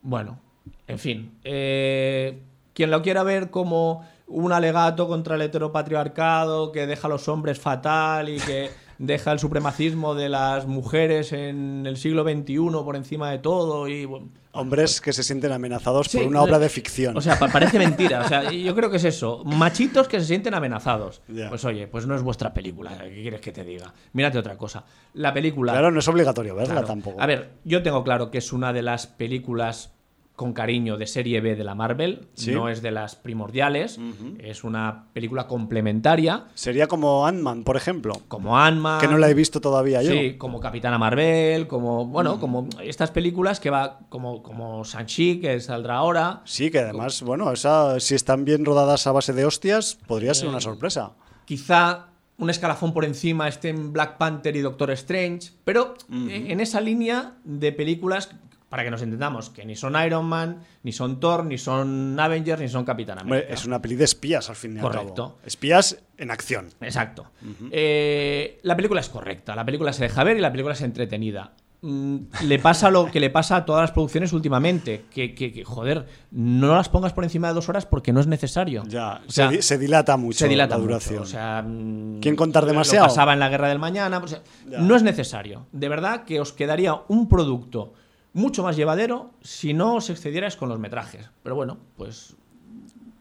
[0.00, 0.38] Bueno,
[0.86, 1.38] en fin.
[1.44, 2.40] eh,
[2.74, 7.60] quien lo quiera ver como un alegato contra el heteropatriarcado que deja a los hombres
[7.60, 8.70] fatal y que
[9.04, 14.04] deja el supremacismo de las mujeres en el siglo XXI por encima de todo y
[14.04, 17.16] bueno, Hombres que se sienten amenazados Sí, por una obra de ficción.
[17.16, 18.20] O sea, pa- parece mentira.
[18.20, 19.42] O sea, yo creo que es eso.
[19.44, 21.22] Machitos que se sienten amenazados.
[21.48, 22.96] Pues oye, pues no es vuestra película.
[22.98, 23.92] ¿Qué quieres que te diga?
[24.12, 24.84] Mírate otra cosa.
[25.14, 25.72] La película.
[25.72, 26.86] claro, no es obligatorio verla Claro.
[26.86, 27.20] tampoco.
[27.20, 29.94] A ver, yo tengo claro que es una de las películas
[30.36, 32.26] con cariño de serie B de la Marvel.
[32.34, 32.52] Sí.
[32.52, 33.98] No es de las primordiales.
[34.38, 36.46] Es una película complementaria.
[36.54, 38.14] Sería como Ant-Man, por ejemplo.
[38.28, 39.00] Como Ant-Man.
[39.00, 40.12] Que no la he visto todavía yo.
[40.12, 42.06] Sí, como Capitana Marvel, como.
[42.06, 44.00] Bueno, como estas películas que va.
[44.08, 46.42] Como, como Shang-Chi, que saldrá ahora.
[46.44, 50.48] Sí, que además, bueno, esa, si están bien rodadas a base de hostias, podría ser
[50.48, 51.12] una sorpresa.
[51.44, 56.80] Quizá un escalafón por encima estén Black Panther y Doctor Strange, pero eh, en esa
[56.80, 58.30] línea de películas,
[58.72, 62.58] para que nos entendamos, que ni son Iron Man, ni son Thor, ni son Avengers,
[62.58, 63.52] ni son Capitán América.
[63.52, 65.14] es una peli de espías al fin y al Correcto.
[65.14, 65.38] cabo.
[65.44, 66.70] Espías en acción.
[66.80, 67.26] Exacto.
[67.70, 71.52] Eh, la película es correcta, la película se deja ver y la película es entretenida.
[71.84, 75.64] Mm, le pasa lo que le pasa a todas las producciones últimamente, que, que- que,
[75.64, 78.84] joder, no las pongas por encima de dos horas porque no es necesario.
[78.86, 81.22] Ya, O sea, se, di- se dilata mucho se dilata la mucho, duración.
[81.24, 83.06] O sea, mm, ¿Quién contar lo demasiado?
[83.08, 84.22] pasaba en la guerra del mañana.
[84.70, 84.78] Ya.
[84.78, 85.66] no es necesario.
[85.72, 87.94] De verdad que os quedaría un producto
[88.32, 91.28] mucho más llevadero si no os excedierais con los metrajes.
[91.42, 92.34] Pero bueno, pues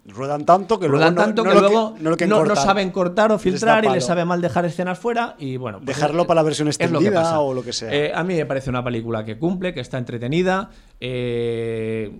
[0.04, 2.90] Ruedan tanto que ruedan luego no- tanto no que luego no lo no, no saben
[2.90, 6.24] cortar o Les filtrar y les sabe mal dejar escenas fuera y bueno pues Dejarlo
[6.24, 7.94] es- para la versión lo extendida o lo que sea.
[7.94, 12.20] Eh, a mí me parece una película que cumple que está entretenida eh,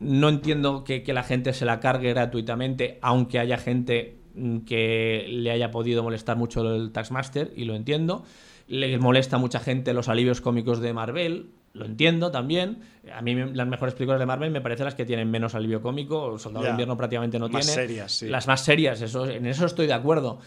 [0.00, 5.26] no entiendo que, que la gente se la cargue gratuitamente aunque haya gente mm, que
[5.28, 8.24] le haya podido molestar mucho el Taxmaster y lo entiendo
[8.68, 12.78] le molesta a mucha gente los alivios cómicos de Marvel lo entiendo también.
[13.12, 16.38] A mí las mejores películas de Marvel me parecen las que tienen menos alivio cómico.
[16.38, 16.70] Soldado de.
[16.70, 17.82] Invierno prácticamente no Más tiene.
[17.82, 18.28] serias, sí.
[18.28, 20.38] Las más serias, eso, en eso estoy de acuerdo.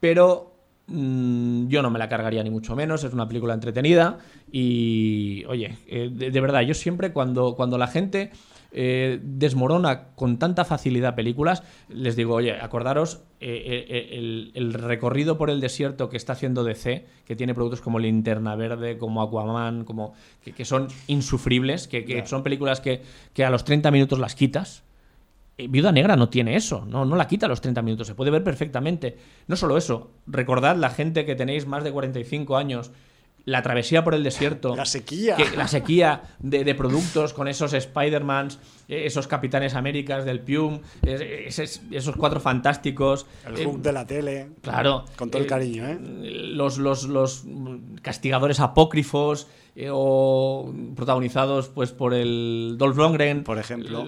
[0.00, 0.52] Pero
[0.86, 3.04] mm, yo no me la cargaría ni mucho menos.
[3.04, 4.18] Es una película entretenida.
[4.52, 8.30] Y, oye, eh, de, de verdad, yo siempre cuando, cuando la gente
[8.76, 15.38] eh, desmorona con tanta facilidad películas, les digo, oye, acordaros eh, eh, el, el recorrido
[15.38, 19.84] por el desierto que está haciendo DC, que tiene productos como Linterna Verde, como Aquaman,
[19.84, 23.02] como que, que son insufribles, que, son películas que,
[23.32, 24.82] que a los 30 minutos las quitas.
[25.56, 28.32] Viuda Negra no tiene eso, no, no la quita a los 30 minutos, se puede
[28.32, 29.16] ver perfectamente.
[29.46, 32.90] No solo eso, recordad la gente que tenéis más de 45 años,
[33.46, 34.74] la travesía por el desierto.
[34.74, 35.36] La sequía.
[35.36, 38.58] que- la sequía de, de productos con esos Spider-Mans,
[38.88, 43.26] eh, esos Capitanes Américas del Pium, es- es- esos cuatro fantásticos.
[43.46, 44.48] El eh, de la tele.
[44.62, 45.04] Claro.
[45.16, 45.98] Con todo el eh, cariño, ¿eh?
[46.00, 47.44] Los, los, los
[48.02, 49.46] castigadores apócrifos
[49.76, 53.44] eh, o protagonizados pues por el Dolph Lundgren.
[53.44, 54.06] Por ejemplo.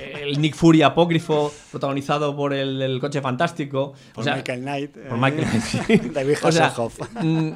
[0.00, 3.92] El, el Nick Fury apócrifo protagonizado por el, el coche fantástico.
[4.14, 4.96] Por o sea, Michael Knight.
[5.08, 6.02] por Michael Knight.
[6.14, 6.98] David O sea, Hasselhoff.
[7.22, 7.50] mm,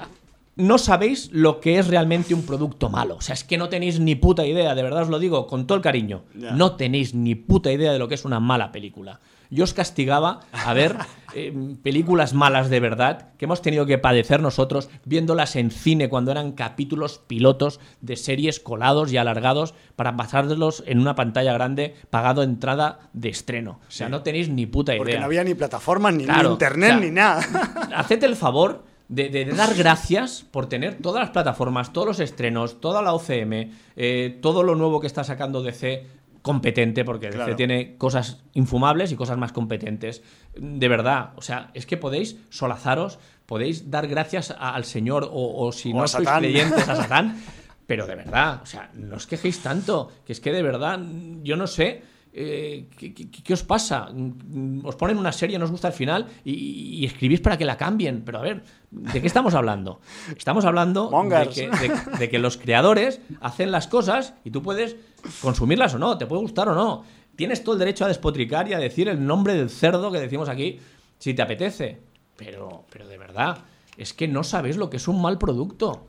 [0.56, 3.16] no sabéis lo que es realmente un producto malo.
[3.16, 5.66] O sea, es que no tenéis ni puta idea, de verdad os lo digo con
[5.66, 6.24] todo el cariño.
[6.34, 9.20] No tenéis ni puta idea de lo que es una mala película.
[9.50, 10.96] Yo os castigaba a ver
[11.34, 11.52] eh,
[11.82, 16.52] películas malas de verdad que hemos tenido que padecer nosotros viéndolas en cine cuando eran
[16.52, 23.10] capítulos pilotos de series colados y alargados para pasárselos en una pantalla grande pagado entrada
[23.12, 23.80] de estreno.
[23.86, 24.98] O sea, no tenéis ni puta idea.
[24.98, 27.42] Porque no había ni plataformas, ni, Claro, ni internet, o sea, ni nada.
[27.94, 32.80] Haced el favor de, de dar gracias por tener todas las plataformas, todos los estrenos,
[32.80, 36.06] toda la OCM, eh, todo lo nuevo que está sacando DC
[36.42, 40.22] competente, porque DC tiene cosas infumables y cosas más competentes.
[40.54, 45.64] De verdad, o sea, es que podéis solazaros, podéis dar gracias a- al Señor o,
[45.66, 47.40] o si O no sois creyentes a Satán,
[47.86, 51.00] pero de verdad, o sea, no os quejéis tanto, que es que de verdad,
[51.42, 52.02] yo no sé.
[52.36, 54.08] eh, ¿qué, qué- qué os pasa?
[54.12, 56.52] Mm, Os ponen una serie, no os gusta el final y,
[57.00, 58.22] y escribís para que la cambien.
[58.24, 58.64] Pero a ver,
[58.94, 60.00] ¿de qué estamos hablando?
[60.36, 61.10] Estamos hablando
[61.46, 64.96] de que, de- de que los creadores hacen las cosas y tú puedes
[65.42, 67.04] consumirlas o no, te puede gustar o no.
[67.36, 70.48] Tienes todo el derecho a despotricar y a decir el nombre del cerdo que decimos
[70.48, 70.78] aquí
[71.18, 72.00] si te apetece.
[72.36, 73.58] Pero, pero de verdad,
[73.96, 76.06] es que no sabéis lo que es un mal producto.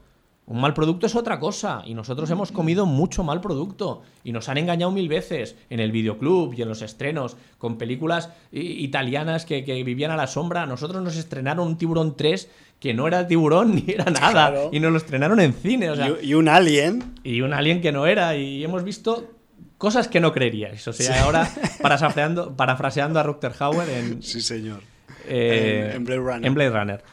[0.47, 4.47] Un mal producto es otra cosa y nosotros hemos comido mucho mal producto y nos
[4.47, 9.63] han engañado mil veces en el videoclub y en los estrenos con películas italianas que,
[9.63, 10.65] que vivían a la sombra.
[10.67, 12.49] Nosotros nos estrenaron un Tiburón 3
[12.79, 14.69] que no era tiburón ni era nada Claro.
[14.71, 15.89] y nos lo estrenaron en cine.
[15.89, 17.15] O sea, y, y un alien.
[17.23, 19.31] y un alien que no era y hemos visto
[19.79, 20.87] cosas que no creeríais.
[20.87, 21.49] O sea, ahora
[21.81, 24.81] parafraseando, parafraseando a Rutger Hauer en, Sí, señor.
[25.27, 26.45] eh, En- en Blade Runner.
[26.45, 27.03] en Blade Runner.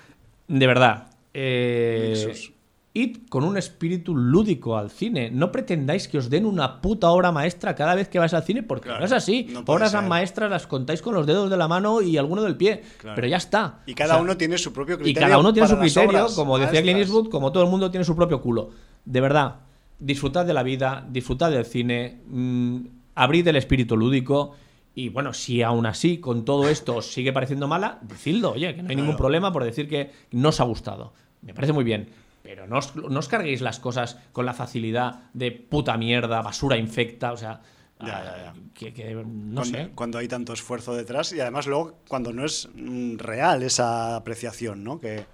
[0.48, 1.06] De verdad.
[1.32, 2.52] eh, Nexus.
[2.94, 5.30] Id con un espíritu lúdico al cine.
[5.30, 8.62] No pretendáis que os den una puta obra maestra cada vez que vais al cine,
[8.62, 9.48] porque Claro, no es así.
[9.50, 10.02] no Obras ser.
[10.02, 12.82] maestras las contáis con los dedos de la mano y alguno del pie.
[12.98, 13.14] Claro.
[13.16, 13.80] Pero ya está.
[13.86, 15.20] Y cada O sea, uno tiene su propio y criterio.
[15.28, 16.98] cada uno tiene su criterio, como decía Clint.
[17.00, 18.70] Eastwood, como todo el mundo tiene su propio culo.
[19.04, 19.60] De verdad,
[19.98, 22.76] disfrutad de la vida, disfrutad del cine, mm,
[23.14, 24.54] abrid el espíritu lúdico.
[24.94, 28.82] Y bueno, si aún así con todo esto os sigue pareciendo mala, decidlo, oye, que
[28.82, 31.14] no hay ningún problema por decir que no os ha gustado.
[31.40, 32.10] Me parece muy bien.
[32.42, 36.76] Pero no os, no os carguéis las cosas con la facilidad de puta mierda, basura
[36.76, 37.60] infecta, o sea.
[38.00, 38.54] Ya, ya, ah, ya.
[38.74, 39.90] Que, que no cuando, sé.
[39.94, 44.82] cuando hay tanto esfuerzo detrás y además luego cuando no es mm, real esa apreciación,
[44.82, 44.98] ¿no?
[44.98, 45.24] Que,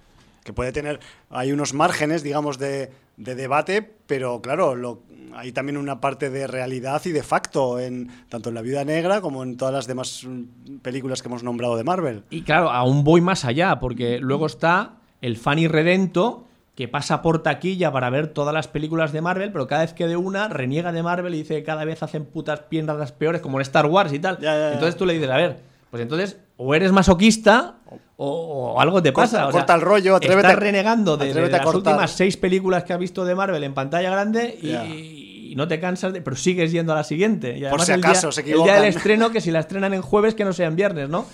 [0.43, 0.99] que puede tener,
[1.31, 5.01] hay unos márgenes, digamos, de, de debate, pero claro, lo,
[5.35, 9.21] hay también una parte de realidad y de facto, en, tanto en La Vida Negra
[9.21, 12.23] como en todas las demás mm, películas que hemos nombrado de Marvel.
[12.29, 16.47] Y claro, aún voy más allá, porque luego está el fan irredento
[16.79, 20.07] que pasa por taquilla para ver todas las películas de Marvel, pero cada vez que
[20.07, 23.57] de una reniega de Marvel y dice que cada vez hacen putas piernas peores, como
[23.57, 24.37] en Star Wars y tal.
[24.37, 24.73] Ya, ya, ya.
[24.75, 25.57] Entonces tú le dices, a ver,
[25.91, 27.75] pues entonces o eres masoquista
[28.15, 28.27] o,
[28.75, 29.47] o algo te Corta- pasa.
[29.47, 32.37] O sea, corta el rollo, atrévete- estás renegando de, de atrévete a las últimas seis
[32.37, 36.21] películas que has visto de Marvel en pantalla grande y, y no te cansas de,
[36.21, 37.57] pero sigues yendo a la siguiente.
[37.57, 38.85] Y Por además si el día- acaso se el día del equivocan.
[38.85, 41.25] estreno, que si la estrenan en jueves, que no sea en viernes, ¿no?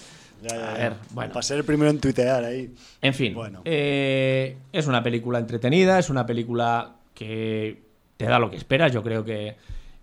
[0.48, 1.34] Ya, ya, A ver, bueno.
[1.34, 2.74] Para ser el primero en tuitear ahí.
[3.02, 3.62] En fin, Bueno.
[3.66, 7.82] eh, es una película entretenida, es una película que
[8.18, 9.56] te da lo que esperas, yo creo que.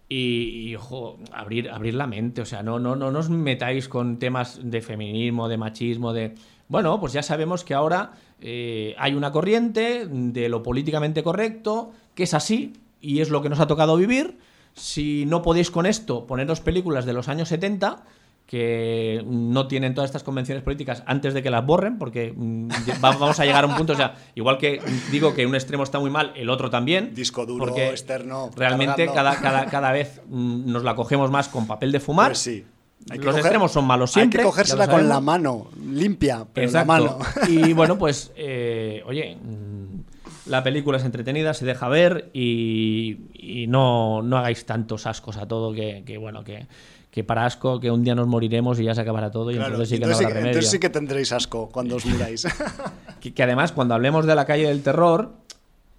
[0.08, 4.18] Y, y, ojo, abrir, abrir la mente, o sea, no, no, no nos metáis con
[4.18, 6.34] temas de feminismo, de machismo, de.
[6.68, 12.24] Bueno, pues ya sabemos que ahora eh, hay una corriente de lo políticamente correcto, que
[12.24, 14.36] es así, y es lo que nos ha tocado vivir.
[14.74, 18.04] Si no podéis con esto, poneros películas de los años 70
[18.52, 22.68] que no tienen todas estas convenciones políticas antes de que las borren, porque mm,
[23.02, 24.78] va- vamos a llegar a un punto, o sea, igual que
[25.10, 27.14] digo que un extremo está muy mal, el otro también.
[27.14, 31.66] Disco duro, porque externo, Realmente cada, cada, cada vez mm, nos la cogemos más con
[31.66, 32.32] papel de fumar.
[32.32, 32.62] Pues sí.
[33.08, 34.40] Hay que Los coger- extremos son malos siempre.
[34.40, 36.92] Hay que cogérsela con la mano, limpia, pero Exacto.
[36.92, 37.18] la mano.
[37.48, 43.66] Y bueno, pues, eh, oye, mm, la película es entretenida, se deja ver y, y
[43.66, 46.66] no, no hagáis tantos ascos a todo que, que, bueno, que,
[47.12, 49.74] que para asco, que un día nos moriremos y ya se acabará todo y Claro,
[49.74, 50.50] entonces sí que entonces, no habrá remedio.
[50.52, 52.46] entonces sí que tendréis asco cuando os muráis.
[53.20, 55.30] Que, que además, cuando hablemos de la calle del terror,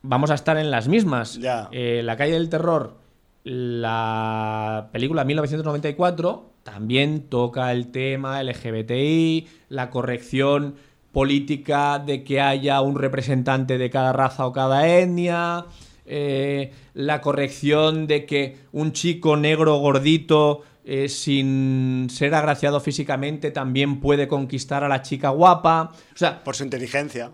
[0.02, 1.35] vamos a estar en las mismas.
[1.38, 1.69] Ya.
[1.72, 2.98] Eh, la calle del terror,
[3.77, 10.76] la película 1994, también toca el tema LGBTI, la corrección
[11.11, 15.65] política de que haya un representante de cada raza o cada etnia.
[16.06, 23.99] eh, la corrección de que un chico negro gordito eh, sin ser agraciado físicamente también
[23.99, 25.91] puede conquistar a la chica guapa.
[26.14, 27.31] O sea, Por su inteligencia.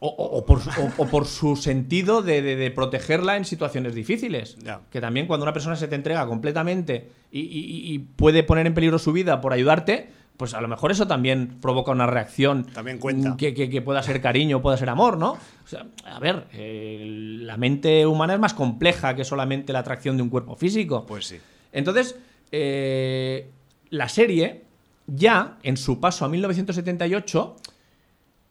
[0.00, 0.60] o, o- o por,
[0.98, 4.56] o- por su sentido de, de- de protegerla en situaciones difíciles.
[4.90, 8.74] Que también cuando una persona se te entrega completamente y, y- y puede poner en
[8.74, 12.98] peligro su vida por ayudarte, pues a lo mejor eso también provoca una reacción También
[12.98, 13.36] cuenta.
[13.36, 15.32] que, que- que pueda ser cariño, pueda ser amor, ¿no?
[15.32, 20.16] O sea, a ver, eh, la mente humana es más compleja que solamente la atracción
[20.16, 21.06] de un cuerpo físico.
[21.06, 21.36] Pues sí.
[21.72, 22.16] Entonces,
[22.56, 23.50] eh,
[23.90, 24.62] la serie,
[25.06, 27.56] ya en su paso a 1978,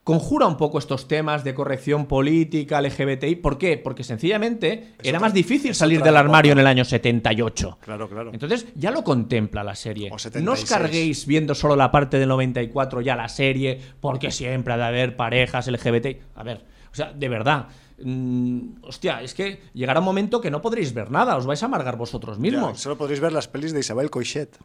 [0.04, 3.36] conjura un poco estos temas de corrección política, LGBTI.
[3.38, 3.78] ¿Por qué?
[3.78, 7.78] Porque sencillamente era otra- más difícil salir del armario en el año 78.
[7.82, 8.32] Claro, claro.
[8.34, 10.10] Entonces ya lo contempla la serie.
[10.10, 10.70] No os 76.
[10.70, 15.16] carguéis viendo solo la parte del 94 ya la serie, porque siempre ha de haber
[15.16, 16.18] parejas LGBT.
[16.36, 16.62] A ver,
[16.92, 17.68] o sea, de verdad.
[18.02, 21.66] Mm, hostia, es que llegará un momento que no podréis ver nada, os vais a
[21.68, 22.80] amargar vosotros Ya, mismos.
[22.80, 24.58] solo podréis ver las pelis de Isabel Coixet.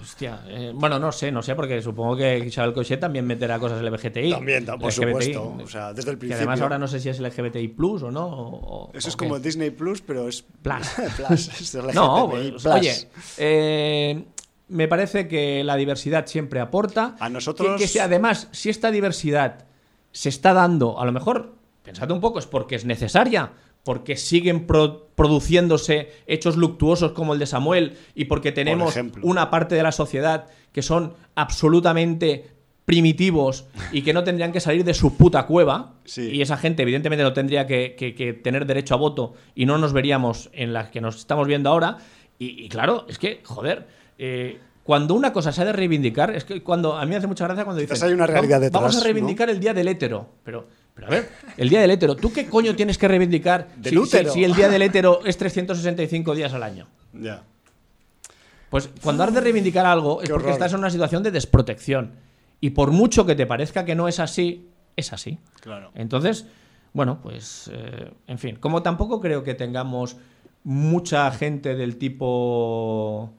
[0.00, 3.80] Hostia, eh, bueno, no sé, no sé, porque supongo que Isabel Cochet también meterá cosas
[3.82, 4.32] LGBTI.
[4.32, 4.92] También, por LGBTI,
[5.34, 5.56] supuesto.
[5.64, 6.64] O sea, desde el Que además principio.
[6.64, 8.26] ahora no sé si es LGBTI Plus o no.
[8.26, 9.24] o- o- Eso es qué.
[9.26, 10.86] como Disney Plus, pero es Plus.
[11.16, 12.92] Plus, es No, pues, oye,
[13.38, 14.24] eh,
[14.68, 17.16] me parece que la diversidad siempre aporta.
[17.18, 19.64] A nosotros- Que, que si además, si esta diversidad
[20.10, 21.54] se está dando, a lo mejor,
[21.92, 23.52] pensad un poco, es porque es necesaria,
[23.84, 29.74] porque siguen pro- produciéndose hechos luctuosos como el de Samuel y porque tenemos una parte
[29.74, 32.50] de la sociedad que son absolutamente
[32.84, 35.94] primitivos y que no tendrían que salir de su puta cueva.
[36.04, 36.30] Sí.
[36.32, 39.78] y esa gente evidentemente no tendría que, que- que tener derecho a voto y no
[39.78, 41.98] nos veríamos en las que nos estamos viendo ahora.
[42.38, 43.86] Y, y claro, es que, joder,
[44.18, 47.28] eh, cuando una cosa se ha de reivindicar, es que cuando a mí me hace
[47.28, 49.72] mucha gracia cuando dicen Quizás hay una realidad "Vamos- Vamos a detrás, reivindicar el día
[49.74, 53.08] del hétero, pero, pero a ver, el día del hétero, ¿tú qué coño tienes que
[53.08, 54.32] reivindicar Del si- si- útero.
[54.32, 56.86] si el día del hétero es 365 días al año?
[57.12, 57.42] Ya.
[58.70, 60.54] Pues cuando has de reivindicar algo es Qué porque horror.
[60.54, 62.12] estás en una situación de desprotección.
[62.60, 65.38] Y por mucho que te parezca que no es así, es así.
[65.60, 65.90] Claro.
[65.94, 66.46] Entonces,
[66.92, 70.16] bueno, pues, eh, en fin, como tampoco creo que tengamos
[70.64, 73.32] mucha gente del tipo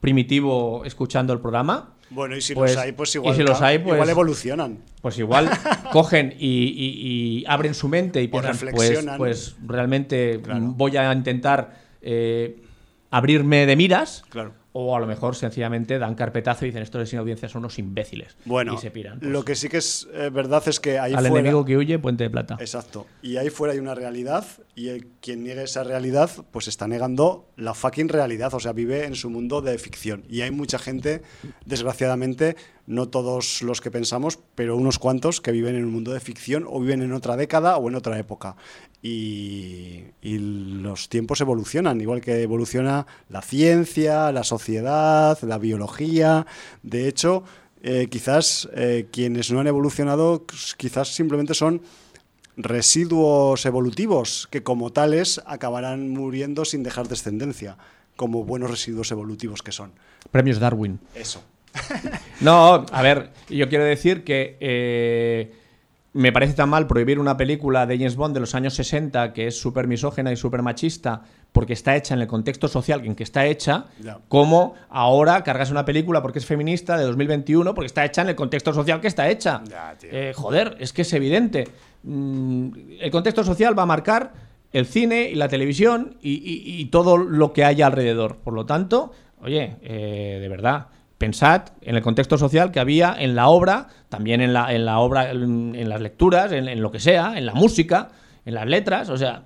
[0.00, 3.58] primitivo escuchando el programa, Bueno, y si Pues- los hay, pues y igual, si los
[3.58, 4.78] ca- hay, pues- igual evolucionan.
[5.00, 5.48] pues igual
[5.92, 10.60] cogen y, y- y abren su mente y piensan, pues, pues realmente Claro.
[10.76, 12.56] voy a intentar eh,
[13.10, 14.24] abrirme de miras.
[14.28, 14.52] Claro.
[14.74, 17.78] O a lo mejor sencillamente dan carpetazo y dicen estos de sin audiencia son unos
[17.78, 18.36] imbéciles.
[18.46, 19.18] Bueno, y se piran.
[19.20, 19.30] pues.
[19.30, 21.40] lo que sí que es eh, verdad es que ahí Al fuera...
[21.40, 22.56] enemigo que huye, puente de plata.
[22.58, 23.06] Exacto.
[23.20, 27.50] Y ahí fuera hay una realidad y el- quien niegue esa realidad pues está negando
[27.56, 30.24] la fucking realidad, o sea, vive en su mundo de ficción.
[30.28, 31.20] Y hay mucha gente,
[31.66, 36.20] desgraciadamente, no todos los que pensamos, pero unos cuantos que viven en un mundo de
[36.20, 38.56] ficción o viven en otra década o en otra época.
[39.04, 46.46] Y, y los tiempos evolucionan, igual que evoluciona la ciencia, la sociedad, la biología.
[46.84, 47.42] De hecho,
[47.84, 50.46] eh, quizás eh, quienes no han evolucionado,
[50.76, 51.82] quizás simplemente son
[52.56, 57.76] residuos evolutivos que como tales acabarán muriendo sin dejar descendencia,
[58.14, 59.90] como buenos residuos evolutivos que son.
[60.30, 61.00] Premios Darwin.
[61.14, 61.42] Eso.
[62.40, 65.52] No, a ver, yo quiero decir que eh,
[66.14, 69.46] me parece tan mal prohibir una película de James Bond de los años 60 que
[69.46, 71.22] es súper misógena y súper machista
[71.52, 73.86] porque está hecha en el contexto social en que está hecha,
[74.28, 78.34] como ahora cargas una película porque es feminista de 2021 porque está hecha en el
[78.36, 79.62] contexto social que está hecha.
[80.10, 81.68] Eh, joder, es que es evidente.
[82.02, 82.68] Mm,
[83.00, 84.32] el contexto social va a marcar
[84.72, 88.36] el cine y la televisión y, y- y todo lo que haya alrededor.
[88.36, 89.12] Por lo tanto,
[89.42, 90.86] oye, eh, de verdad,
[91.22, 94.98] pensad en el contexto social que había en la obra, también en la, en la
[94.98, 98.08] obra, en, las lecturas, en, lo que sea, en la música,
[98.44, 99.44] en las letras, o sea,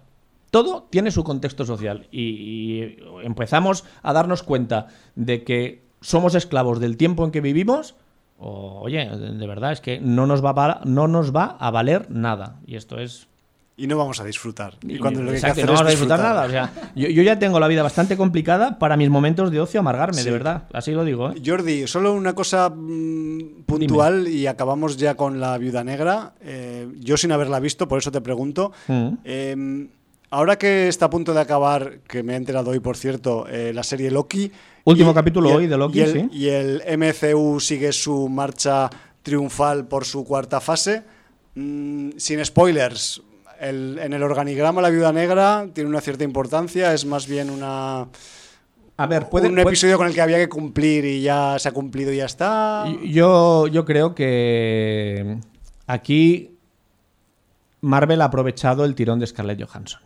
[0.50, 4.86] todo tiene su contexto social y, empezamos a darnos cuenta
[5.16, 7.94] de que somos esclavos del tiempo en que vivimos.
[8.38, 12.76] oye, de, verdad es que no nos va no nos va a valer nada y
[12.76, 13.28] esto es
[13.78, 14.74] Y no vamos a disfrutar.
[14.88, 16.34] Y, cuando lo que hay que exacto, hacer no es vamos a disfrutar disfrutar.
[16.34, 16.46] nada.
[16.46, 19.80] O sea, yo, yo ya tengo la vida bastante complicada para mis momentos de ocio
[19.80, 20.24] amargarme, Sí.
[20.24, 20.62] de verdad.
[20.72, 21.30] Así lo digo.
[21.30, 21.42] ¿eh?
[21.44, 26.32] Jordi, solo una cosa mm, puntual y acabamos ya con la viuda negra.
[26.40, 28.72] Eh, yo sin haberla visto, por eso te pregunto.
[28.88, 29.08] Mm.
[29.24, 29.88] Eh,
[30.30, 33.72] ahora que está a punto de acabar, que me he enterado hoy, por cierto, eh,
[33.74, 34.50] la serie Loki.
[34.84, 36.28] Último y- capítulo y el- hoy de Loki, y el, sí.
[36.32, 38.88] Y el MCU sigue su marcha
[39.22, 41.02] triunfal por su cuarta fase.
[41.54, 43.20] Mm, sin spoilers,
[43.60, 48.06] el- en el organigrama la viuda negra tiene una cierta importancia, es más bien una...
[48.98, 51.68] A ver, puede, un puede- episodio con el que había que cumplir y ya se
[51.68, 52.84] ha cumplido y ya está.
[53.04, 55.36] Yo, yo creo que
[55.86, 56.56] aquí
[57.82, 60.00] Marvel ha aprovechado el tirón de Scarlett Johansson.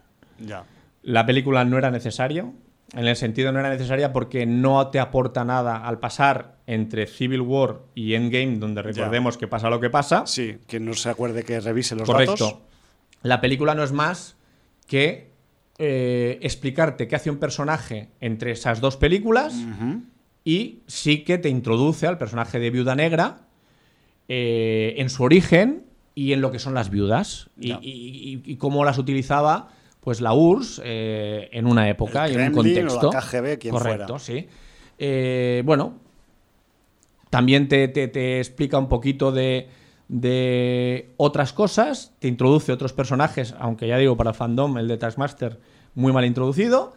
[0.44, 0.64] Ya.
[1.02, 2.52] La película no era necesario.
[2.92, 7.40] En el sentido no era necesaria porque no te aporta nada al pasar entre Civil
[7.42, 10.26] War y Endgame, donde recordemos que pasa lo que pasa.
[10.26, 12.32] Sí, quien no se acuerde que revise los Correcto.
[12.32, 12.58] datos.
[13.22, 14.36] La película no es más
[14.86, 15.30] que
[15.78, 19.54] eh, explicarte qué hace un personaje entre esas dos películas
[20.44, 23.46] y sí que te introduce al personaje de Viuda Negra
[24.28, 25.84] eh, en su origen
[26.14, 27.78] y en lo que son las viudas y, Ya.
[27.82, 29.68] y- y- y cómo las utilizaba
[30.00, 33.10] pues la URSS eh, en una época El y en un Kremlin o la contexto.
[33.38, 34.18] KGB, quien Correcto, fuera.
[34.18, 35.62] sí.
[35.64, 35.98] Bueno,
[37.30, 39.68] también te, te- te explica un poquito de,
[40.10, 44.98] de otras cosas, te introduce otros personajes, aunque ya digo, para el fandom, el de
[44.98, 45.60] Taskmaster,
[45.94, 46.94] muy mal introducido,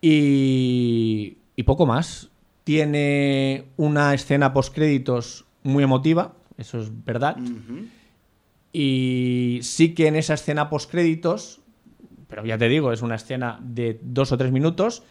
[0.00, 2.30] y, y poco más.
[2.64, 7.36] Tiene una escena post-créditos muy emotiva, eso es verdad.
[8.72, 11.60] Y sí que en esa escena post-créditos,
[12.26, 15.04] pero ya te digo, es una escena de dos o tres minutos,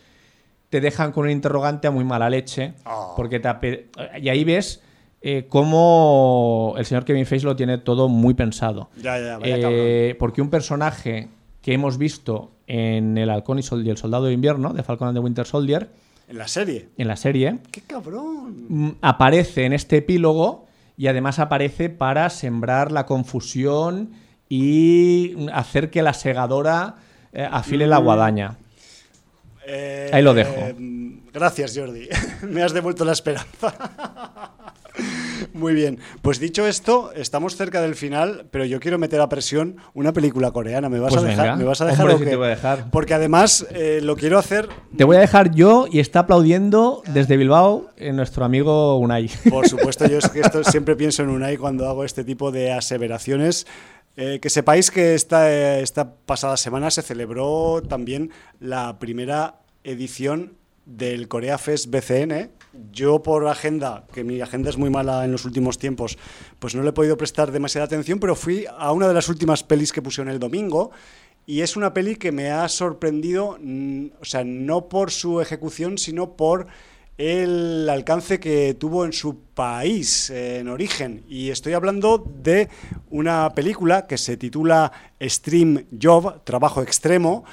[0.69, 2.73] te dejan con un interrogante a muy mala leche.
[2.85, 3.13] Oh.
[3.15, 3.89] Porque te
[4.21, 4.81] y ahí ves
[5.21, 8.89] eh, cómo el señor Kevin Feige lo tiene todo muy pensado.
[8.97, 11.29] Ya, ya, vaya Eh, porque un personaje
[11.61, 15.09] que hemos visto en El Halcón y, Sol- y el Soldado de Invierno, de Falcon
[15.09, 15.89] and the Winter Soldier,
[16.27, 16.89] En la serie.
[16.97, 18.65] en la serie, ¡Qué cabrón!
[18.69, 20.65] mm, aparece en este epílogo
[20.97, 24.11] y además aparece para sembrar la confusión
[24.49, 26.95] y hacer que la segadora
[27.33, 28.57] eh, afile la guadaña.
[29.67, 30.51] Eh, Ahí lo dejo.
[30.55, 30.75] eh,
[31.31, 32.07] gracias, Jordi.
[32.49, 33.73] Me has devuelto la esperanza.
[35.53, 35.99] Muy bien.
[36.21, 40.51] Pues dicho esto, estamos cerca del final, pero yo quiero meter a presión una película
[40.51, 40.89] coreana.
[40.89, 41.43] ¿Me vas Pues a dejar?
[41.45, 41.55] venga.
[41.57, 42.29] ¿Me vas a dejar Hombre, o sí qué?
[42.31, 42.89] te voy a dejar.
[42.91, 47.37] Porque además eh, lo quiero hacer Te voy a dejar yo y está aplaudiendo desde
[47.37, 49.29] Bilbao eh, nuestro amigo Unai.
[49.49, 52.71] Por supuesto, yo es que esto siempre pienso en Unai cuando hago este tipo de
[52.71, 53.65] aseveraciones.
[54.17, 59.55] Eh, que sepáis que esta, eh, esta pasada semana se celebró también la primera
[59.85, 60.53] edición
[60.85, 62.49] del Corea Fest BCN.
[62.91, 66.17] Yo por agenda, que mi agenda es muy mala en los últimos tiempos,
[66.59, 69.63] pues no le he podido prestar demasiada atención, pero fui a una de las últimas
[69.63, 70.91] pelis que pusieron el domingo
[71.45, 75.97] y es una peli que me ha sorprendido, mm, o sea, no por su ejecución,
[75.97, 76.67] sino por
[77.17, 81.23] el alcance que tuvo en su país, en origen.
[81.27, 82.69] Y estoy hablando de
[83.09, 84.91] una película que se titula
[85.21, 87.43] Stream Job, Trabajo Extremo,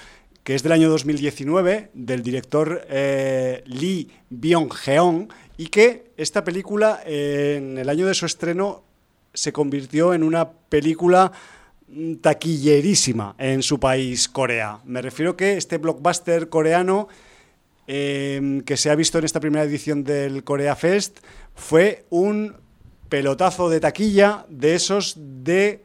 [0.49, 7.77] que es del año 2019, del director eh, Lee Byung-heon, y que esta película, en
[7.77, 8.83] el año de su estreno,
[9.35, 11.33] se convirtió en una película
[11.89, 14.81] mm, taquillerísima en su país, Corea.
[14.87, 17.09] Me refiero que este blockbuster coreano
[17.87, 21.19] eh, que se ha visto en esta primera edición del Corea Fest
[21.55, 22.57] fue un
[23.11, 25.15] pelotazo de taquilla de esos
[25.45, 25.83] de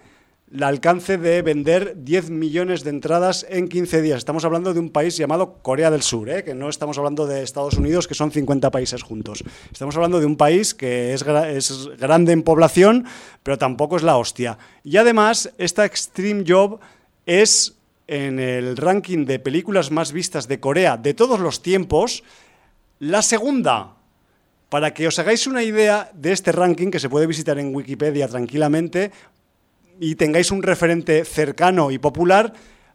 [0.53, 4.19] el alcance de vender 10 millones de entradas en 15 días.
[4.19, 6.43] Estamos hablando de un país llamado Corea del Sur, ¿eh?
[6.43, 9.43] que no estamos hablando de Estados Unidos, que son 50 países juntos.
[9.71, 13.05] Estamos hablando de un país que es, es grande en población,
[13.41, 14.59] pero tampoco es la hostia.
[14.83, 16.79] Y además, esta Extreme Job
[17.25, 17.73] es
[18.05, 22.23] en el ranking de películas más vistas de Corea de todos los tiempos,
[22.99, 23.95] la segunda.
[24.69, 28.27] Para que os hagáis una idea de este ranking, que se puede visitar en Wikipedia
[28.27, 29.11] tranquilamente,
[30.03, 32.51] y tengáis un referente cercano y popular,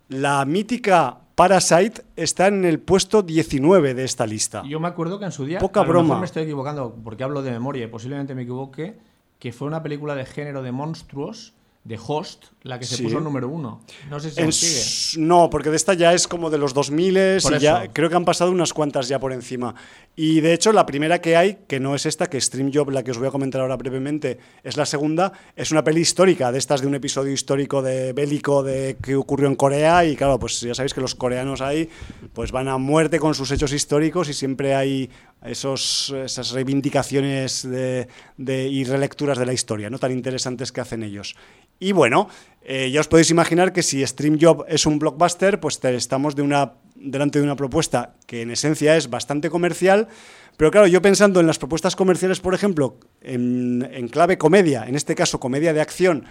[0.09, 4.63] la mítica Parasite está en el puesto 19 de esta lista.
[4.67, 6.19] Yo me acuerdo que en su día, Poca broma.
[6.19, 8.99] me estoy equivocando porque hablo de memoria y posiblemente me equivoque,
[9.39, 11.55] que fue una película de género de monstruos
[11.89, 13.81] de Host, la que se puso número uno.
[14.11, 15.25] No sé si sigue.
[15.25, 18.27] No, porque de esta ya es como de los 2000 y ya creo que han
[18.27, 19.75] pasado unas cuantas ya por encima.
[20.15, 23.03] Y de hecho, la primera que hay, que no es esta, que Stream Job, la
[23.03, 26.59] que os voy a comentar ahora brevemente, es la segunda, es una peli histórica, de
[26.59, 30.05] estas de un episodio histórico de bélico de que ocurrió en Corea.
[30.05, 31.89] Y claro, pues ya sabéis que los coreanos ahí
[32.35, 35.09] pues van a muerte con sus hechos históricos y siempre hay
[35.45, 39.99] esos, esas reivindicaciones de, de, y relecturas de la historia, ¿no?
[39.99, 41.37] tan interesantes que hacen ellos.
[41.81, 42.29] Y bueno,
[42.63, 46.75] eh, ya os podéis imaginar que si StreamJob es un blockbuster, pues estamos de una,
[46.97, 50.09] delante de una propuesta que en esencia es bastante comercial,
[50.57, 55.15] pero claro, yo pensando en las propuestas comerciales, por ejemplo, en, clave comedia, en este
[55.15, 56.25] caso comedia de acción,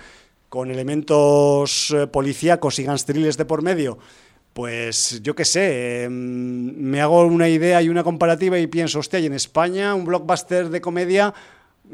[0.49, 3.97] con elementos eh, policíacos y gangsteriles de por medio,
[4.57, 9.19] pues yo qué sé, em, me hago una idea y una comparativa y pienso, hostia,
[9.19, 11.31] y en España un blockbuster de comedia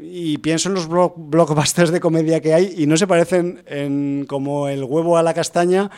[0.00, 4.68] y pienso en los blockbusters de comedia que hay y no se parecen en, como
[4.68, 5.90] el huevo a la castaña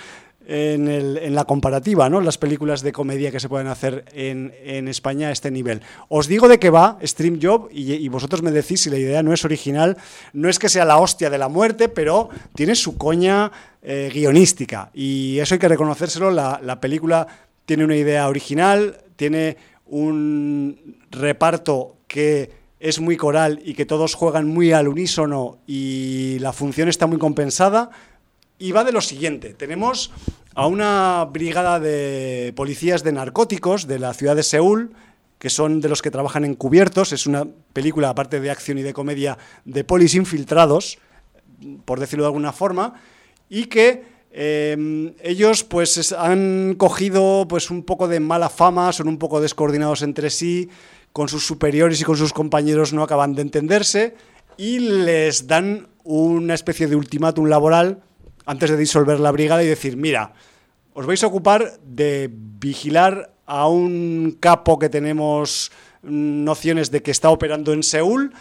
[0.46, 2.20] en, el, en, la comparativa, ¿no?
[2.20, 5.82] Las películas de comedia que se pueden hacer en, en España a este nivel.
[6.08, 9.32] Os digo de qué va Stream Job y, vosotros me decís si la idea no
[9.32, 9.96] es original.
[10.32, 13.50] No es que sea la hostia de la muerte, pero tiene su coña
[13.82, 14.90] eh, guionística.
[14.94, 16.30] Y eso hay que reconocérselo.
[16.30, 17.26] La, la película
[17.64, 19.56] tiene una idea original, tiene
[19.86, 26.52] un reparto que es muy coral y que todos juegan muy al unísono y la
[26.52, 27.90] función está muy compensada.
[28.58, 30.10] Y va de lo siguiente, tenemos
[30.54, 34.94] a una brigada de policías de narcóticos de la ciudad de Seúl,
[35.38, 38.94] que son de los que trabajan encubiertos, es una película, aparte de acción y de
[38.94, 40.98] comedia, de polis infiltrados,
[41.84, 42.94] por decirlo de alguna forma,
[43.50, 49.18] y que eh, ellos pues han cogido pues un poco de mala fama, son un
[49.18, 50.70] poco descoordinados entre sí,
[51.12, 54.14] con sus superiores y con sus compañeros no acaban de entenderse
[54.56, 58.02] y les dan una especie de ultimátum laboral
[58.46, 60.32] antes de disolver la brigada y decir, mira,
[60.94, 65.70] os vais a ocupar de vigilar a un capo que tenemos
[66.02, 68.32] nociones de que está operando en Seúl,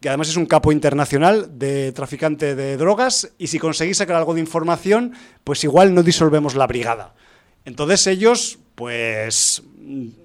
[0.00, 4.34] que además es un capo internacional de traficante de drogas, y si conseguís sacar algo
[4.34, 5.12] de información,
[5.44, 7.14] pues igual no disolvemos la brigada.
[7.66, 9.62] Entonces ellos, pues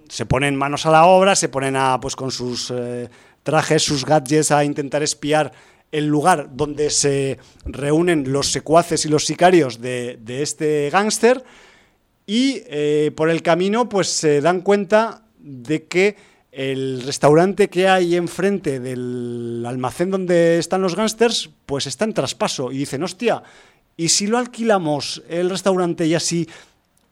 [0.07, 3.09] se ponen manos a la obra, se ponen a, pues con sus eh,
[3.43, 5.51] trajes, sus gadgets a intentar espiar
[5.91, 11.43] el lugar donde se reúnen los secuaces y los sicarios de, este gángster
[12.27, 16.15] y eh, por el camino pues se dan cuenta de que
[16.51, 22.71] el restaurante que hay enfrente del almacén donde están los gángsters pues está en traspaso
[22.71, 23.43] y dicen, hostia,
[23.97, 26.47] ¿y si lo alquilamos el restaurante y así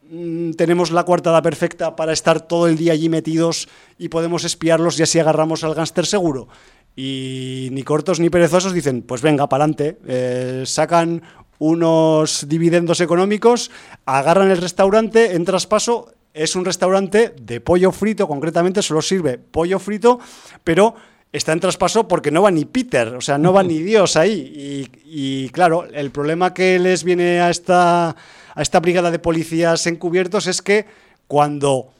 [0.09, 4.99] Mm, tenemos la coartada perfecta para estar todo el día allí metidos y podemos espiarlos
[4.99, 6.49] y así agarramos al gánster seguro.
[6.95, 11.23] Y ni cortos ni perezosos dicen, pues venga, para adelante, eh, sacan
[11.59, 13.71] unos dividendos económicos,
[14.05, 19.79] agarran el restaurante en traspaso, es un restaurante de pollo frito, concretamente solo sirve pollo
[19.79, 20.19] frito,
[20.63, 20.95] pero
[21.31, 24.87] está en traspaso porque no va ni Peter, o sea, no va ni Dios ahí.
[25.05, 28.15] y claro, el problema que les viene a esta
[28.55, 30.85] a esta brigada de policías encubiertos es que
[31.27, 31.91] cuando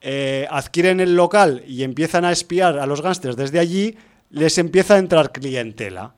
[0.00, 3.96] eh, adquieren el local y empiezan a espiar a los gángsters desde allí,
[4.30, 6.14] les empieza a entrar clientela,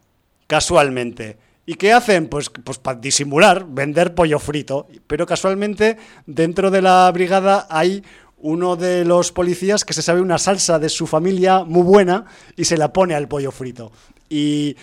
[0.47, 1.39] casualmente.
[1.67, 2.29] ¿Y qué hacen?
[2.29, 4.89] Pues, pues para disimular, vender pollo frito.
[5.07, 5.97] Pero casualmente
[6.27, 8.03] dentro de la brigada hay
[8.39, 12.25] uno de los policías que se sabe una salsa de su familia muy buena
[12.57, 13.93] y se la pone al pollo frito.
[14.29, 14.77] Y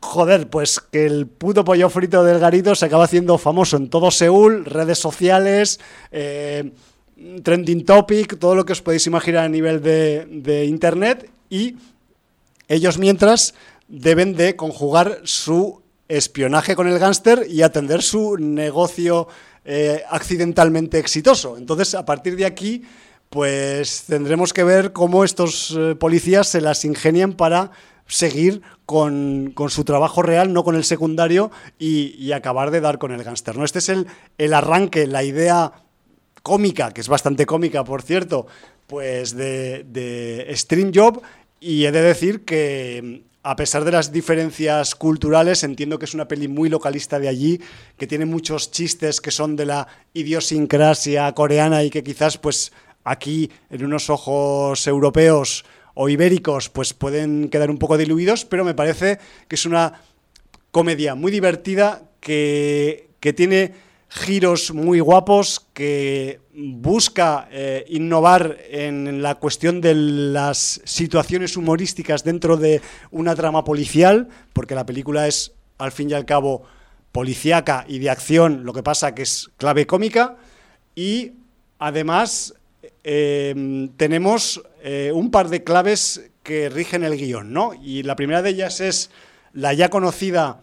[0.00, 4.10] joder, pues que el puto pollo frito del garito se acaba haciendo famoso en todo
[4.10, 5.80] Seúl, redes sociales,
[6.10, 6.72] eh,
[7.42, 11.76] trending topic, todo lo que os podéis imaginar a nivel de, internet y
[12.74, 13.54] ellos mientras
[13.88, 19.28] deben de conjugar su espionaje con el gángster y atender su negocio
[19.64, 21.56] eh, accidentalmente exitoso.
[21.56, 22.84] Entonces, a partir de aquí,
[23.30, 27.70] pues tendremos que ver cómo estos eh, policías se las ingenian para
[28.06, 33.24] seguir con, su trabajo real, no con el secundario, y, acabar de dar con el
[33.24, 33.56] gángster.
[33.56, 33.64] ¿no?
[33.64, 35.72] Este es el, el arranque, la idea
[36.42, 38.46] cómica, que es bastante cómica, por cierto,
[38.86, 41.22] pues de, de Stream Job,
[41.62, 46.26] y he de decir que a pesar de las diferencias culturales, entiendo que es una
[46.26, 47.60] peli muy localista de allí,
[47.96, 52.72] que tiene muchos chistes que son de la idiosincrasia coreana y que quizás pues
[53.04, 55.64] aquí en unos ojos europeos
[55.94, 60.02] o ibéricos pues pueden quedar un poco diluidos, pero me parece que es una
[60.72, 63.72] comedia muy divertida que, que tiene
[64.14, 72.58] giros muy guapos, que busca eh, innovar en la cuestión de las situaciones humorísticas dentro
[72.58, 76.62] de una trama policial, porque la película es, al fin y al cabo,
[77.10, 80.36] policíaca y de acción, lo que pasa que es clave cómica,
[80.94, 81.32] y
[81.78, 82.54] además
[83.04, 87.72] eh, tenemos eh, un par de claves que rigen el guion, ¿no?
[87.82, 89.10] Y la primera de ellas es
[89.54, 90.60] la ya conocida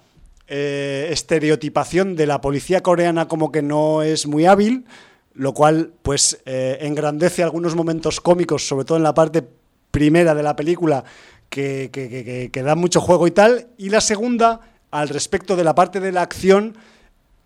[0.49, 4.85] eh, estereotipación de la policía coreana como que no es muy hábil,
[5.33, 9.47] lo cual pues eh, engrandece algunos momentos cómicos, sobre todo en la parte
[9.91, 11.03] primera de la película,
[11.49, 13.67] que, que, da mucho juego y tal.
[13.77, 16.75] Y la segunda, al respecto de la parte de la acción,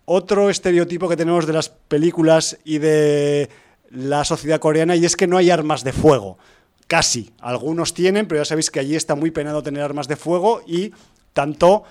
[0.06, 3.50] otro estereotipo que tenemos de las películas y de
[3.90, 6.38] la sociedad coreana, y es que no hay armas de fuego.
[6.86, 7.32] Casi.
[7.38, 10.92] Algunos tienen, pero ya sabéis que allí está muy penado tener armas de fuego y
[11.32, 11.84] tanto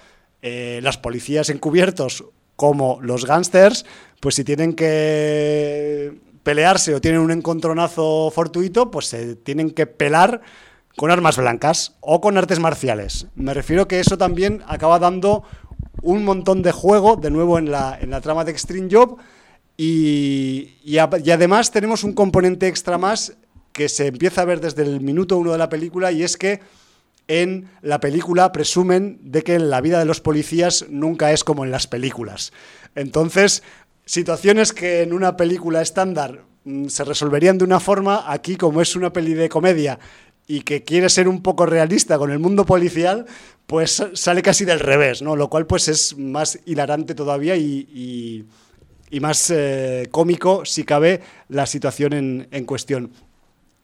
[0.45, 2.25] eh, las policías encubiertos
[2.57, 3.85] como los gángsters,
[4.19, 6.13] pues si tienen que
[6.43, 10.41] pelearse o tienen un encontronazo fortuito, pues se tienen que pelar
[10.97, 13.27] con armas blancas o con artes marciales.
[13.35, 15.43] Me refiero que eso también acaba dando
[16.01, 19.17] un montón de juego, de nuevo en la, en la trama de Extreme Job,
[19.77, 23.37] y, y, además tenemos un componente extra más
[23.71, 26.59] que se empieza a ver desde el minuto uno de la película, y es que
[27.27, 31.71] en la película presumen de que la vida de los policías nunca es como en
[31.71, 32.51] las películas.
[32.95, 33.63] Entonces,
[34.05, 38.95] situaciones que en una película estándar mm, se resolverían de una forma, aquí como es
[38.95, 39.99] una peli de comedia
[40.45, 43.25] y que quiere ser un poco realista con el mundo policial,
[43.65, 45.37] pues sale casi del revés, ¿no?
[45.37, 48.45] Lo cual pues es más hilarante todavía y,
[49.21, 53.11] más eh, cómico, si cabe, la situación en cuestión.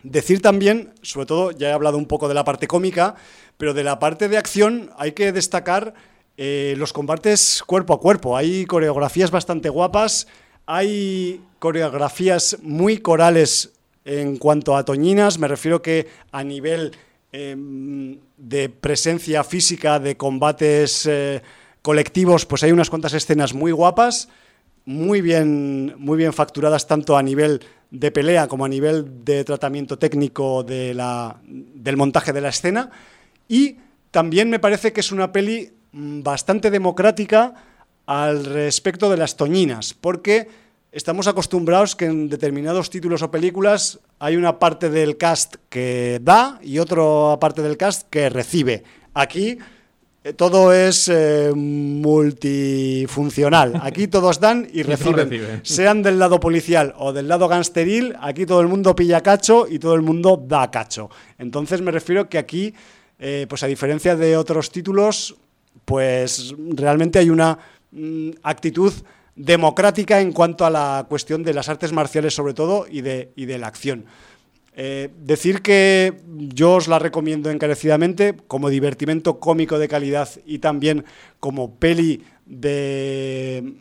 [0.03, 3.15] Decir también, sobre todo, ya he hablado un poco de la parte cómica,
[3.57, 5.93] pero de la parte de acción hay que destacar
[6.38, 8.38] eh, los combates cuerpo a cuerpo.
[8.38, 10.27] Hay coreografías bastante guapas,
[10.65, 13.73] hay coreografías muy corales
[14.05, 16.95] en cuanto a Toñinas, me refiero que a nivel
[17.31, 21.41] em, de presencia física, de combates eh,
[21.81, 24.30] colectivos, pues hay unas cuantas escenas muy guapas,
[24.89, 27.61] muy bien, muy bien facturadas tanto a nivel
[27.91, 32.89] de pelea como a nivel de tratamiento técnico de la, del montaje de la escena.
[33.47, 33.77] Y
[34.09, 37.53] también me parece que es una peli mm, bastante democrática
[38.07, 40.47] al respecto de las toñinas, porque
[40.91, 46.59] estamos acostumbrados que en determinados títulos o películas hay una parte del cast que da
[46.63, 48.83] y otra parte del cast que recibe.
[49.13, 49.59] Aquí
[50.35, 53.79] todo es eh, multifuncional.
[53.81, 55.61] Aquí todos dan y reciben.
[55.63, 59.79] Sean del lado policial o del lado gangsteril, aquí todo el mundo pilla cacho y
[59.79, 61.09] todo el mundo da cacho.
[61.37, 62.73] Entonces me refiero que aquí,
[63.17, 65.37] eh, pues a diferencia de otros títulos,
[65.85, 67.57] pues realmente hay una
[67.91, 68.91] mm, actitud
[69.35, 73.45] democrática en cuanto a la cuestión de las artes marciales sobre todo y de, y
[73.45, 74.03] de la acción.
[74.81, 81.03] Eh, decir que yo os la recomiendo encarecidamente como divertimento cómico de calidad y también
[81.41, 83.73] como peli de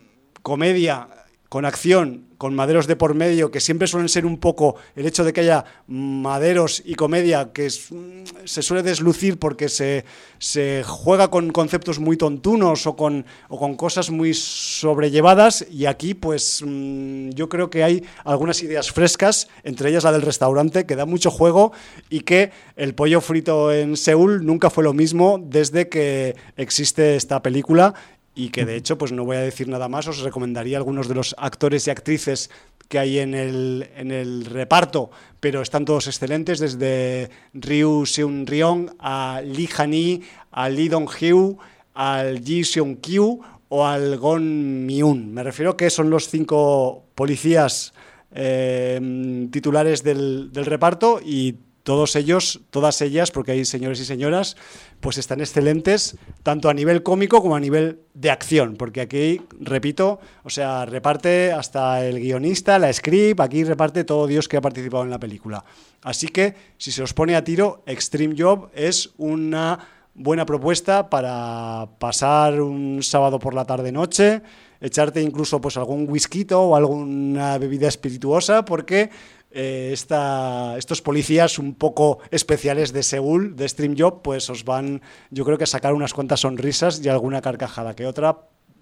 [0.43, 1.07] comedia
[1.49, 5.25] con acción, con maderos de por medio, que siempre suelen ser un poco el hecho
[5.25, 10.05] de que haya maderos y comedia, que se suele deslucir porque se,
[10.39, 16.13] se, juega con conceptos muy tontunos o con, o con cosas muy sobrellevadas, y aquí
[16.15, 20.97] pues mm, yo creo que hay algunas ideas frescas, entre ellas la del restaurante, que
[20.97, 21.73] da mucho juego
[22.11, 27.43] y que el pollo frito en Seúl nunca fue lo mismo desde que existe esta
[27.43, 27.95] película
[28.39, 31.17] y que de hecho, pues no voy a decir nada más, os recomendaría algunos de
[31.17, 32.51] los actores y actrices
[32.87, 35.11] que hay en el, en el reparto,
[35.41, 41.59] pero están todos excelentes, desde Ryu Seung-ryong a Lee Han-hee, a Lee Dong-hyu,
[41.95, 43.41] al Ji Seung-kyu
[43.71, 45.35] o al Gon Myun.
[45.35, 47.93] Me refiero que son los cinco policías
[48.31, 51.57] eh, titulares del, del reparto y
[51.89, 54.59] todos ellos, todas ellas, porque hay señores y señoras,
[55.01, 60.21] pues están excelentes, tanto a nivel cómico como a nivel de acción, porque aquí, repito,
[60.45, 65.03] o sea, reparte hasta el guionista, la script, aquí reparte todo Dios que ha participado
[65.03, 65.65] en la película.
[66.03, 69.79] Así que, si se os pone a tiro, Extreme Job es una
[70.13, 74.43] buena propuesta para pasar un sábado por la tarde-noche,
[74.81, 79.09] echarte incluso pues algún whisky o alguna bebida espirituosa, porque
[79.51, 85.01] eh, estos policías un poco especiales de Seúl, de Stream Job, pues os van,
[85.31, 88.39] yo creo que a sacar unas cuantas sonrisas y alguna carcajada que otra,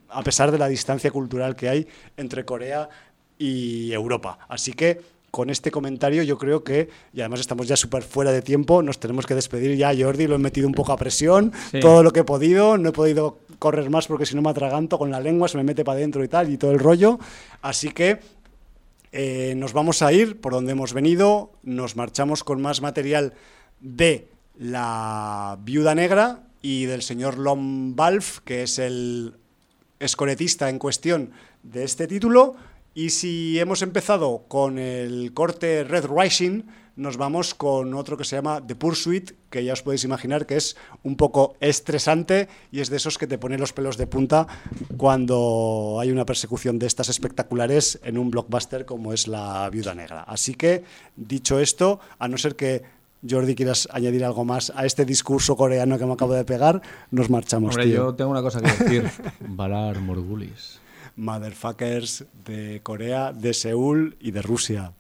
[0.09, 2.89] a pesar de la distancia cultural que hay entre Corea
[3.39, 4.39] y Europa.
[4.49, 8.41] Así que con este comentario yo creo que, y además estamos ya súper fuera de
[8.41, 12.03] tiempo, nos tenemos que despedir ya, Jordi, lo he metido un poco a presión, todo
[12.03, 15.11] lo que he podido, no he podido correr más porque si no me atraganto con
[15.11, 17.19] la lengua, se me mete para adentro y tal, y todo el rollo.
[17.61, 18.19] Así que
[19.13, 23.35] eh, nos vamos a ir por donde hemos venido, nos marchamos con más material
[23.81, 24.29] de
[24.59, 29.35] la viuda negra y del señor Lom Balf, que es el
[30.01, 31.31] escoretista en cuestión
[31.63, 32.57] de este título.
[32.95, 36.63] Y si hemos empezado con el corte Red Rising,
[36.97, 40.57] nos vamos con otro que se llama The Pursuit, que ya os podéis imaginar que
[40.57, 44.47] es un poco estresante y es de esos que te pone los pelos de punta
[44.97, 50.23] cuando hay una persecución de estas espectaculares en un blockbuster como es La Viuda Negra.
[50.23, 50.85] Así que,
[51.17, 52.83] dicho esto, a no ser que
[53.29, 57.29] Jordi, quieras añadir algo más a este discurso coreano que me acabo de pegar, nos
[57.29, 57.75] marchamos.
[57.75, 59.11] Hombre, yo tengo una cosa que decir.
[59.41, 60.81] Valar Morgulis
[61.17, 64.93] motherfuckers de Corea, de Seúl y de Rusia.